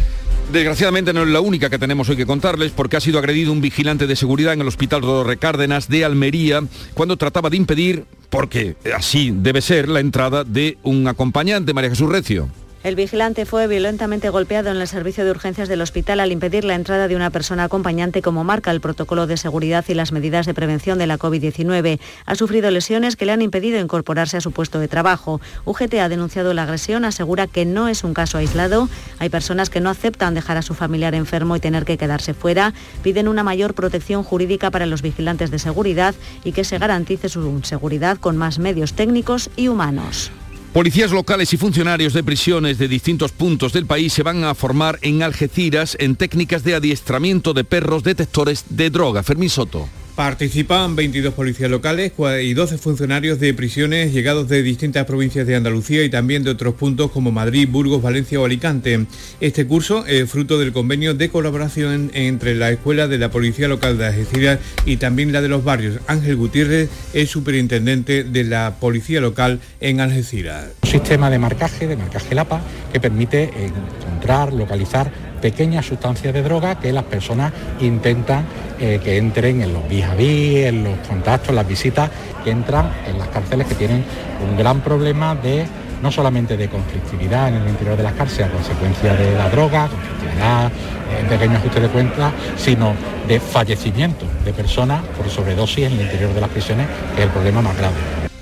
Desgraciadamente 0.52 1.12
no 1.12 1.22
es 1.22 1.28
la 1.28 1.40
única 1.40 1.70
que 1.70 1.78
tenemos 1.78 2.08
hoy 2.08 2.16
que 2.16 2.26
contarles 2.26 2.70
porque 2.72 2.96
ha 2.96 3.00
sido 3.00 3.18
agredido 3.18 3.50
un 3.50 3.60
vigilante 3.60 4.06
de 4.06 4.14
seguridad 4.14 4.52
en 4.52 4.60
el 4.60 4.68
Hospital 4.68 5.00
Rodorre 5.00 5.38
Cárdenas 5.38 5.88
de 5.88 6.04
Almería 6.04 6.62
cuando 6.92 7.16
trataba 7.16 7.48
de 7.48 7.56
impedir, 7.56 8.04
porque 8.28 8.76
así 8.94 9.32
debe 9.34 9.62
ser, 9.62 9.88
la 9.88 10.00
entrada 10.00 10.44
de 10.44 10.76
un 10.82 11.08
acompañante, 11.08 11.72
María 11.72 11.90
Jesús 11.90 12.10
Recio. 12.10 12.48
El 12.84 12.96
vigilante 12.96 13.46
fue 13.46 13.66
violentamente 13.66 14.28
golpeado 14.28 14.68
en 14.68 14.76
el 14.76 14.86
servicio 14.86 15.24
de 15.24 15.30
urgencias 15.30 15.70
del 15.70 15.80
hospital 15.80 16.20
al 16.20 16.32
impedir 16.32 16.66
la 16.66 16.74
entrada 16.74 17.08
de 17.08 17.16
una 17.16 17.30
persona 17.30 17.64
acompañante 17.64 18.20
como 18.20 18.44
marca 18.44 18.70
el 18.70 18.82
protocolo 18.82 19.26
de 19.26 19.38
seguridad 19.38 19.86
y 19.88 19.94
las 19.94 20.12
medidas 20.12 20.44
de 20.44 20.52
prevención 20.52 20.98
de 20.98 21.06
la 21.06 21.18
COVID-19. 21.18 21.98
Ha 22.26 22.34
sufrido 22.34 22.70
lesiones 22.70 23.16
que 23.16 23.24
le 23.24 23.32
han 23.32 23.40
impedido 23.40 23.80
incorporarse 23.80 24.36
a 24.36 24.42
su 24.42 24.52
puesto 24.52 24.80
de 24.80 24.88
trabajo. 24.88 25.40
UGT 25.64 25.94
ha 25.94 26.10
denunciado 26.10 26.52
la 26.52 26.64
agresión, 26.64 27.06
asegura 27.06 27.46
que 27.46 27.64
no 27.64 27.88
es 27.88 28.04
un 28.04 28.12
caso 28.12 28.36
aislado. 28.36 28.90
Hay 29.18 29.30
personas 29.30 29.70
que 29.70 29.80
no 29.80 29.88
aceptan 29.88 30.34
dejar 30.34 30.58
a 30.58 30.62
su 30.62 30.74
familiar 30.74 31.14
enfermo 31.14 31.56
y 31.56 31.60
tener 31.60 31.86
que 31.86 31.96
quedarse 31.96 32.34
fuera. 32.34 32.74
Piden 33.02 33.28
una 33.28 33.42
mayor 33.42 33.72
protección 33.72 34.22
jurídica 34.24 34.70
para 34.70 34.84
los 34.84 35.00
vigilantes 35.00 35.50
de 35.50 35.58
seguridad 35.58 36.14
y 36.44 36.52
que 36.52 36.64
se 36.64 36.76
garantice 36.76 37.30
su 37.30 37.62
seguridad 37.62 38.18
con 38.18 38.36
más 38.36 38.58
medios 38.58 38.92
técnicos 38.92 39.48
y 39.56 39.68
humanos. 39.68 40.30
Policías 40.74 41.12
locales 41.12 41.52
y 41.52 41.56
funcionarios 41.56 42.14
de 42.14 42.24
prisiones 42.24 42.78
de 42.78 42.88
distintos 42.88 43.30
puntos 43.30 43.72
del 43.72 43.86
país 43.86 44.12
se 44.12 44.24
van 44.24 44.42
a 44.42 44.56
formar 44.56 44.98
en 45.02 45.22
Algeciras 45.22 45.96
en 46.00 46.16
técnicas 46.16 46.64
de 46.64 46.74
adiestramiento 46.74 47.54
de 47.54 47.62
perros 47.62 48.02
detectores 48.02 48.64
de 48.70 48.90
droga. 48.90 49.22
Fermín 49.22 49.50
Soto. 49.50 49.88
Participan 50.14 50.94
22 50.94 51.34
policías 51.34 51.68
locales 51.68 52.12
y 52.40 52.54
12 52.54 52.78
funcionarios 52.78 53.40
de 53.40 53.52
prisiones 53.52 54.12
llegados 54.12 54.48
de 54.48 54.62
distintas 54.62 55.06
provincias 55.06 55.44
de 55.44 55.56
Andalucía 55.56 56.04
y 56.04 56.08
también 56.08 56.44
de 56.44 56.50
otros 56.50 56.74
puntos 56.74 57.10
como 57.10 57.32
Madrid, 57.32 57.68
Burgos, 57.68 58.00
Valencia 58.00 58.38
o 58.38 58.44
Alicante. 58.44 59.06
Este 59.40 59.66
curso 59.66 60.06
es 60.06 60.30
fruto 60.30 60.60
del 60.60 60.72
convenio 60.72 61.14
de 61.14 61.30
colaboración 61.30 62.12
entre 62.14 62.54
la 62.54 62.70
Escuela 62.70 63.08
de 63.08 63.18
la 63.18 63.32
Policía 63.32 63.66
Local 63.66 63.98
de 63.98 64.06
Algeciras 64.06 64.60
y 64.86 64.98
también 64.98 65.32
la 65.32 65.42
de 65.42 65.48
los 65.48 65.64
barrios. 65.64 65.98
Ángel 66.06 66.36
Gutiérrez 66.36 66.90
es 67.12 67.30
superintendente 67.30 68.22
de 68.22 68.44
la 68.44 68.76
Policía 68.78 69.20
Local 69.20 69.58
en 69.80 69.98
Algeciras. 69.98 70.68
Un 70.84 70.90
sistema 70.90 71.28
de 71.28 71.40
marcaje, 71.40 71.88
de 71.88 71.96
marcaje 71.96 72.36
LAPA, 72.36 72.62
que 72.92 73.00
permite 73.00 73.50
encontrar, 73.64 74.52
localizar 74.52 75.10
pequeñas 75.44 75.84
sustancias 75.84 76.32
de 76.32 76.42
droga 76.42 76.76
que 76.76 76.90
las 76.90 77.04
personas 77.04 77.52
intentan 77.78 78.46
eh, 78.80 78.98
que 79.04 79.18
entren 79.18 79.60
en 79.60 79.74
los 79.74 79.86
vis 79.86 80.02
a 80.06 80.14
vis, 80.14 80.64
en 80.64 80.84
los 80.84 80.96
contactos, 81.06 81.54
las 81.54 81.68
visitas, 81.68 82.08
que 82.42 82.50
entran 82.50 82.90
en 83.06 83.18
las 83.18 83.28
cárceles 83.28 83.66
que 83.66 83.74
tienen 83.74 84.02
un 84.42 84.56
gran 84.56 84.80
problema 84.80 85.34
de 85.34 85.66
no 86.02 86.10
solamente 86.10 86.56
de 86.56 86.70
conflictividad 86.70 87.48
en 87.48 87.56
el 87.56 87.68
interior 87.68 87.94
de 87.94 88.04
las 88.04 88.14
cárceles 88.14 88.46
a 88.48 88.52
consecuencia 88.52 89.12
de 89.12 89.36
la 89.36 89.50
droga, 89.50 89.86
conflictividad, 89.88 90.68
eh, 90.68 91.26
pequeño 91.28 91.58
ajuste 91.58 91.80
de 91.80 91.88
cuentas, 91.88 92.32
sino 92.56 92.94
de 93.28 93.38
fallecimiento 93.38 94.24
de 94.46 94.52
personas 94.54 95.02
por 95.14 95.28
sobredosis 95.28 95.84
en 95.88 95.92
el 95.92 96.00
interior 96.00 96.32
de 96.32 96.40
las 96.40 96.48
prisiones, 96.48 96.86
que 97.14 97.20
es 97.20 97.26
el 97.26 97.32
problema 97.32 97.60
más 97.60 97.76
grave. 97.76 98.33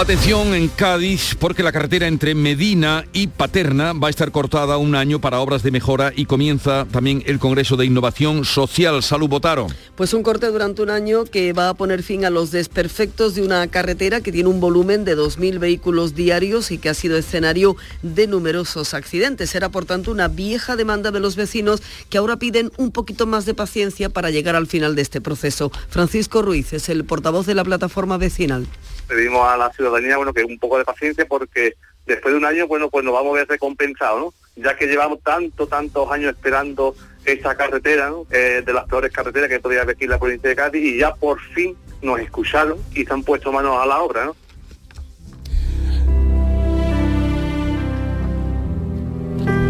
Atención 0.00 0.54
en 0.54 0.68
Cádiz 0.68 1.36
porque 1.38 1.62
la 1.62 1.72
carretera 1.72 2.06
entre 2.06 2.34
Medina 2.34 3.04
y 3.12 3.26
Paterna 3.26 3.92
va 3.92 4.06
a 4.06 4.10
estar 4.10 4.32
cortada 4.32 4.78
un 4.78 4.94
año 4.94 5.20
para 5.20 5.40
obras 5.40 5.62
de 5.62 5.70
mejora 5.70 6.10
y 6.16 6.24
comienza 6.24 6.86
también 6.90 7.22
el 7.26 7.38
Congreso 7.38 7.76
de 7.76 7.84
Innovación 7.84 8.46
Social. 8.46 9.02
Salud 9.02 9.28
Botaro. 9.28 9.66
Pues 9.96 10.14
un 10.14 10.22
corte 10.22 10.46
durante 10.46 10.80
un 10.80 10.88
año 10.88 11.24
que 11.24 11.52
va 11.52 11.68
a 11.68 11.74
poner 11.74 12.02
fin 12.02 12.24
a 12.24 12.30
los 12.30 12.50
desperfectos 12.50 13.34
de 13.34 13.42
una 13.42 13.66
carretera 13.66 14.22
que 14.22 14.32
tiene 14.32 14.48
un 14.48 14.58
volumen 14.58 15.04
de 15.04 15.18
2.000 15.18 15.58
vehículos 15.58 16.14
diarios 16.14 16.70
y 16.70 16.78
que 16.78 16.88
ha 16.88 16.94
sido 16.94 17.18
escenario 17.18 17.76
de 18.00 18.26
numerosos 18.26 18.94
accidentes. 18.94 19.54
Era 19.54 19.68
por 19.68 19.84
tanto 19.84 20.12
una 20.12 20.28
vieja 20.28 20.76
demanda 20.76 21.10
de 21.10 21.20
los 21.20 21.36
vecinos 21.36 21.82
que 22.08 22.16
ahora 22.16 22.38
piden 22.38 22.72
un 22.78 22.90
poquito 22.90 23.26
más 23.26 23.44
de 23.44 23.52
paciencia 23.52 24.08
para 24.08 24.30
llegar 24.30 24.56
al 24.56 24.66
final 24.66 24.96
de 24.96 25.02
este 25.02 25.20
proceso. 25.20 25.70
Francisco 25.90 26.40
Ruiz 26.40 26.72
es 26.72 26.88
el 26.88 27.04
portavoz 27.04 27.44
de 27.44 27.54
la 27.54 27.64
plataforma 27.64 28.16
vecinal. 28.16 28.66
Pedimos 29.10 29.44
a 29.48 29.56
la 29.56 29.72
ciudadanía 29.72 30.16
bueno 30.16 30.32
que 30.32 30.44
un 30.44 30.58
poco 30.58 30.78
de 30.78 30.84
paciencia 30.84 31.26
porque 31.26 31.74
después 32.06 32.32
de 32.32 32.38
un 32.38 32.44
año 32.44 32.68
bueno 32.68 32.88
pues 32.88 33.04
nos 33.04 33.12
vamos 33.12 33.32
a 33.32 33.38
ver 33.38 33.48
recompensados 33.48 34.20
¿no? 34.20 34.34
ya 34.62 34.76
que 34.76 34.86
llevamos 34.86 35.20
tanto 35.22 35.66
tantos 35.66 36.10
años 36.12 36.32
esperando 36.32 36.94
esta 37.24 37.56
carretera 37.56 38.12
eh, 38.30 38.62
de 38.64 38.72
las 38.72 38.84
peores 38.86 39.12
carreteras 39.12 39.48
que 39.48 39.58
podía 39.58 39.82
haber 39.82 39.96
aquí 39.96 40.04
en 40.04 40.10
la 40.10 40.18
provincia 40.20 40.48
de 40.48 40.54
Cádiz 40.54 40.82
y 40.82 40.98
ya 40.98 41.12
por 41.12 41.40
fin 41.40 41.76
nos 42.02 42.20
escucharon 42.20 42.78
y 42.94 43.04
se 43.04 43.12
han 43.12 43.24
puesto 43.24 43.50
manos 43.52 43.82
a 43.82 43.86
la 43.86 44.00
obra 44.00 44.26
¿no? 44.26 44.36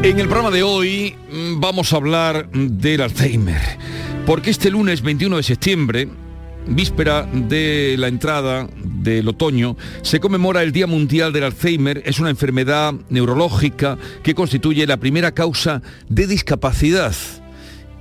En 0.03 0.18
el 0.18 0.28
programa 0.28 0.51
de 0.51 0.62
hoy 0.62 1.14
mm, 1.30 1.61
vamos 1.61 1.93
a 1.93 1.97
hablar 1.97 2.49
del 2.51 3.03
Alzheimer, 3.03 3.61
porque 4.24 4.49
este 4.49 4.70
lunes 4.70 5.03
21 5.03 5.36
de 5.36 5.43
septiembre 5.43 6.09
víspera 6.67 7.29
de 7.33 7.97
la 7.99 8.09
entrada 8.09 8.69
del 8.85 9.29
otoño, 9.29 9.77
se 10.03 10.21
conmemora 10.21 10.63
el 10.63 10.73
Día 10.73 10.87
Mundial 10.87 11.33
del 11.33 11.45
Alzheimer. 11.45 12.03
Es 12.05 12.21
una 12.21 12.31
enfermedad 12.31 12.95
neurológica 13.09 13.99
que 14.23 14.35
constituye 14.35 14.87
la 14.87 14.99
primera 14.99 15.33
causa 15.33 15.83
de 16.09 16.27
discapacidad 16.27 17.15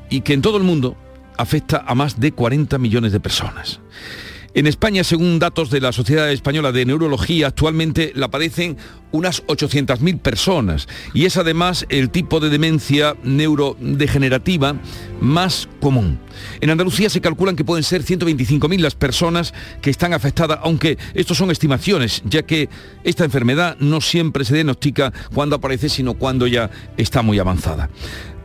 y 0.09 0.21
que 0.21 0.33
en 0.33 0.41
todo 0.41 0.57
el 0.57 0.63
mundo 0.63 0.97
afecta 1.37 1.83
a 1.87 1.95
más 1.95 2.19
de 2.19 2.31
40 2.31 2.77
millones 2.77 3.11
de 3.11 3.19
personas. 3.19 3.79
En 4.55 4.65
España, 4.65 5.03
según 5.03 5.37
datos 5.37 5.69
de 5.69 5.79
la 5.79 5.91
Sociedad 5.91 6.31
Española 6.31 6.71
de 6.71 6.83
Neurología, 6.83 7.47
actualmente 7.47 8.11
la 8.15 8.29
padecen 8.29 8.77
unas 9.11 9.45
800.000 9.45 10.19
personas 10.19 10.87
y 11.13 11.25
es 11.25 11.37
además 11.37 11.85
el 11.89 12.09
tipo 12.09 12.39
de 12.39 12.49
demencia 12.49 13.15
neurodegenerativa 13.23 14.75
más 15.21 15.67
común. 15.79 16.19
En 16.61 16.69
Andalucía 16.69 17.09
se 17.09 17.21
calculan 17.21 17.55
que 17.55 17.63
pueden 17.63 17.83
ser 17.83 18.03
125.000 18.03 18.79
las 18.79 18.95
personas 18.95 19.53
que 19.81 19.89
están 19.89 20.13
afectadas, 20.13 20.59
aunque 20.63 20.97
estos 21.13 21.37
son 21.37 21.51
estimaciones, 21.51 22.21
ya 22.25 22.43
que 22.43 22.69
esta 23.03 23.25
enfermedad 23.25 23.77
no 23.79 24.01
siempre 24.01 24.45
se 24.45 24.55
diagnostica 24.55 25.13
cuando 25.33 25.57
aparece, 25.57 25.89
sino 25.89 26.15
cuando 26.15 26.47
ya 26.47 26.69
está 26.97 27.21
muy 27.21 27.39
avanzada. 27.39 27.89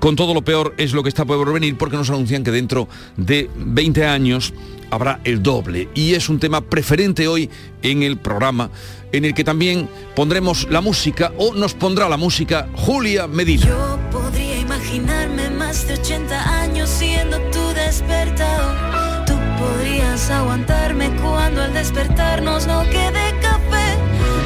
Con 0.05 0.17
todo 0.17 0.35
lo 0.35 0.43
peor 0.43 0.75
es 0.77 0.93
lo 0.93 1.03
que 1.03 1.09
está 1.09 1.25
por 1.25 1.51
venir 1.51 1.79
porque 1.79 1.97
nos 1.97 2.11
anuncian 2.11 2.45
que 2.45 2.51
dentro 2.51 2.89
de 3.17 3.49
20 3.57 4.05
años 4.05 4.53
habrá 4.91 5.19
el 5.25 5.43
doble. 5.43 5.89
Y 5.95 6.13
es 6.13 6.29
un 6.29 6.39
tema 6.39 6.61
preferente 6.61 7.27
hoy 7.27 7.49
en 7.81 8.03
el 8.03 8.19
programa 8.19 8.69
en 9.13 9.25
el 9.25 9.33
que 9.33 9.45
también 9.45 9.89
pondremos 10.15 10.69
la 10.69 10.83
música 10.83 11.33
o 11.39 11.55
nos 11.55 11.73
pondrá 11.73 12.07
la 12.11 12.19
música 12.19 12.69
Julia 12.75 13.27
Medina. 13.27 13.65
Yo 13.65 13.99
podría 14.13 14.59
imaginarme 14.59 15.49
más 15.49 15.89
de 15.89 15.95
80 15.95 16.61
años 16.61 16.91
siendo 16.91 17.39
tu 17.51 17.67
despertador. 17.69 19.25
Tú 19.25 19.39
podrías 19.59 20.29
aguantarme 20.29 21.17
cuando 21.23 21.63
al 21.63 21.73
despertarnos 21.73 22.67
no 22.67 22.83
quede 22.91 23.41
café. 23.41 23.97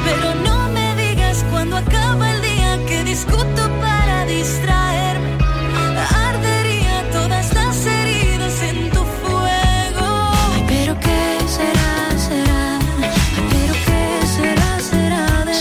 Pero 0.05 0.37
no 0.37 0.69
me 0.69 0.95
digas 0.95 1.45
cuando 1.51 1.79
acaba 1.79 2.33
el 2.33 2.43
día 2.43 2.79
que 2.87 3.03
discuto 3.03 3.69
para 3.81 4.25
distraerme. 4.25 5.08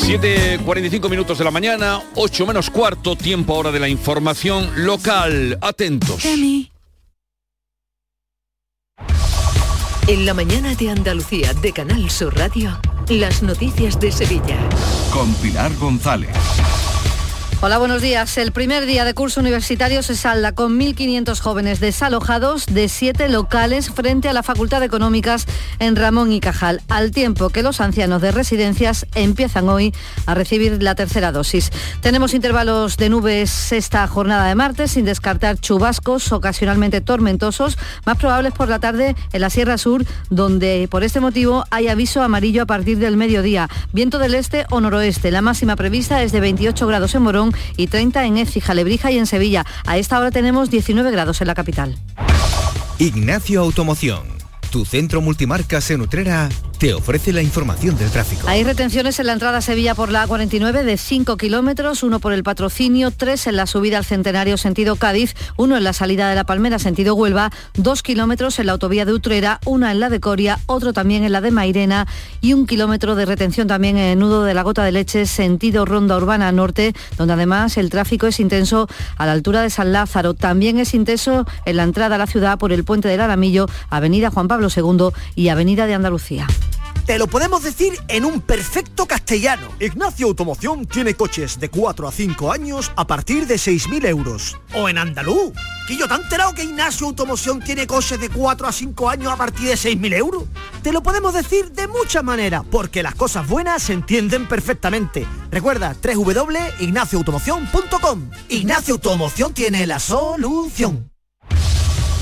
7.45 0.08 1.10
minutos 1.10 1.38
de 1.38 1.44
la 1.44 1.52
mañana, 1.52 2.02
8 2.16 2.48
menos 2.48 2.70
cuarto, 2.70 3.18
tiempo 3.18 3.54
ahora 3.54 3.74
de 3.74 3.80
la 3.82 3.90
información 3.90 4.86
local. 4.86 5.58
Atentos. 5.60 6.24
En 10.08 10.26
la 10.26 10.34
mañana 10.34 10.76
de 10.76 10.92
Andalucía 10.92 11.54
de 11.56 11.74
Canal 11.74 12.10
Sur 12.10 12.38
Radio, 12.38 12.80
las 13.10 13.44
noticias 13.44 14.00
de 14.00 14.14
Sevilla. 14.14 14.58
Con 15.12 15.34
Pilar 15.36 15.76
González. 15.76 16.30
Hola, 17.60 17.80
buenos 17.80 18.04
días. 18.04 18.38
El 18.38 18.52
primer 18.52 18.86
día 18.86 19.04
de 19.04 19.16
curso 19.16 19.40
universitario 19.40 20.04
se 20.04 20.16
salda 20.16 20.52
con 20.52 20.80
1.500 20.80 21.40
jóvenes 21.40 21.80
desalojados 21.80 22.68
de 22.68 22.88
siete 22.88 23.30
locales 23.30 23.90
frente 23.90 24.30
a 24.30 24.34
la 24.34 24.44
Facultad 24.44 24.80
de 24.80 24.86
Económicas 24.86 25.48
en 25.80 25.96
Ramón 25.96 26.32
y 26.32 26.40
Cajal, 26.40 26.84
al 26.88 27.10
tiempo 27.10 27.50
que 27.50 27.64
los 27.64 27.82
ancianos 27.82 28.22
de 28.22 28.32
residencias 28.32 29.08
empiezan 29.16 29.70
hoy 29.70 29.92
a 30.28 30.36
recibir 30.36 30.84
la 30.84 30.94
tercera 30.94 31.32
dosis. 31.32 31.72
Tenemos 32.00 32.36
intervalos 32.36 32.96
de 32.96 33.10
nubes 33.10 33.72
esta 33.72 34.06
jornada 34.06 34.48
de 34.48 34.54
martes, 34.54 34.92
sin 34.92 35.06
descartar 35.06 35.60
chubascos 35.60 36.32
ocasionalmente 36.32 37.02
tormentosos, 37.02 37.80
más 38.06 38.18
probables 38.18 38.54
por 38.54 38.70
la 38.70 38.78
tarde 38.78 39.16
en 39.34 39.42
la 39.42 39.50
Sierra 39.50 39.80
Sur, 39.80 40.06
donde 40.30 40.88
por 40.92 41.04
este 41.04 41.22
motivo 41.22 41.66
hay 41.72 41.88
aviso 41.88 42.22
amarillo 42.22 42.62
a 42.62 42.68
partir 42.68 43.00
del 43.00 43.18
mediodía. 43.18 43.68
Viento 43.94 44.20
del 44.20 44.36
este 44.36 44.68
o 44.70 44.80
noroeste. 44.80 45.32
La 45.32 45.42
máxima 45.42 45.76
prevista 45.76 46.22
es 46.22 46.32
de 46.32 46.40
28 46.40 46.86
grados 46.86 47.16
en 47.16 47.24
Morón 47.24 47.47
y 47.76 47.88
30 47.88 48.26
en 48.26 48.38
Écija, 48.38 48.74
Lebrija 48.74 49.12
y 49.12 49.18
en 49.18 49.26
Sevilla. 49.28 49.66
A 49.86 49.98
esta 49.98 50.20
hora 50.20 50.32
tenemos 50.32 50.70
19 50.70 51.12
grados 51.12 51.42
en 51.42 51.48
la 51.48 51.56
capital. 51.56 51.98
Ignacio 53.00 53.62
Automoción, 53.62 54.28
tu 54.68 54.86
centro 54.86 55.22
multimarcas 55.22 55.90
en 55.92 56.02
Utrera, 56.02 56.50
te 56.78 56.94
ofrece 56.94 57.34
la 57.34 57.42
información 57.42 57.98
del 57.98 58.10
tráfico. 58.12 58.48
Hay 58.48 58.64
retenciones 58.64 59.20
en 59.20 59.26
la 59.26 59.34
entrada 59.34 59.60
a 59.60 59.62
Sevilla 59.62 59.96
por 59.96 60.12
la 60.12 60.28
A49 60.28 60.84
de 60.84 60.98
5 60.98 61.38
kilómetros, 61.38 62.04
uno 62.04 62.20
por 62.20 62.34
el 62.34 62.44
patrocinio, 62.44 63.12
tres 63.12 63.48
en 63.48 63.56
la 63.56 63.66
subida 63.66 63.98
al 63.98 64.06
Centenario 64.06 64.58
sentido 64.58 64.96
Cádiz, 64.96 65.36
uno 65.56 65.78
en 65.78 65.84
la 65.84 65.94
salida 65.94 66.30
de 66.30 66.36
la 66.36 66.44
Palmera 66.44 66.80
sentido 66.80 67.16
Huelva, 67.16 67.52
dos 67.76 68.04
kilómetros 68.04 68.60
en 68.60 68.68
la 68.68 68.74
autovía 68.74 69.06
de 69.06 69.14
Utrera, 69.14 69.60
una 69.66 69.92
en 69.92 70.00
la 70.00 70.10
de 70.10 70.20
Coria, 70.20 70.60
otro 70.68 70.94
también 70.94 71.24
en 71.24 71.32
la 71.32 71.42
de 71.42 71.52
Mairena 71.52 72.08
y 72.42 72.54
un 72.54 72.68
kilómetro 72.68 73.16
de 73.16 73.26
retención 73.26 73.68
también 73.68 73.98
en 73.98 74.06
el 74.06 74.20
nudo 74.20 74.44
de 74.44 74.54
la 74.54 74.64
Gota 74.64 74.84
de 74.84 74.92
Leche 74.92 75.26
sentido 75.26 75.86
Ronda 75.86 76.18
Urbana 76.18 76.52
Norte, 76.52 76.94
donde 77.18 77.34
además 77.34 77.78
el 77.78 77.90
tráfico 77.90 78.28
es 78.28 78.40
intenso 78.40 78.88
a 79.18 79.26
la 79.26 79.32
altura 79.32 79.62
de 79.62 79.70
San 79.70 79.92
Lázaro. 79.92 80.34
También 80.34 80.78
es 80.78 80.94
intenso 80.94 81.46
en 81.66 81.78
la 81.78 81.84
entrada 81.84 82.16
a 82.16 82.20
la 82.20 82.28
ciudad 82.28 82.60
por 82.60 82.72
el 82.72 82.84
puente 82.84 83.08
del 83.08 83.22
Aramillo, 83.22 83.68
Avenida 83.90 84.30
Juan 84.30 84.48
Pablo 84.48 84.57
II 84.62 85.10
y 85.36 85.50
Avenida 85.50 85.88
de 85.88 85.94
Andalucía. 85.94 86.48
Te 87.08 87.18
lo 87.18 87.26
podemos 87.28 87.64
decir 87.64 87.94
en 88.10 88.26
un 88.26 88.42
perfecto 88.42 89.06
castellano. 89.06 89.70
Ignacio 89.80 90.28
Automoción 90.28 90.86
tiene 90.86 91.14
coches 91.14 91.58
de 91.58 91.70
4 91.70 92.06
a 92.06 92.12
5 92.12 92.52
años 92.52 92.92
a 92.98 93.08
partir 93.08 93.48
de 93.48 93.56
6.000 93.56 94.06
euros. 94.08 94.60
O 94.74 94.90
en 94.90 94.98
andaluz. 94.98 95.54
Que 95.88 95.96
yo 95.96 96.10
te 96.10 96.16
he 96.16 96.18
enterado 96.18 96.54
que 96.54 96.66
Ignacio 96.66 97.08
Automoción 97.08 97.62
tiene 97.62 97.88
coches 97.88 98.20
de 98.20 98.28
4 98.28 98.68
a 98.68 98.74
5 98.74 99.10
años 99.10 99.32
a 99.32 99.38
partir 99.38 99.70
de 99.70 99.76
6.000 99.76 100.14
euros. 100.16 100.44
Te 100.84 100.92
lo 100.92 101.02
podemos 101.02 101.34
decir 101.34 101.72
de 101.72 101.88
muchas 101.88 102.26
maneras, 102.26 102.64
porque 102.70 103.02
las 103.02 103.16
cosas 103.16 103.48
buenas 103.48 103.84
se 103.84 103.94
entienden 103.94 104.46
perfectamente. 104.46 105.26
Recuerda, 105.50 105.96
www.ignacioautomoción.com. 106.04 108.32
Ignacio 108.50 108.96
Automoción 108.96 109.54
tiene 109.54 109.88
la 109.88 110.00
solución. 110.00 111.10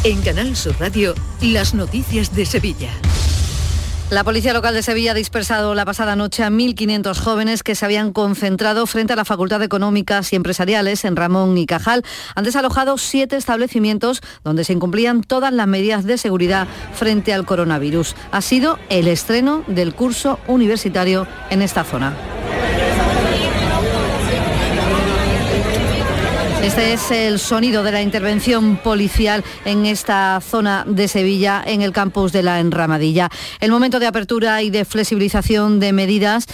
En 0.06 0.22
Canal 0.22 0.56
Sur 0.56 0.76
Radio, 0.80 1.16
las 1.41 1.74
noticias 1.74 2.36
de 2.36 2.45
Sevilla. 2.45 2.91
La 4.12 4.24
Policía 4.24 4.53
Local 4.53 4.76
de 4.76 4.84
Sevilla 4.84 5.14
ha 5.14 5.16
dispersado 5.16 5.74
la 5.74 5.84
pasada 5.84 6.16
noche 6.16 6.43
a 6.43 6.51
1.500 6.51 7.18
jóvenes 7.20 7.64
que 7.64 7.74
se 7.74 7.86
habían 7.86 8.14
concentrado 8.14 8.86
frente 8.86 9.14
a 9.14 9.16
la 9.16 9.26
Facultad 9.26 9.58
de 9.58 9.66
Económicas 9.66 10.32
y 10.32 10.36
Empresariales 10.36 11.06
en 11.06 11.16
Ramón 11.16 11.58
y 11.58 11.66
Cajal. 11.66 12.03
Han 12.36 12.43
desalojado 12.43 12.99
siete 12.99 13.36
establecimientos 13.36 14.22
donde 14.43 14.64
se 14.64 14.74
incumplían 14.74 15.24
todas 15.24 15.51
las 15.51 15.66
medidas 15.66 16.03
de 16.03 16.20
seguridad 16.20 16.68
frente 16.93 17.34
al 17.34 17.47
coronavirus. 17.47 18.16
Ha 18.32 18.43
sido 18.43 18.78
el 18.89 19.08
estreno 19.08 19.64
del 19.66 19.95
curso 19.95 20.39
universitario 20.45 21.26
en 21.49 21.64
esta 21.64 21.84
zona. 21.84 22.14
Este 26.66 26.93
es 26.93 27.11
el 27.11 27.38
sonido 27.38 27.84
de 27.84 27.91
la 27.91 28.01
intervención 28.01 28.78
policial 28.78 29.43
en 29.66 29.86
esta 29.86 30.41
zona 30.41 30.84
de 30.88 31.07
Sevilla, 31.07 31.63
en 31.63 31.84
el 31.84 31.91
campus 31.91 32.32
de 32.32 32.41
la 32.41 32.59
Enramadilla. 32.59 33.30
El 33.59 33.70
momento 33.70 33.99
de 33.99 34.07
apertura 34.07 34.63
y 34.63 34.72
de 34.72 34.84
flexibilización 34.84 35.80
de 35.80 35.93
medidas 35.93 36.47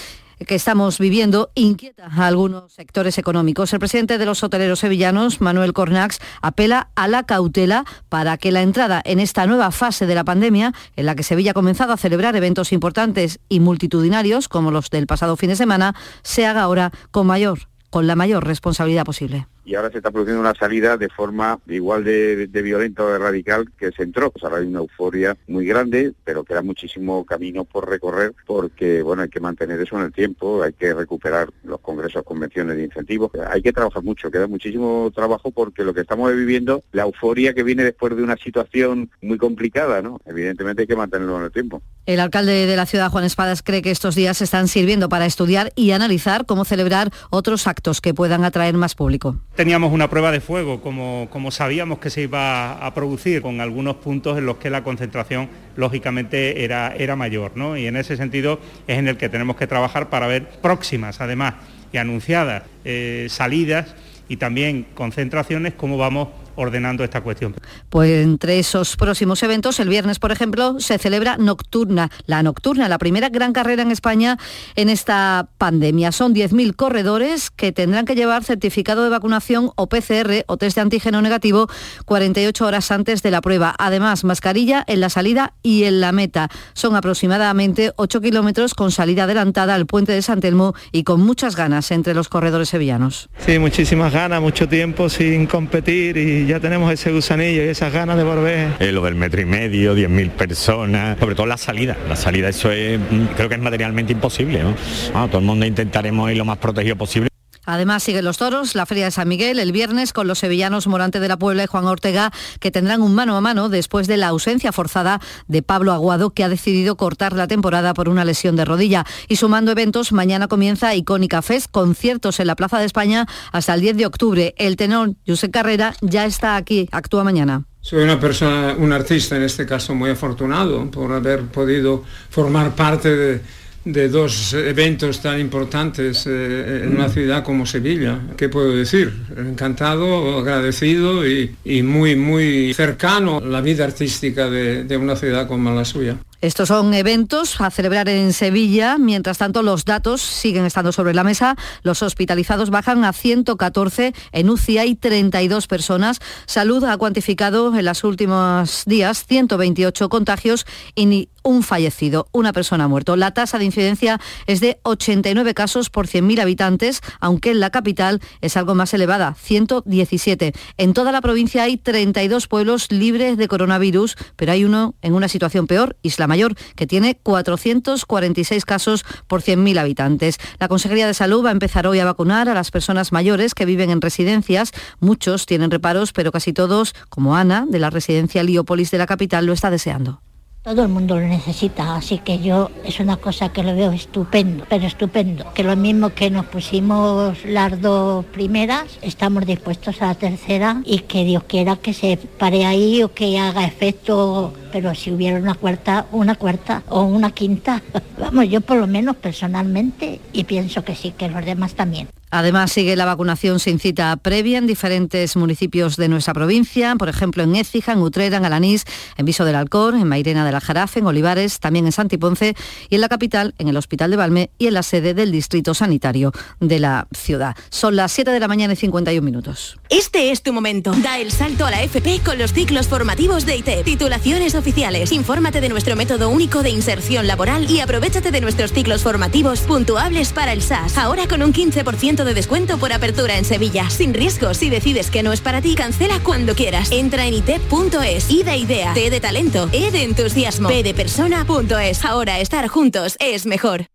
que 0.45 0.55
estamos 0.55 0.99
viviendo 0.99 1.49
inquieta 1.55 2.07
a 2.07 2.27
algunos 2.27 2.73
sectores 2.73 3.17
económicos. 3.19 3.71
El 3.71 3.79
presidente 3.79 4.17
de 4.17 4.25
los 4.25 4.43
hoteleros 4.43 4.79
sevillanos, 4.79 5.39
Manuel 5.39 5.71
Cornax, 5.71 6.19
apela 6.41 6.89
a 6.95 7.07
la 7.07 7.23
cautela 7.23 7.85
para 8.09 8.37
que 8.37 8.51
la 8.51 8.63
entrada 8.63 9.01
en 9.05 9.21
esta 9.21 9.47
nueva 9.47 9.71
fase 9.71 10.07
de 10.07 10.15
la 10.15 10.25
pandemia, 10.25 10.73
en 10.97 11.05
la 11.05 11.15
que 11.15 11.23
Sevilla 11.23 11.51
ha 11.51 11.53
comenzado 11.53 11.93
a 11.93 11.97
celebrar 11.97 12.35
eventos 12.35 12.73
importantes 12.73 13.39
y 13.47 13.61
multitudinarios, 13.61 14.49
como 14.49 14.71
los 14.71 14.89
del 14.89 15.07
pasado 15.07 15.37
fin 15.37 15.51
de 15.51 15.55
semana, 15.55 15.95
se 16.21 16.45
haga 16.45 16.63
ahora 16.63 16.91
con 17.11 17.27
mayor 17.27 17.69
con 17.89 18.07
la 18.07 18.15
mayor 18.15 18.45
responsabilidad 18.45 19.03
posible 19.03 19.47
y 19.63 19.75
ahora 19.75 19.91
se 19.91 19.97
está 19.97 20.11
produciendo 20.11 20.41
una 20.41 20.55
salida 20.55 20.97
de 20.97 21.09
forma 21.09 21.59
igual 21.67 22.03
de, 22.03 22.47
violenta 22.61 23.03
o 23.03 23.09
de 23.09 23.19
radical 23.19 23.71
que 23.77 23.91
se 23.91 24.03
entró. 24.03 24.31
Pues 24.31 24.43
ahora 24.43 24.57
hay 24.57 24.67
una 24.67 24.79
euforia 24.79 25.35
muy 25.47 25.65
grande, 25.65 26.13
pero 26.23 26.43
queda 26.43 26.61
muchísimo 26.61 27.25
camino 27.25 27.65
por 27.65 27.89
recorrer 27.89 28.33
porque, 28.45 29.01
bueno, 29.01 29.23
hay 29.23 29.29
que 29.29 29.39
mantener 29.39 29.79
eso 29.79 29.97
en 29.97 30.05
el 30.05 30.13
tiempo, 30.13 30.63
hay 30.63 30.73
que 30.73 30.93
recuperar 30.93 31.49
los 31.63 31.79
congresos, 31.79 32.23
convenciones 32.23 32.77
de 32.77 32.83
incentivos, 32.83 33.31
hay 33.49 33.61
que 33.61 33.73
trabajar 33.73 34.03
mucho, 34.03 34.31
queda 34.31 34.47
muchísimo 34.47 35.11
trabajo 35.13 35.51
porque 35.51 35.83
lo 35.83 35.93
que 35.93 36.01
estamos 36.01 36.33
viviendo, 36.33 36.83
la 36.91 37.03
euforia 37.03 37.53
que 37.53 37.63
viene 37.63 37.83
después 37.83 38.15
de 38.15 38.23
una 38.23 38.37
situación 38.37 39.09
muy 39.21 39.37
complicada, 39.37 40.01
¿no? 40.01 40.19
Evidentemente 40.25 40.83
hay 40.83 40.87
que 40.87 40.95
mantenerlo 40.95 41.37
en 41.37 41.43
el 41.43 41.51
tiempo. 41.51 41.81
El 42.05 42.19
alcalde 42.19 42.65
de 42.65 42.75
la 42.75 42.85
ciudad, 42.85 43.11
Juan 43.11 43.23
Espadas, 43.23 43.61
cree 43.61 43.81
que 43.81 43.91
estos 43.91 44.15
días 44.15 44.41
están 44.41 44.67
sirviendo 44.67 45.07
para 45.09 45.25
estudiar 45.25 45.71
y 45.75 45.91
analizar 45.91 46.45
cómo 46.45 46.65
celebrar 46.65 47.11
otros 47.29 47.67
actos 47.67 48.01
que 48.01 48.13
puedan 48.13 48.43
atraer 48.43 48.75
más 48.75 48.95
público. 48.95 49.39
Teníamos 49.55 49.91
una 49.91 50.09
prueba 50.09 50.31
de 50.31 50.39
fuego, 50.39 50.79
como, 50.79 51.51
sabíamos 51.51 51.99
que 51.99 52.09
se 52.09 52.21
iba 52.21 52.73
a 52.85 52.93
producir, 52.93 53.41
con 53.41 53.59
algunos 53.59 53.97
puntos 53.97 54.37
en 54.37 54.45
los 54.45 54.57
que 54.57 54.69
la 54.69 54.81
concentración 54.81 55.49
lógicamente 55.75 56.63
era, 56.63 56.95
era 56.95 57.17
mayor, 57.17 57.51
¿no? 57.55 57.75
Y 57.75 57.85
en 57.85 57.97
ese 57.97 58.15
sentido 58.15 58.61
es 58.87 58.97
en 58.97 59.09
el 59.09 59.17
que 59.17 59.27
tenemos 59.27 59.57
que 59.57 59.67
trabajar 59.67 60.09
para 60.09 60.27
ver 60.27 60.47
próximas, 60.61 61.19
además, 61.19 61.55
y 61.91 61.97
anunciadas 61.97 62.63
eh, 62.85 63.27
salidas 63.29 63.93
y 64.29 64.37
también 64.37 64.85
concentraciones, 64.93 65.73
cómo 65.73 65.97
vamos 65.97 66.29
ordenando 66.55 67.03
esta 67.03 67.21
cuestión. 67.21 67.55
Pues 67.89 68.23
entre 68.23 68.59
esos 68.59 68.95
próximos 68.95 69.41
eventos, 69.43 69.79
el 69.79 69.89
viernes, 69.89 70.19
por 70.19 70.31
ejemplo, 70.31 70.79
se 70.79 70.97
celebra 70.97 71.37
Nocturna, 71.37 72.09
la 72.25 72.43
Nocturna, 72.43 72.89
la 72.89 72.97
primera 72.97 73.29
gran 73.29 73.53
carrera 73.53 73.81
en 73.83 73.91
España 73.91 74.37
en 74.75 74.89
esta 74.89 75.49
pandemia. 75.57 76.11
Son 76.11 76.33
10.000 76.33 76.75
corredores 76.75 77.51
que 77.51 77.71
tendrán 77.71 78.05
que 78.05 78.15
llevar 78.15 78.43
certificado 78.43 79.03
de 79.03 79.09
vacunación 79.09 79.71
o 79.75 79.87
PCR 79.87 80.43
o 80.47 80.57
test 80.57 80.75
de 80.75 80.81
antígeno 80.81 81.21
negativo 81.21 81.67
48 82.05 82.65
horas 82.65 82.91
antes 82.91 83.21
de 83.23 83.31
la 83.31 83.41
prueba. 83.41 83.75
Además, 83.77 84.23
mascarilla 84.23 84.83
en 84.87 84.99
la 84.99 85.09
salida 85.09 85.53
y 85.63 85.83
en 85.83 86.01
la 86.01 86.11
meta. 86.11 86.49
Son 86.73 86.95
aproximadamente 86.95 87.91
8 87.95 88.21
kilómetros 88.21 88.73
con 88.73 88.91
salida 88.91 89.23
adelantada 89.23 89.75
al 89.75 89.85
puente 89.85 90.11
de 90.11 90.21
San 90.21 90.39
Telmo 90.39 90.73
y 90.91 91.03
con 91.03 91.21
muchas 91.21 91.55
ganas 91.55 91.91
entre 91.91 92.13
los 92.13 92.29
corredores 92.29 92.69
sevillanos. 92.69 93.29
Sí, 93.45 93.59
muchísimas 93.59 94.13
ganas, 94.13 94.41
mucho 94.41 94.67
tiempo 94.67 95.09
sin 95.09 95.47
competir 95.47 96.17
y 96.17 96.40
ya 96.45 96.59
tenemos 96.59 96.91
ese 96.91 97.11
gusanillo 97.11 97.63
y 97.63 97.67
esas 97.67 97.91
ganas 97.91 98.17
de 98.17 98.23
volver. 98.23 98.69
Eh, 98.79 98.91
lo 98.91 99.01
del 99.03 99.15
metro 99.15 99.41
y 99.41 99.45
medio, 99.45 99.95
10.000 99.95 100.29
personas, 100.31 101.19
sobre 101.19 101.35
todo 101.35 101.45
la 101.45 101.57
salida. 101.57 101.97
La 102.07 102.15
salida, 102.15 102.49
eso 102.49 102.71
es, 102.71 102.99
mm, 102.99 103.25
creo 103.35 103.49
que 103.49 103.55
es 103.55 103.61
materialmente 103.61 104.13
imposible. 104.13 104.63
¿no? 104.63 104.75
Ah, 105.13 105.27
todo 105.27 105.39
el 105.39 105.45
mundo 105.45 105.65
intentaremos 105.65 106.29
ir 106.31 106.37
lo 106.37 106.45
más 106.45 106.57
protegido 106.57 106.95
posible. 106.95 107.30
Además 107.65 108.03
siguen 108.03 108.25
los 108.25 108.37
toros, 108.37 108.75
la 108.75 108.85
Feria 108.85 109.05
de 109.05 109.11
San 109.11 109.27
Miguel 109.27 109.59
el 109.59 109.71
viernes 109.71 110.13
con 110.13 110.27
los 110.27 110.39
sevillanos 110.39 110.87
Morante 110.87 111.19
de 111.19 111.27
la 111.27 111.37
Puebla 111.37 111.63
y 111.63 111.67
Juan 111.67 111.85
Ortega 111.85 112.31
que 112.59 112.71
tendrán 112.71 113.01
un 113.01 113.13
mano 113.13 113.37
a 113.37 113.41
mano 113.41 113.69
después 113.69 114.07
de 114.07 114.17
la 114.17 114.27
ausencia 114.27 114.71
forzada 114.71 115.19
de 115.47 115.61
Pablo 115.61 115.91
Aguado 115.91 116.31
que 116.31 116.43
ha 116.43 116.49
decidido 116.49 116.97
cortar 116.97 117.33
la 117.33 117.47
temporada 117.47 117.93
por 117.93 118.09
una 118.09 118.25
lesión 118.25 118.55
de 118.55 118.65
rodilla. 118.65 119.05
Y 119.27 119.35
sumando 119.35 119.71
eventos, 119.71 120.11
mañana 120.11 120.47
comienza 120.47 120.95
Icónica 120.95 121.41
Fest, 121.41 121.69
conciertos 121.71 122.39
en 122.39 122.47
la 122.47 122.55
Plaza 122.55 122.79
de 122.79 122.85
España 122.85 123.27
hasta 123.51 123.73
el 123.73 123.81
10 123.81 123.97
de 123.97 124.05
octubre. 124.05 124.55
El 124.57 124.75
tenor 124.75 125.13
José 125.27 125.51
Carrera 125.51 125.93
ya 126.01 126.25
está 126.25 126.55
aquí, 126.55 126.89
actúa 126.91 127.23
mañana. 127.23 127.65
Soy 127.81 128.03
una 128.03 128.19
persona, 128.19 128.75
un 128.77 128.93
artista 128.93 129.35
en 129.35 129.41
este 129.41 129.65
caso 129.65 129.95
muy 129.95 130.11
afortunado 130.11 130.89
por 130.91 131.11
haber 131.11 131.45
podido 131.45 132.03
formar 132.29 132.75
parte 132.75 133.15
de 133.15 133.41
de 133.83 134.09
dos 134.09 134.53
eventos 134.53 135.21
tan 135.21 135.39
importantes 135.39 136.27
eh, 136.27 136.81
en 136.83 136.95
una 136.95 137.09
ciudad 137.09 137.43
como 137.43 137.65
Sevilla. 137.65 138.19
¿Qué 138.37 138.49
puedo 138.49 138.75
decir? 138.75 139.11
Encantado, 139.35 140.37
agradecido 140.39 141.27
y, 141.27 141.83
muy, 141.83 142.15
muy 142.15 142.73
cercano 142.73 143.37
a 143.37 143.41
la 143.41 143.61
vida 143.61 143.83
artística 143.83 144.49
de, 144.49 144.83
de 144.83 144.97
una 144.97 145.15
ciudad 145.15 145.47
como 145.47 145.73
la 145.73 145.85
suya. 145.85 146.17
Estos 146.41 146.69
son 146.69 146.95
eventos 146.95 147.61
a 147.61 147.69
celebrar 147.69 148.09
en 148.09 148.33
Sevilla. 148.33 148.97
Mientras 148.97 149.37
tanto, 149.37 149.61
los 149.61 149.85
datos 149.85 150.23
siguen 150.23 150.65
estando 150.65 150.91
sobre 150.91 151.13
la 151.13 151.23
mesa. 151.23 151.55
Los 151.83 152.01
hospitalizados 152.01 152.71
bajan 152.71 153.05
a 153.05 153.13
114. 153.13 154.15
En 154.31 154.49
UCI 154.49 154.77
hay 154.79 154.95
32 154.95 155.67
personas. 155.67 156.19
Salud 156.47 156.83
ha 156.85 156.97
cuantificado 156.97 157.77
en 157.77 157.85
los 157.85 158.03
últimos 158.03 158.83
días 158.87 159.23
128 159.27 160.09
contagios 160.09 160.65
y 160.95 161.29
un 161.43 161.63
fallecido, 161.63 162.27
una 162.31 162.53
persona 162.53 162.87
muerto. 162.87 163.15
La 163.15 163.31
tasa 163.31 163.57
de 163.57 163.65
incidencia 163.65 164.19
es 164.47 164.59
de 164.59 164.79
89 164.83 165.53
casos 165.53 165.89
por 165.89 166.07
100.000 166.07 166.41
habitantes, 166.41 167.01
aunque 167.19 167.51
en 167.51 167.59
la 167.59 167.69
capital 167.69 168.21
es 168.41 168.57
algo 168.57 168.75
más 168.75 168.93
elevada, 168.93 169.35
117. 169.39 170.53
En 170.77 170.93
toda 170.93 171.11
la 171.11 171.21
provincia 171.21 171.63
hay 171.63 171.77
32 171.77 172.47
pueblos 172.47 172.91
libres 172.91 173.37
de 173.37 173.47
coronavirus, 173.47 174.15
pero 174.35 174.51
hay 174.51 174.65
uno 174.65 174.95
en 175.01 175.13
una 175.13 175.27
situación 175.27 175.67
peor, 175.67 175.97
Isla 176.03 176.27
Mayor, 176.31 176.55
que 176.77 176.87
tiene 176.87 177.15
446 177.21 178.63
casos 178.63 179.03
por 179.27 179.41
100.000 179.41 179.77
habitantes. 179.77 180.37
La 180.59 180.69
Consejería 180.69 181.07
de 181.07 181.13
Salud 181.13 181.43
va 181.43 181.49
a 181.49 181.51
empezar 181.51 181.87
hoy 181.87 181.99
a 181.99 182.05
vacunar 182.05 182.47
a 182.47 182.53
las 182.53 182.71
personas 182.71 183.11
mayores 183.11 183.53
que 183.53 183.65
viven 183.65 183.89
en 183.89 183.99
residencias. 183.99 184.71
Muchos 185.01 185.45
tienen 185.45 185.71
reparos, 185.71 186.13
pero 186.13 186.31
casi 186.31 186.53
todos, 186.53 186.95
como 187.09 187.35
Ana, 187.35 187.65
de 187.67 187.79
la 187.79 187.89
residencia 187.89 188.43
Liópolis 188.43 188.91
de 188.91 188.97
la 188.97 189.07
capital, 189.07 189.45
lo 189.45 189.51
está 189.51 189.69
deseando. 189.69 190.21
Todo 190.63 190.83
el 190.83 190.89
mundo 190.89 191.19
lo 191.19 191.25
necesita, 191.25 191.95
así 191.95 192.19
que 192.19 192.37
yo 192.37 192.69
es 192.85 192.99
una 192.99 193.17
cosa 193.17 193.51
que 193.51 193.63
lo 193.63 193.75
veo 193.75 193.91
estupendo, 193.93 194.63
pero 194.69 194.85
estupendo. 194.85 195.51
Que 195.55 195.63
lo 195.63 195.75
mismo 195.75 196.11
que 196.11 196.29
nos 196.29 196.45
pusimos 196.45 197.43
las 197.45 197.81
dos 197.81 198.23
primeras, 198.25 198.99
estamos 199.01 199.47
dispuestos 199.47 199.99
a 200.03 200.07
la 200.09 200.15
tercera 200.15 200.83
y 200.85 200.99
que 200.99 201.25
Dios 201.25 201.45
quiera 201.45 201.77
que 201.77 201.95
se 201.95 202.15
pare 202.15 202.63
ahí 202.65 203.01
o 203.01 203.11
que 203.11 203.39
haga 203.39 203.65
efecto, 203.65 204.53
pero 204.71 204.93
si 204.93 205.11
hubiera 205.11 205.39
una 205.39 205.55
cuarta, 205.55 206.05
una 206.11 206.35
cuarta 206.35 206.83
o 206.89 207.05
una 207.05 207.31
quinta, 207.31 207.81
vamos, 208.19 208.47
yo 208.47 208.61
por 208.61 208.77
lo 208.77 208.85
menos 208.85 209.15
personalmente 209.15 210.21
y 210.31 210.43
pienso 210.43 210.83
que 210.83 210.95
sí, 210.95 211.11
que 211.17 211.27
los 211.27 211.43
demás 211.43 211.73
también. 211.73 212.07
Además, 212.31 212.71
sigue 212.71 212.95
la 212.95 213.05
vacunación 213.05 213.59
sin 213.59 213.79
cita 213.79 214.15
previa 214.17 214.57
en 214.57 214.67
diferentes 214.67 215.35
municipios 215.35 215.97
de 215.97 216.07
nuestra 216.07 216.33
provincia, 216.33 216.95
por 216.97 217.09
ejemplo 217.09 217.43
en 217.43 217.55
Écija, 217.55 217.93
en 217.93 217.99
Utrera, 217.99 218.37
en 218.37 218.45
Alanís, 218.45 218.85
en 219.17 219.25
Viso 219.25 219.45
del 219.45 219.55
Alcor, 219.55 219.95
en 219.95 220.07
Mairena 220.07 220.45
de 220.45 220.51
la 220.51 220.61
Jarafe, 220.61 220.99
en 220.99 221.05
Olivares, 221.05 221.59
también 221.59 221.85
en 221.85 221.91
Santiponce 221.91 222.55
y 222.89 222.95
en 222.95 223.01
la 223.01 223.09
capital, 223.09 223.53
en 223.57 223.67
el 223.67 223.77
Hospital 223.77 224.11
de 224.11 224.17
Valme 224.17 224.49
y 224.57 224.67
en 224.67 224.73
la 224.73 224.83
sede 224.83 225.13
del 225.13 225.31
Distrito 225.31 225.73
Sanitario 225.73 226.31
de 226.59 226.79
la 226.79 227.07
ciudad. 227.11 227.55
Son 227.69 227.95
las 227.95 228.11
7 228.11 228.31
de 228.31 228.39
la 228.39 228.47
mañana 228.47 228.73
y 228.73 228.75
51 228.77 229.23
minutos. 229.23 229.77
Este 229.89 230.31
es 230.31 230.41
tu 230.41 230.53
momento. 230.53 230.93
Da 231.03 231.19
el 231.19 231.31
salto 231.31 231.65
a 231.65 231.71
la 231.71 231.83
FP 231.83 232.21
con 232.23 232.37
los 232.37 232.53
ciclos 232.53 232.87
formativos 232.87 233.45
de 233.45 233.57
ITEP. 233.57 233.85
Titulaciones 233.85 234.55
oficiales. 234.55 235.11
Infórmate 235.11 235.61
de 235.61 235.69
nuestro 235.69 235.95
método 235.95 236.29
único 236.29 236.63
de 236.63 236.69
inserción 236.69 237.27
laboral 237.27 237.69
y 237.69 237.81
aprovechate 237.81 238.31
de 238.31 238.41
nuestros 238.41 238.71
ciclos 238.71 239.03
formativos 239.03 239.61
puntuables 239.61 240.31
para 240.31 240.53
el 240.53 240.61
SAS. 240.61 240.97
Ahora 240.97 241.27
con 241.27 241.43
un 241.43 241.53
15% 241.53 242.20
de 242.25 242.33
descuento 242.33 242.77
por 242.77 242.93
apertura 242.93 243.37
en 243.37 243.45
Sevilla. 243.45 243.89
Sin 243.89 244.13
riesgo, 244.13 244.53
si 244.53 244.69
decides 244.69 245.09
que 245.11 245.23
no 245.23 245.33
es 245.33 245.41
para 245.41 245.61
ti, 245.61 245.75
cancela 245.75 246.19
cuando 246.23 246.55
quieras. 246.55 246.91
Entra 246.91 247.25
en 247.27 247.33
itep.es. 247.35 248.29
I 248.29 248.43
de 248.43 248.57
idea, 248.57 248.93
T 248.93 249.09
de 249.09 249.19
talento, 249.19 249.69
E 249.71 249.91
de 249.91 250.03
entusiasmo, 250.03 250.69
P 250.69 250.83
de 250.83 250.93
persona.es. 250.93 252.05
Ahora 252.05 252.39
estar 252.39 252.67
juntos 252.67 253.15
es 253.19 253.45
mejor. 253.45 253.87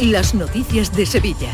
Las 0.00 0.34
noticias 0.34 0.96
de 0.96 1.06
Sevilla. 1.06 1.50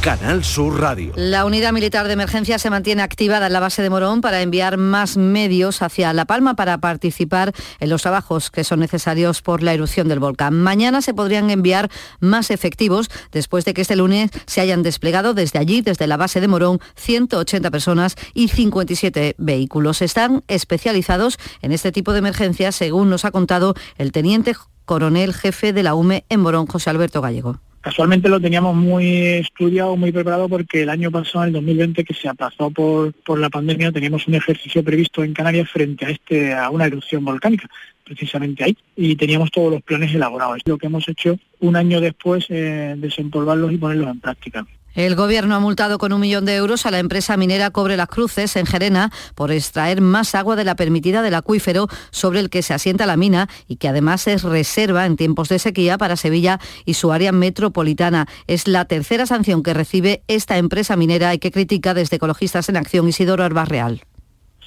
Canal 0.00 0.44
Sur 0.44 0.80
Radio. 0.80 1.12
La 1.16 1.44
unidad 1.44 1.72
militar 1.72 2.06
de 2.06 2.12
emergencia 2.12 2.58
se 2.58 2.70
mantiene 2.70 3.02
activada 3.02 3.48
en 3.48 3.52
la 3.52 3.60
base 3.60 3.82
de 3.82 3.90
Morón 3.90 4.20
para 4.20 4.42
enviar 4.42 4.76
más 4.76 5.16
medios 5.16 5.82
hacia 5.82 6.12
La 6.12 6.24
Palma 6.24 6.54
para 6.54 6.78
participar 6.78 7.52
en 7.80 7.90
los 7.90 8.02
trabajos 8.02 8.50
que 8.50 8.62
son 8.62 8.78
necesarios 8.78 9.42
por 9.42 9.62
la 9.62 9.74
erupción 9.74 10.08
del 10.08 10.20
volcán. 10.20 10.54
Mañana 10.54 11.02
se 11.02 11.14
podrían 11.14 11.50
enviar 11.50 11.90
más 12.20 12.50
efectivos 12.52 13.10
después 13.32 13.64
de 13.64 13.74
que 13.74 13.82
este 13.82 13.96
lunes 13.96 14.30
se 14.46 14.60
hayan 14.60 14.84
desplegado 14.84 15.34
desde 15.34 15.58
allí, 15.58 15.80
desde 15.80 16.06
la 16.06 16.16
base 16.16 16.40
de 16.40 16.48
Morón, 16.48 16.78
180 16.94 17.70
personas 17.70 18.14
y 18.34 18.48
57 18.48 19.34
vehículos. 19.36 20.00
Están 20.00 20.44
especializados 20.46 21.38
en 21.60 21.72
este 21.72 21.90
tipo 21.90 22.12
de 22.12 22.20
emergencias, 22.20 22.76
según 22.76 23.10
nos 23.10 23.24
ha 23.24 23.32
contado 23.32 23.74
el 23.96 24.12
teniente 24.12 24.54
coronel 24.84 25.34
jefe 25.34 25.72
de 25.72 25.82
la 25.82 25.94
UME 25.94 26.24
en 26.28 26.40
Morón, 26.40 26.66
José 26.66 26.90
Alberto 26.90 27.20
Gallego. 27.20 27.60
Casualmente 27.80 28.28
lo 28.28 28.40
teníamos 28.40 28.74
muy 28.74 29.06
estudiado, 29.06 29.96
muy 29.96 30.10
preparado, 30.10 30.48
porque 30.48 30.82
el 30.82 30.90
año 30.90 31.10
pasado, 31.10 31.44
en 31.44 31.48
el 31.48 31.52
2020, 31.54 32.04
que 32.04 32.14
se 32.14 32.28
aplazó 32.28 32.70
por, 32.70 33.12
por 33.24 33.38
la 33.38 33.50
pandemia, 33.50 33.92
teníamos 33.92 34.26
un 34.26 34.34
ejercicio 34.34 34.82
previsto 34.82 35.22
en 35.22 35.32
Canarias 35.32 35.70
frente 35.70 36.04
a, 36.04 36.10
este, 36.10 36.54
a 36.54 36.70
una 36.70 36.86
erupción 36.86 37.24
volcánica, 37.24 37.68
precisamente 38.04 38.64
ahí, 38.64 38.76
y 38.96 39.14
teníamos 39.14 39.52
todos 39.52 39.72
los 39.72 39.82
planes 39.82 40.12
elaborados. 40.12 40.58
Lo 40.66 40.76
que 40.76 40.86
hemos 40.86 41.08
hecho 41.08 41.38
un 41.60 41.76
año 41.76 42.00
después, 42.00 42.46
eh, 42.48 42.94
desempolvarlos 42.98 43.72
y 43.72 43.76
ponerlos 43.76 44.10
en 44.10 44.20
práctica. 44.20 44.66
El 44.98 45.14
Gobierno 45.14 45.54
ha 45.54 45.60
multado 45.60 45.96
con 45.96 46.12
un 46.12 46.20
millón 46.20 46.44
de 46.44 46.56
euros 46.56 46.84
a 46.84 46.90
la 46.90 46.98
empresa 46.98 47.36
minera 47.36 47.70
Cobre 47.70 47.96
Las 47.96 48.08
Cruces 48.08 48.56
en 48.56 48.66
Gerena 48.66 49.12
por 49.36 49.52
extraer 49.52 50.00
más 50.00 50.34
agua 50.34 50.56
de 50.56 50.64
la 50.64 50.74
permitida 50.74 51.22
del 51.22 51.36
acuífero 51.36 51.86
sobre 52.10 52.40
el 52.40 52.50
que 52.50 52.62
se 52.62 52.74
asienta 52.74 53.06
la 53.06 53.16
mina 53.16 53.48
y 53.68 53.76
que 53.76 53.86
además 53.86 54.26
es 54.26 54.42
reserva 54.42 55.06
en 55.06 55.14
tiempos 55.14 55.50
de 55.50 55.60
sequía 55.60 55.98
para 55.98 56.16
Sevilla 56.16 56.58
y 56.84 56.94
su 56.94 57.12
área 57.12 57.30
metropolitana. 57.30 58.26
Es 58.48 58.66
la 58.66 58.86
tercera 58.86 59.24
sanción 59.24 59.62
que 59.62 59.72
recibe 59.72 60.24
esta 60.26 60.58
empresa 60.58 60.96
minera 60.96 61.32
y 61.32 61.38
que 61.38 61.52
critica 61.52 61.94
desde 61.94 62.16
Ecologistas 62.16 62.68
en 62.68 62.76
Acción 62.76 63.08
Isidoro 63.08 63.44
Arbarreal 63.44 64.02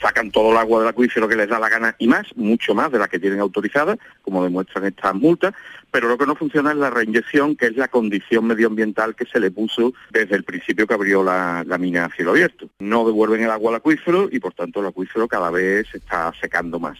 sacan 0.01 0.31
todo 0.31 0.51
el 0.51 0.57
agua 0.57 0.79
del 0.79 0.89
acuífero 0.89 1.27
que 1.27 1.35
les 1.35 1.47
da 1.47 1.59
la 1.59 1.69
gana 1.69 1.95
y 1.99 2.07
más, 2.07 2.25
mucho 2.35 2.73
más 2.73 2.91
de 2.91 2.99
la 2.99 3.07
que 3.07 3.19
tienen 3.19 3.39
autorizada, 3.39 3.97
como 4.23 4.43
demuestran 4.43 4.85
estas 4.85 5.13
multas, 5.13 5.53
pero 5.91 6.07
lo 6.07 6.17
que 6.17 6.25
no 6.25 6.35
funciona 6.35 6.71
es 6.71 6.77
la 6.77 6.89
reinyección, 6.89 7.55
que 7.55 7.67
es 7.67 7.75
la 7.75 7.89
condición 7.89 8.45
medioambiental 8.45 9.15
que 9.15 9.25
se 9.25 9.39
le 9.39 9.51
puso 9.51 9.93
desde 10.09 10.35
el 10.35 10.43
principio 10.43 10.87
que 10.87 10.93
abrió 10.93 11.23
la, 11.23 11.63
la 11.67 11.77
mina 11.77 12.05
a 12.05 12.09
cielo 12.09 12.31
abierto. 12.31 12.69
No 12.79 13.05
devuelven 13.05 13.43
el 13.43 13.51
agua 13.51 13.71
al 13.71 13.77
acuífero 13.77 14.29
y 14.31 14.39
por 14.39 14.53
tanto 14.53 14.79
el 14.79 14.87
acuífero 14.87 15.27
cada 15.27 15.51
vez 15.51 15.87
está 15.93 16.33
secando 16.39 16.79
más. 16.79 16.97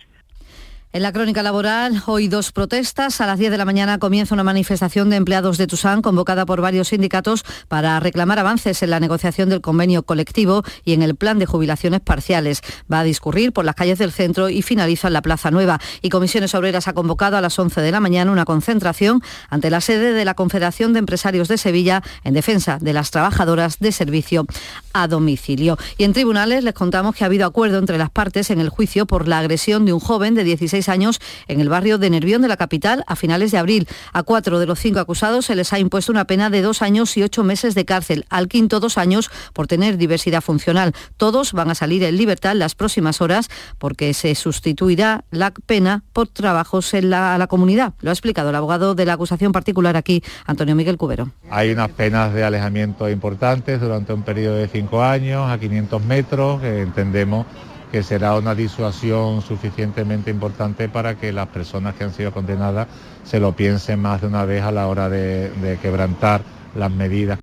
En 0.93 1.03
la 1.03 1.13
crónica 1.13 1.41
laboral, 1.41 2.03
hoy 2.05 2.27
dos 2.27 2.51
protestas. 2.51 3.21
A 3.21 3.25
las 3.25 3.39
10 3.39 3.51
de 3.51 3.57
la 3.57 3.63
mañana 3.63 3.97
comienza 3.97 4.35
una 4.35 4.43
manifestación 4.43 5.09
de 5.09 5.15
empleados 5.15 5.57
de 5.57 5.65
Tusán 5.65 6.01
convocada 6.01 6.45
por 6.45 6.59
varios 6.59 6.89
sindicatos 6.89 7.45
para 7.69 7.97
reclamar 8.01 8.39
avances 8.39 8.83
en 8.83 8.89
la 8.89 8.99
negociación 8.99 9.47
del 9.47 9.61
convenio 9.61 10.03
colectivo 10.03 10.63
y 10.83 10.91
en 10.91 11.01
el 11.01 11.15
plan 11.15 11.39
de 11.39 11.45
jubilaciones 11.45 12.01
parciales. 12.01 12.59
Va 12.91 12.99
a 12.99 13.03
discurrir 13.05 13.53
por 13.53 13.63
las 13.63 13.75
calles 13.75 13.99
del 13.99 14.11
centro 14.11 14.49
y 14.49 14.63
finaliza 14.63 15.07
en 15.07 15.13
la 15.13 15.21
Plaza 15.21 15.49
Nueva. 15.49 15.79
Y 16.01 16.09
Comisiones 16.09 16.53
Obreras 16.55 16.89
ha 16.89 16.93
convocado 16.93 17.37
a 17.37 17.41
las 17.41 17.57
11 17.57 17.79
de 17.79 17.91
la 17.93 18.01
mañana 18.01 18.29
una 18.29 18.43
concentración 18.43 19.23
ante 19.49 19.69
la 19.69 19.79
sede 19.79 20.11
de 20.11 20.25
la 20.25 20.33
Confederación 20.33 20.91
de 20.91 20.99
Empresarios 20.99 21.47
de 21.47 21.57
Sevilla 21.57 22.03
en 22.25 22.33
defensa 22.33 22.79
de 22.81 22.91
las 22.91 23.11
trabajadoras 23.11 23.79
de 23.79 23.93
servicio 23.93 24.45
a 24.91 25.07
domicilio. 25.07 25.77
Y 25.97 26.03
en 26.03 26.11
tribunales 26.11 26.65
les 26.65 26.73
contamos 26.73 27.15
que 27.15 27.23
ha 27.23 27.27
habido 27.27 27.45
acuerdo 27.45 27.77
entre 27.77 27.97
las 27.97 28.09
partes 28.09 28.49
en 28.49 28.59
el 28.59 28.67
juicio 28.67 29.05
por 29.05 29.29
la 29.29 29.39
agresión 29.39 29.85
de 29.85 29.93
un 29.93 30.01
joven 30.01 30.35
de 30.35 30.43
16 30.43 30.80
años 30.89 31.19
en 31.47 31.61
el 31.61 31.69
barrio 31.69 31.97
de 31.97 32.09
Nervión 32.09 32.41
de 32.41 32.47
la 32.47 32.57
capital 32.57 33.03
a 33.07 33.15
finales 33.15 33.51
de 33.51 33.57
abril. 33.57 33.87
A 34.13 34.23
cuatro 34.23 34.59
de 34.59 34.65
los 34.65 34.79
cinco 34.79 34.99
acusados 34.99 35.45
se 35.45 35.55
les 35.55 35.73
ha 35.73 35.79
impuesto 35.79 36.11
una 36.11 36.25
pena 36.25 36.49
de 36.49 36.61
dos 36.61 36.81
años 36.81 37.15
y 37.17 37.23
ocho 37.23 37.43
meses 37.43 37.75
de 37.75 37.85
cárcel, 37.85 38.25
al 38.29 38.47
quinto 38.47 38.79
dos 38.79 38.97
años 38.97 39.29
por 39.53 39.67
tener 39.67 39.97
diversidad 39.97 40.41
funcional. 40.41 40.93
Todos 41.17 41.53
van 41.53 41.69
a 41.69 41.75
salir 41.75 42.03
en 42.03 42.17
libertad 42.17 42.55
las 42.55 42.75
próximas 42.75 43.21
horas 43.21 43.49
porque 43.77 44.13
se 44.13 44.35
sustituirá 44.35 45.25
la 45.31 45.51
pena 45.51 46.03
por 46.13 46.27
trabajos 46.27 46.93
en 46.93 47.09
la, 47.09 47.35
a 47.35 47.37
la 47.37 47.47
comunidad. 47.47 47.93
Lo 48.01 48.09
ha 48.09 48.13
explicado 48.13 48.49
el 48.49 48.55
abogado 48.55 48.95
de 48.95 49.05
la 49.05 49.13
acusación 49.13 49.51
particular 49.51 49.97
aquí, 49.97 50.23
Antonio 50.45 50.75
Miguel 50.75 50.97
Cubero. 50.97 51.31
Hay 51.49 51.71
unas 51.71 51.89
penas 51.89 52.33
de 52.33 52.43
alejamiento 52.43 53.09
importantes 53.09 53.79
durante 53.79 54.13
un 54.13 54.23
periodo 54.23 54.55
de 54.55 54.67
cinco 54.67 55.03
años 55.03 55.49
a 55.49 55.59
500 55.59 56.03
metros 56.05 56.61
que 56.61 56.81
entendemos 56.81 57.45
que 57.91 58.03
será 58.03 58.35
una 58.35 58.55
disuasión 58.55 59.41
suficientemente 59.41 60.31
importante 60.31 60.87
para 60.87 61.15
que 61.15 61.33
las 61.33 61.49
personas 61.49 61.93
que 61.95 62.05
han 62.05 62.13
sido 62.13 62.31
condenadas 62.31 62.87
se 63.25 63.39
lo 63.39 63.53
piensen 63.53 63.99
más 63.99 64.21
de 64.21 64.27
una 64.27 64.45
vez 64.45 64.63
a 64.63 64.71
la 64.71 64.87
hora 64.87 65.09
de, 65.09 65.77
quebrantar 65.81 66.41
las 66.75 66.89
medidas. 66.89 67.39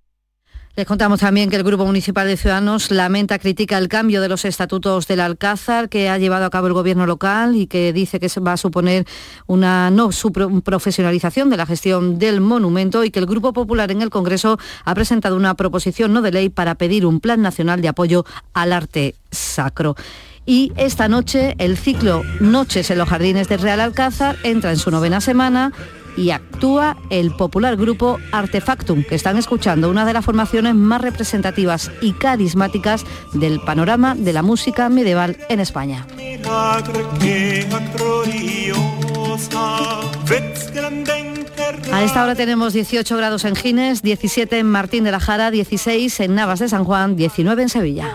Les 0.74 0.86
contamos 0.86 1.18
también 1.18 1.50
que 1.50 1.56
el 1.56 1.64
Grupo 1.64 1.84
Municipal 1.84 2.28
de 2.28 2.36
Ciudadanos 2.36 2.92
lamenta, 2.92 3.40
critica 3.40 3.76
el 3.78 3.88
cambio 3.88 4.20
de 4.20 4.28
los 4.28 4.44
estatutos 4.44 5.08
del 5.08 5.18
Alcázar 5.18 5.88
que 5.88 6.08
ha 6.08 6.18
llevado 6.18 6.46
a 6.46 6.50
cabo 6.50 6.68
el 6.68 6.72
gobierno 6.72 7.04
local 7.04 7.56
y 7.56 7.66
que 7.66 7.92
dice 7.92 8.20
que 8.20 8.28
va 8.40 8.52
a 8.52 8.56
suponer 8.56 9.04
una 9.48 9.90
no 9.90 10.10
profesionalización 10.62 11.50
de 11.50 11.56
la 11.56 11.66
gestión 11.66 12.20
del 12.20 12.40
monumento 12.40 13.02
y 13.02 13.10
que 13.10 13.18
el 13.18 13.26
Grupo 13.26 13.52
Popular 13.52 13.90
en 13.90 14.02
el 14.02 14.10
Congreso 14.10 14.56
ha 14.84 14.94
presentado 14.94 15.36
una 15.36 15.54
proposición 15.54 16.12
no 16.12 16.22
de 16.22 16.30
ley 16.30 16.48
para 16.48 16.76
pedir 16.76 17.06
un 17.06 17.18
plan 17.18 17.42
nacional 17.42 17.82
de 17.82 17.88
apoyo 17.88 18.24
al 18.54 18.72
arte 18.72 19.16
sacro. 19.32 19.96
Y 20.48 20.72
esta 20.76 21.08
noche 21.08 21.54
el 21.58 21.76
ciclo 21.76 22.22
Noches 22.40 22.90
en 22.90 22.96
los 22.96 23.10
Jardines 23.10 23.50
del 23.50 23.60
Real 23.60 23.80
Alcázar 23.80 24.36
entra 24.44 24.70
en 24.70 24.78
su 24.78 24.90
novena 24.90 25.20
semana 25.20 25.74
y 26.16 26.30
actúa 26.30 26.96
el 27.10 27.32
popular 27.32 27.76
grupo 27.76 28.18
Artefactum, 28.32 29.04
que 29.04 29.14
están 29.14 29.36
escuchando 29.36 29.90
una 29.90 30.06
de 30.06 30.14
las 30.14 30.24
formaciones 30.24 30.74
más 30.74 31.02
representativas 31.02 31.90
y 32.00 32.14
carismáticas 32.14 33.04
del 33.34 33.60
panorama 33.60 34.14
de 34.14 34.32
la 34.32 34.40
música 34.40 34.88
medieval 34.88 35.36
en 35.50 35.60
España. 35.60 36.06
A 41.92 42.04
esta 42.04 42.24
hora 42.24 42.34
tenemos 42.34 42.72
18 42.72 43.16
grados 43.18 43.44
en 43.44 43.54
Gines, 43.54 44.00
17 44.00 44.58
en 44.58 44.66
Martín 44.66 45.04
de 45.04 45.10
la 45.10 45.20
Jara, 45.20 45.50
16 45.50 46.20
en 46.20 46.34
Navas 46.34 46.60
de 46.60 46.70
San 46.70 46.84
Juan, 46.84 47.16
19 47.16 47.62
en 47.62 47.68
Sevilla. 47.68 48.14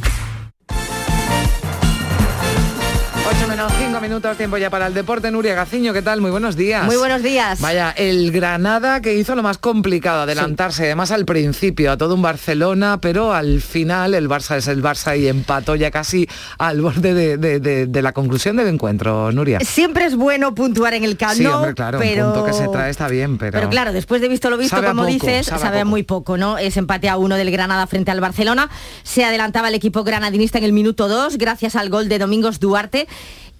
Minutos, 4.01 4.35
tiempo 4.37 4.57
ya 4.57 4.69
para 4.69 4.87
el 4.87 4.93
deporte. 4.93 5.29
Nuria 5.31 5.53
Gaciño, 5.53 5.93
¿qué 5.93 6.01
tal? 6.01 6.21
Muy 6.21 6.31
buenos 6.31 6.55
días. 6.55 6.85
Muy 6.85 6.95
buenos 6.97 7.21
días. 7.21 7.61
Vaya, 7.61 7.91
el 7.91 8.31
Granada 8.31 8.99
que 9.01 9.13
hizo 9.15 9.35
lo 9.35 9.43
más 9.43 9.57
complicado, 9.59 10.21
adelantarse, 10.23 10.85
además 10.85 11.11
al 11.11 11.25
principio, 11.25 11.91
a 11.91 11.97
todo 11.97 12.15
un 12.15 12.21
Barcelona, 12.21 12.99
pero 12.99 13.33
al 13.33 13.61
final 13.61 14.13
el 14.15 14.27
Barça 14.27 14.57
es 14.57 14.67
el 14.67 14.81
Barça 14.81 15.17
y 15.19 15.27
empató 15.27 15.75
ya 15.75 15.91
casi 15.91 16.27
al 16.57 16.81
borde 16.81 17.13
de, 17.13 17.37
de- 17.37 17.59
de- 17.59 17.85
de 17.85 18.01
la 18.01 18.11
conclusión 18.11 18.55
del 18.55 18.67
encuentro, 18.67 19.31
Nuria. 19.31 19.59
Siempre 19.59 20.05
es 20.05 20.15
bueno 20.15 20.55
puntuar 20.55 20.93
en 20.95 21.03
el 21.03 21.15
Camp 21.15 21.35
Sí, 21.35 21.45
hombre, 21.45 21.73
claro, 21.75 21.99
pero... 21.99 22.27
un 22.27 22.33
punto 22.33 22.45
que 22.47 22.53
se 22.53 22.67
trae 22.69 22.89
está 22.89 23.07
bien, 23.07 23.37
pero... 23.37 23.51
Pero 23.51 23.69
claro, 23.69 23.93
después 23.93 24.21
de 24.21 24.27
visto 24.29 24.49
lo 24.49 24.57
visto, 24.57 24.75
Sabe 24.75 24.87
como 24.87 25.03
poco, 25.03 25.13
dices, 25.13 25.45
sabe 25.45 25.61
sabe, 25.61 25.77
a 25.77 25.81
poco. 25.81 25.89
muy 25.89 26.03
poco, 26.03 26.37
¿no? 26.37 26.57
Ese 26.57 26.79
empate 26.79 27.07
a 27.07 27.17
uno 27.17 27.35
del 27.35 27.51
Granada 27.51 27.85
frente 27.87 28.09
al 28.11 28.19
Barcelona. 28.19 28.69
Se 29.03 29.23
adelantaba 29.23 29.67
el 29.67 29.75
equipo 29.75 30.03
granadinista 30.03 30.57
en 30.57 30.63
el 30.63 30.73
minuto 30.73 31.07
2, 31.07 31.37
gracias 31.37 31.75
al 31.75 31.89
gol 31.89 32.09
de 32.09 32.17
Domingos 32.19 32.59
Duarte. 32.59 33.07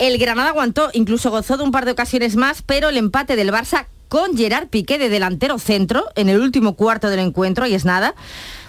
El 0.02 0.18
Granada 0.18 0.50
aguantó, 0.50 0.90
incluso 0.94 1.30
gozó 1.30 1.58
de 1.58 1.64
un 1.64 1.70
par 1.70 1.86
de 1.86 1.92
ocasiones 1.92 2.36
más, 2.36 2.64
pero 2.64 2.90
el 2.90 2.98
empate 2.98 3.36
del 3.36 3.52
Barça 3.52 3.86
con 4.10 4.36
Gerard 4.36 4.68
Piqué 4.68 4.98
de 4.98 5.10
delantero 5.10 5.60
centro 5.60 6.06
en 6.16 6.28
el 6.28 6.40
último 6.40 6.74
cuarto 6.74 7.12
del 7.12 7.20
encuentro, 7.20 7.68
y 7.68 7.76
es 7.76 7.86
nada. 7.86 8.16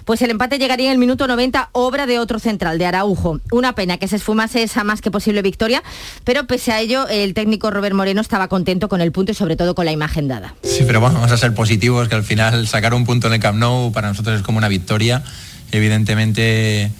Pues 0.05 0.21
el 0.21 0.29
empate 0.29 0.59
llegaría 0.59 0.89
en 0.89 0.91
el 0.91 0.99
minuto 0.99 1.25
90, 1.25 1.69
obra 1.71 2.05
de 2.05 2.19
otro 2.19 2.37
central, 2.37 2.77
de 2.77 2.85
Araujo. 2.85 3.39
Una 3.51 3.73
pena 3.73 3.97
que 3.97 4.07
se 4.07 4.17
esfumase 4.17 4.61
esa 4.61 4.83
más 4.83 5.01
que 5.01 5.09
posible 5.09 5.41
victoria, 5.41 5.81
pero 6.23 6.45
pese 6.45 6.71
a 6.71 6.79
ello, 6.79 7.07
el 7.07 7.33
técnico 7.33 7.71
Robert 7.71 7.95
Moreno 7.95 8.21
estaba 8.21 8.47
contento 8.47 8.87
con 8.87 9.01
el 9.01 9.11
punto 9.11 9.31
y 9.31 9.35
sobre 9.35 9.55
todo 9.55 9.73
con 9.73 9.85
la 9.85 9.91
imagen 9.91 10.27
dada. 10.27 10.53
Sí, 10.61 10.83
pero 10.85 10.99
bueno, 10.99 11.15
vamos 11.15 11.31
a 11.31 11.37
ser 11.37 11.55
positivos, 11.55 12.09
que 12.09 12.13
al 12.13 12.23
final 12.23 12.67
sacar 12.67 12.93
un 12.93 13.07
punto 13.07 13.25
en 13.25 13.33
el 13.33 13.39
Camp 13.39 13.57
Nou 13.57 13.91
para 13.91 14.07
nosotros 14.09 14.37
es 14.37 14.43
como 14.43 14.59
una 14.59 14.67
victoria. 14.67 15.23
Evidentemente 15.71 16.91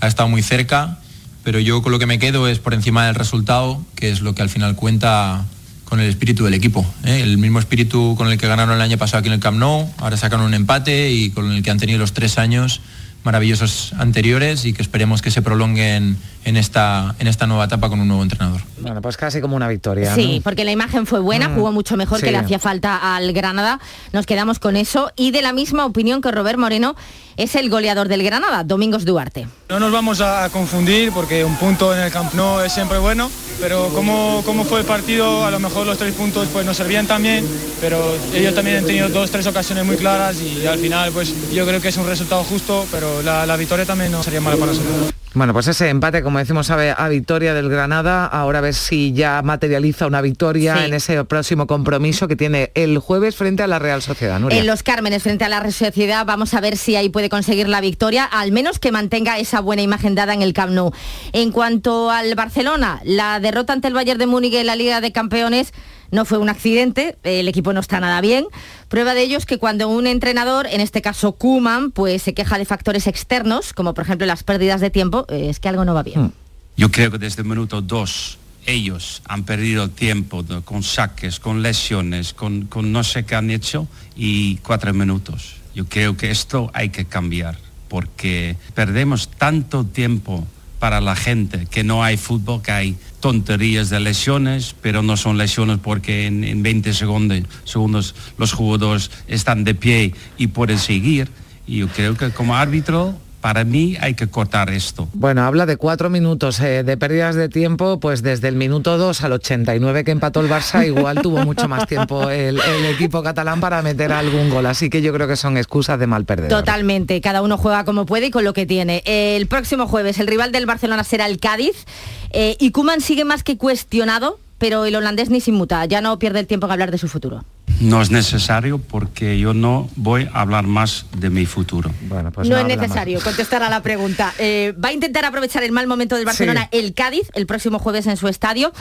ha 0.00 0.06
estado 0.06 0.28
muy 0.28 0.44
cerca, 0.44 1.00
pero 1.42 1.58
yo 1.58 1.82
con 1.82 1.92
lo 1.92 1.98
que 1.98 2.06
me 2.06 2.18
quedo 2.18 2.48
es 2.48 2.58
por 2.58 2.74
encima 2.74 3.06
del 3.06 3.14
resultado, 3.14 3.82
que 3.94 4.10
es 4.10 4.20
lo 4.20 4.34
que 4.34 4.42
al 4.42 4.48
final 4.48 4.76
cuenta 4.76 5.44
con 5.84 6.00
el 6.00 6.08
espíritu 6.08 6.44
del 6.44 6.54
equipo. 6.54 6.86
¿eh? 7.04 7.20
El 7.20 7.38
mismo 7.38 7.58
espíritu 7.58 8.14
con 8.16 8.28
el 8.28 8.38
que 8.38 8.46
ganaron 8.46 8.74
el 8.74 8.80
año 8.80 8.96
pasado 8.96 9.18
aquí 9.18 9.28
en 9.28 9.34
el 9.34 9.40
Camp 9.40 9.58
Nou, 9.58 9.90
ahora 9.98 10.16
sacan 10.16 10.40
un 10.40 10.54
empate 10.54 11.10
y 11.10 11.30
con 11.30 11.50
el 11.50 11.62
que 11.62 11.70
han 11.70 11.78
tenido 11.78 11.98
los 11.98 12.12
tres 12.12 12.38
años 12.38 12.80
maravillosos 13.24 13.92
anteriores 13.98 14.64
y 14.64 14.72
que 14.72 14.82
esperemos 14.82 15.22
que 15.22 15.30
se 15.30 15.42
prolonguen 15.42 16.16
en 16.44 16.56
esta, 16.56 17.14
en 17.18 17.26
esta 17.26 17.46
nueva 17.46 17.64
etapa 17.66 17.88
con 17.90 18.00
un 18.00 18.08
nuevo 18.08 18.22
entrenador. 18.22 18.62
Bueno, 18.80 19.02
pues 19.02 19.16
casi 19.16 19.40
como 19.40 19.56
una 19.56 19.68
victoria. 19.68 20.14
Sí, 20.14 20.36
¿no? 20.36 20.42
porque 20.42 20.64
la 20.64 20.72
imagen 20.72 21.06
fue 21.06 21.20
buena, 21.20 21.48
Mm, 21.50 21.54
jugó 21.56 21.72
mucho 21.72 21.96
mejor 21.96 22.18
sí. 22.20 22.26
que 22.26 22.32
le 22.32 22.38
hacía 22.38 22.58
falta 22.58 23.14
al 23.16 23.32
Granada. 23.32 23.78
Nos 24.12 24.24
quedamos 24.26 24.58
con 24.58 24.76
eso. 24.76 25.12
Y 25.16 25.32
de 25.32 25.42
la 25.42 25.52
misma 25.52 25.84
opinión 25.84 26.22
que 26.22 26.30
Robert 26.30 26.58
Moreno 26.58 26.96
es 27.36 27.54
el 27.56 27.68
goleador 27.70 28.08
del 28.08 28.22
Granada, 28.22 28.64
Domingos 28.64 29.04
Duarte. 29.04 29.46
No 29.68 29.78
nos 29.80 29.92
vamos 29.92 30.20
a 30.20 30.48
confundir 30.50 31.12
porque 31.12 31.44
un 31.44 31.56
punto 31.56 31.94
en 31.94 32.02
el 32.02 32.10
Camp 32.10 32.32
Nou 32.34 32.60
es 32.60 32.72
siempre 32.72 32.98
bueno, 32.98 33.30
pero 33.60 33.88
como, 33.90 34.42
como 34.44 34.64
fue 34.64 34.80
el 34.80 34.86
partido, 34.86 35.44
a 35.44 35.50
lo 35.50 35.60
mejor 35.60 35.86
los 35.86 35.98
tres 35.98 36.14
puntos 36.14 36.48
pues 36.52 36.64
nos 36.64 36.76
servían 36.76 37.06
también, 37.06 37.46
pero 37.80 38.16
ellos 38.34 38.54
también 38.54 38.78
han 38.78 38.86
tenido 38.86 39.08
dos, 39.08 39.30
tres 39.30 39.46
ocasiones 39.46 39.84
muy 39.84 39.96
claras 39.96 40.40
y 40.40 40.66
al 40.66 40.78
final 40.78 41.12
pues 41.12 41.34
yo 41.52 41.66
creo 41.66 41.80
que 41.80 41.88
es 41.88 41.96
un 41.96 42.06
resultado 42.06 42.42
justo, 42.44 42.86
pero 42.90 43.22
la, 43.22 43.46
la 43.46 43.56
victoria 43.56 43.84
también 43.84 44.10
no 44.10 44.22
sería 44.22 44.40
mala 44.40 44.56
para 44.56 44.72
nosotros. 44.72 45.19
Bueno, 45.32 45.52
pues 45.52 45.68
ese 45.68 45.88
empate, 45.88 46.24
como 46.24 46.40
decimos, 46.40 46.70
a 46.70 47.08
victoria 47.08 47.54
del 47.54 47.68
Granada. 47.68 48.26
Ahora 48.26 48.58
a 48.58 48.62
ver 48.62 48.74
si 48.74 49.12
ya 49.12 49.42
materializa 49.42 50.08
una 50.08 50.20
victoria 50.20 50.76
Sí. 50.76 50.84
en 50.86 50.94
ese 50.94 51.24
próximo 51.24 51.68
compromiso 51.68 52.26
que 52.26 52.34
tiene 52.34 52.72
el 52.74 52.98
jueves 52.98 53.36
frente 53.36 53.62
a 53.62 53.68
la 53.68 53.78
Real 53.78 54.02
Sociedad. 54.02 54.40
Nuria. 54.40 54.58
En 54.58 54.66
los 54.66 54.82
Cármenes 54.82 55.22
frente 55.22 55.44
a 55.44 55.48
la 55.48 55.60
Real 55.60 55.72
Sociedad 55.72 56.26
vamos 56.26 56.52
a 56.54 56.60
ver 56.60 56.76
si 56.76 56.96
ahí 56.96 57.10
puede 57.10 57.28
conseguir 57.28 57.68
la 57.68 57.80
victoria, 57.80 58.24
al 58.24 58.50
menos 58.50 58.80
que 58.80 58.90
mantenga 58.90 59.38
esa 59.38 59.60
buena 59.60 59.82
imagen 59.82 60.16
dada 60.16 60.34
en 60.34 60.42
el 60.42 60.52
Camp 60.52 60.72
Nou. 60.72 60.90
En 61.32 61.52
cuanto 61.52 62.10
al 62.10 62.34
Barcelona, 62.34 63.00
la 63.04 63.38
derrota 63.38 63.72
ante 63.72 63.86
el 63.86 63.94
Bayern 63.94 64.18
de 64.18 64.26
Múnich 64.26 64.54
en 64.54 64.66
la 64.66 64.74
Liga 64.74 65.00
de 65.00 65.12
Campeones 65.12 65.72
no 66.10 66.24
fue 66.24 66.38
un 66.38 66.48
accidente, 66.48 67.16
el 67.22 67.48
equipo 67.48 67.72
no 67.72 67.80
está 67.80 68.00
nada 68.00 68.20
bien. 68.20 68.46
Prueba 68.88 69.14
de 69.14 69.22
ello 69.22 69.38
es 69.38 69.46
que 69.46 69.58
cuando 69.58 69.88
un 69.88 70.06
entrenador, 70.06 70.66
en 70.66 70.80
este 70.80 71.02
caso 71.02 71.32
Kuman, 71.32 71.90
pues 71.92 72.22
se 72.22 72.34
queja 72.34 72.58
de 72.58 72.64
factores 72.64 73.06
externos, 73.06 73.72
como 73.72 73.94
por 73.94 74.04
ejemplo 74.04 74.26
las 74.26 74.42
pérdidas 74.42 74.80
de 74.80 74.90
tiempo, 74.90 75.26
eh, 75.28 75.48
es 75.48 75.60
que 75.60 75.68
algo 75.68 75.84
no 75.84 75.94
va 75.94 76.02
bien. 76.02 76.32
Yo 76.76 76.90
creo 76.90 77.10
que 77.10 77.18
desde 77.18 77.42
el 77.42 77.48
minuto 77.48 77.80
dos 77.80 78.38
ellos 78.66 79.22
han 79.26 79.44
perdido 79.44 79.88
tiempo 79.88 80.44
con 80.64 80.82
saques, 80.82 81.40
con 81.40 81.62
lesiones, 81.62 82.34
con 82.34 82.68
no 82.92 83.04
sé 83.04 83.24
qué 83.24 83.34
han 83.34 83.50
hecho 83.50 83.88
y 84.16 84.56
cuatro 84.58 84.92
minutos. 84.92 85.56
Yo 85.74 85.86
creo 85.86 86.16
que 86.16 86.30
esto 86.30 86.70
hay 86.74 86.90
que 86.90 87.04
cambiar 87.04 87.56
porque 87.88 88.56
perdemos 88.74 89.28
tanto 89.28 89.84
tiempo 89.84 90.46
para 90.80 91.00
la 91.00 91.14
gente 91.14 91.66
que 91.66 91.84
no 91.84 92.02
hay 92.02 92.16
fútbol, 92.16 92.62
que 92.62 92.72
hay 92.72 92.96
tonterías 93.20 93.90
de 93.90 94.00
lesiones, 94.00 94.74
pero 94.80 95.02
no 95.02 95.16
son 95.16 95.38
lesiones 95.38 95.78
porque 95.78 96.26
en, 96.26 96.42
en 96.42 96.64
20 96.64 96.92
segundos, 96.94 97.42
segundos 97.64 98.14
los 98.38 98.52
jugadores 98.52 99.12
están 99.28 99.62
de 99.62 99.74
pie 99.76 100.14
y 100.38 100.48
pueden 100.48 100.78
seguir. 100.78 101.28
Y 101.66 101.76
yo 101.78 101.88
creo 101.88 102.16
que 102.16 102.30
como 102.30 102.56
árbitro 102.56 103.14
Para 103.40 103.64
mí 103.64 103.96
hay 104.00 104.14
que 104.14 104.26
cortar 104.26 104.70
esto. 104.70 105.08
Bueno, 105.12 105.42
habla 105.44 105.66
de 105.66 105.76
cuatro 105.76 106.10
minutos 106.10 106.60
eh, 106.60 106.82
de 106.82 106.96
pérdidas 106.96 107.36
de 107.36 107.48
tiempo, 107.48 107.98
pues 107.98 108.22
desde 108.22 108.48
el 108.48 108.56
minuto 108.56 108.98
2 108.98 109.22
al 109.24 109.32
89 109.32 110.04
que 110.04 110.10
empató 110.10 110.40
el 110.40 110.48
Barça, 110.48 110.86
igual 110.86 111.22
tuvo 111.22 111.44
mucho 111.44 111.68
más 111.68 111.86
tiempo 111.86 112.28
el, 112.28 112.60
el 112.60 112.84
equipo 112.86 113.22
catalán 113.22 113.60
para 113.60 113.80
meter 113.82 114.12
algún 114.12 114.50
gol. 114.50 114.66
Así 114.66 114.90
que 114.90 115.02
yo 115.02 115.12
creo 115.12 115.26
que 115.26 115.36
son 115.36 115.56
excusas 115.56 115.98
de 115.98 116.06
mal 116.06 116.24
perdedor. 116.24 116.50
Totalmente, 116.50 117.20
cada 117.20 117.42
uno 117.42 117.56
juega 117.56 117.84
como 117.84 118.06
puede 118.06 118.26
y 118.26 118.30
con 118.30 118.44
lo 118.44 118.52
que 118.52 118.66
tiene. 118.66 119.02
El 119.06 119.46
próximo 119.46 119.86
jueves 119.86 120.18
el 120.18 120.26
rival 120.26 120.52
del 120.52 120.66
Barcelona 120.66 121.04
será 121.04 121.26
el 121.26 121.38
Cádiz 121.40 121.86
eh, 122.30 122.56
y 122.58 122.70
Kuman 122.70 123.00
sigue 123.00 123.24
más 123.24 123.42
que 123.42 123.56
cuestionado, 123.56 124.38
pero 124.58 124.84
el 124.84 124.94
holandés 124.94 125.30
ni 125.30 125.40
sin 125.40 125.54
muta, 125.54 125.84
ya 125.86 126.00
no 126.00 126.18
pierde 126.18 126.40
el 126.40 126.46
tiempo 126.46 126.66
en 126.66 126.72
hablar 126.72 126.90
de 126.90 126.98
su 126.98 127.08
futuro. 127.08 127.44
No 127.80 128.02
es 128.02 128.10
necesario 128.10 128.78
porque 128.78 129.38
yo 129.38 129.54
no 129.54 129.88
voy 129.96 130.28
a 130.32 130.40
hablar 130.40 130.66
más 130.66 131.06
de 131.16 131.30
mi 131.30 131.46
futuro. 131.46 131.90
Bueno, 132.08 132.30
pues 132.30 132.48
no, 132.48 132.58
es 132.58 132.66
necesario 132.66 133.20
contestar 133.20 133.62
a 133.62 133.70
la 133.70 133.82
pregunta. 133.82 134.34
Eh, 134.38 134.74
va 134.82 134.90
a 134.90 134.92
intentar 134.92 135.24
aprovechar 135.24 135.62
el 135.62 135.72
mal 135.72 135.86
momento 135.86 136.16
del 136.16 136.24
Barcelona 136.24 136.68
el 136.72 136.94
Cádiz 136.94 137.30
el 137.34 137.46
próximo 137.46 137.78
jueves 137.78 138.06
en 138.06 138.16
su 138.16 138.28
estadio. 138.28 138.72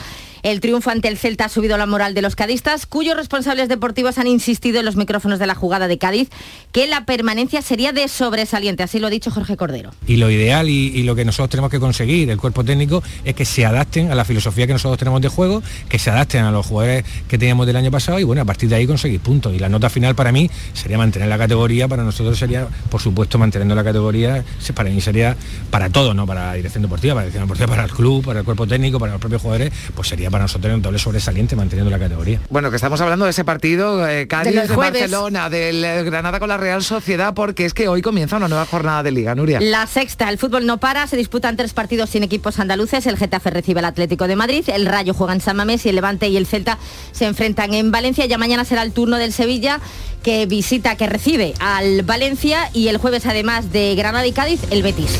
El 0.43 0.59
triunfo 0.61 0.89
ante 0.89 1.07
el 1.07 1.17
Celta 1.17 1.45
ha 1.45 1.49
subido 1.49 1.77
la 1.77 1.85
moral 1.85 2.13
de 2.13 2.21
los 2.21 2.35
cadistas, 2.35 2.85
cuyos 2.85 3.15
responsables 3.15 3.67
deportivos 3.69 4.17
han 4.17 4.27
insistido 4.27 4.79
en 4.79 4.85
los 4.85 4.95
micrófonos 4.95 5.39
de 5.39 5.47
la 5.47 5.55
jugada 5.55 5.87
de 5.87 5.97
Cádiz 5.97 6.29
que 6.71 6.87
la 6.87 7.05
permanencia 7.05 7.61
sería 7.61 7.91
de 7.91 8.07
sobresaliente. 8.07 8.83
Así 8.83 8.99
lo 8.99 9.07
ha 9.07 9.09
dicho 9.09 9.31
Jorge 9.31 9.57
Cordero. 9.57 9.91
Y 10.07 10.17
lo 10.17 10.29
ideal 10.29 10.69
y, 10.69 10.87
y 10.87 11.03
lo 11.03 11.15
que 11.15 11.25
nosotros 11.25 11.49
tenemos 11.49 11.71
que 11.71 11.79
conseguir, 11.79 12.29
el 12.29 12.37
cuerpo 12.37 12.63
técnico, 12.63 13.03
es 13.23 13.35
que 13.35 13.45
se 13.45 13.65
adapten 13.65 14.11
a 14.11 14.15
la 14.15 14.25
filosofía 14.25 14.67
que 14.67 14.73
nosotros 14.73 14.97
tenemos 14.97 15.21
de 15.21 15.29
juego, 15.29 15.61
que 15.87 15.99
se 15.99 16.09
adapten 16.09 16.43
a 16.43 16.51
los 16.51 16.65
jugadores 16.65 17.05
que 17.27 17.37
teníamos 17.37 17.67
del 17.67 17.75
año 17.75 17.91
pasado 17.91 18.19
y 18.19 18.23
bueno, 18.23 18.41
a 18.41 18.45
partir 18.45 18.69
de 18.69 18.75
ahí 18.75 18.78
conseguir 18.87 19.19
puntos. 19.19 19.53
Y 19.53 19.59
la 19.59 19.69
nota 19.69 19.89
final 19.89 20.15
para 20.15 20.31
mí 20.31 20.49
sería 20.73 20.97
mantener 20.97 21.27
la 21.27 21.37
categoría, 21.37 21.87
para 21.87 22.03
nosotros 22.03 22.37
sería, 22.37 22.67
por 22.89 23.01
supuesto, 23.01 23.37
manteniendo 23.37 23.75
la 23.75 23.83
categoría, 23.83 24.43
para 24.73 24.89
mí 24.89 25.01
sería 25.01 25.35
para 25.69 25.89
todo, 25.89 26.13
¿no? 26.13 26.25
Para 26.25 26.47
la 26.47 26.53
dirección 26.53 26.81
deportiva, 26.81 27.13
para 27.13 27.25
la 27.25 27.31
dirección 27.31 27.45
deportiva, 27.45 27.67
para 27.67 27.83
el 27.83 27.91
club, 27.91 28.25
para 28.25 28.39
el 28.39 28.45
cuerpo 28.45 28.67
técnico, 28.67 28.99
para 28.99 29.13
los 29.13 29.21
propios 29.21 29.41
jugadores, 29.41 29.71
pues 29.95 30.07
sería 30.07 30.29
para 30.29 30.43
nosotros 30.45 30.73
un 30.73 30.81
doble 30.81 30.99
sobresaliente 30.99 31.55
manteniendo 31.55 31.89
la 31.89 31.99
categoría. 31.99 32.39
Bueno, 32.49 32.69
que 32.69 32.75
estamos 32.75 32.99
hablando 33.01 33.25
de 33.25 33.31
ese 33.31 33.43
partido, 33.43 34.07
eh, 34.07 34.27
Cádiz 34.27 34.55
de. 34.55 34.75
Barcelona, 34.75 35.49
del 35.49 35.83
eh, 35.83 36.03
Granada 36.03 36.39
con 36.39 36.49
la 36.49 36.57
Real 36.57 36.83
Sociedad, 36.83 37.33
porque 37.33 37.65
es 37.65 37.73
que 37.73 37.87
hoy 37.87 38.01
comienza 38.01 38.37
una 38.37 38.47
nueva 38.47 38.65
jornada 38.65 39.03
de 39.03 39.11
Liga, 39.11 39.35
Nuria. 39.35 39.59
La 39.61 39.87
sexta, 39.87 40.29
el 40.29 40.37
fútbol 40.37 40.65
no 40.65 40.79
para, 40.79 41.07
se 41.07 41.17
disputan 41.17 41.57
tres 41.57 41.73
partidos 41.73 42.09
sin 42.09 42.23
equipos 42.23 42.59
andaluces, 42.59 43.05
el 43.05 43.17
Getafe 43.17 43.49
recibe 43.49 43.79
al 43.79 43.85
Atlético 43.85 44.27
de 44.27 44.35
Madrid, 44.35 44.63
el 44.67 44.85
Rayo 44.85 45.13
juega 45.13 45.33
en 45.33 45.41
San 45.41 45.57
Mamés 45.57 45.85
y 45.85 45.89
el 45.89 45.95
Levante 45.95 46.27
y 46.27 46.37
el 46.37 46.45
Celta 46.45 46.77
se 47.11 47.25
enfrentan 47.25 47.73
en 47.73 47.91
Valencia, 47.91 48.25
ya 48.25 48.37
mañana 48.59 48.65
será 48.65 48.83
el 48.83 48.91
turno 48.91 49.17
del 49.17 49.31
Sevilla 49.31 49.79
que 50.23 50.45
visita, 50.45 50.95
que 50.95 51.07
recibe 51.07 51.53
al 51.59 52.03
Valencia 52.03 52.69
y 52.73 52.89
el 52.89 52.97
jueves 52.97 53.25
además 53.25 53.71
de 53.71 53.95
Granada 53.95 54.27
y 54.27 54.33
Cádiz, 54.33 54.59
el 54.69 54.83
Betis. 54.83 55.17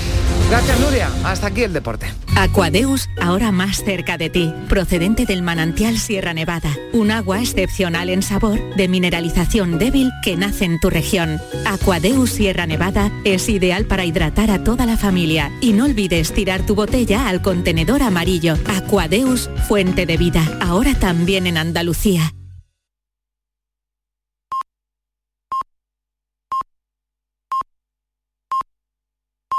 Gracias, 0.50 0.80
Nuria. 0.80 1.10
Hasta 1.24 1.48
aquí 1.48 1.62
el 1.62 1.74
deporte. 1.74 2.12
Aquadeus, 2.36 3.08
ahora 3.22 3.52
más 3.52 3.84
cerca 3.84 4.18
de 4.18 4.30
ti, 4.30 4.52
procedente 4.68 5.26
del 5.26 5.42
manantial 5.42 5.98
Sierra 6.00 6.34
Nevada, 6.34 6.76
un 6.92 7.12
agua 7.12 7.40
excepcional 7.40 8.10
en 8.10 8.24
sabor, 8.24 8.60
de 8.76 8.88
mineralización 8.88 9.78
débil 9.78 10.10
que 10.24 10.36
nace 10.36 10.66
en 10.66 10.80
tu 10.80 10.90
región. 10.90 11.40
Aquadeus 11.66 12.32
Sierra 12.32 12.66
Nevada 12.66 13.12
es 13.26 13.48
ideal 13.48 13.86
para 13.86 14.06
hidratar 14.06 14.52
a 14.52 14.64
toda 14.64 14.86
la 14.86 14.98
familia 14.98 15.52
y 15.62 15.74
no 15.74 15.86
olvides 15.86 16.34
tirar 16.34 16.66
tu 16.66 16.76
botella 16.76 17.30
al 17.30 17.42
contenedor 17.42 18.02
amarillo. 18.02 18.56
Aquadeus, 18.66 19.50
fuente 19.68 20.06
de 20.06 20.18
vida, 20.18 20.44
ahora 20.62 20.96
también 20.96 21.46
en 21.46 21.58
Andalucía. 21.58 22.34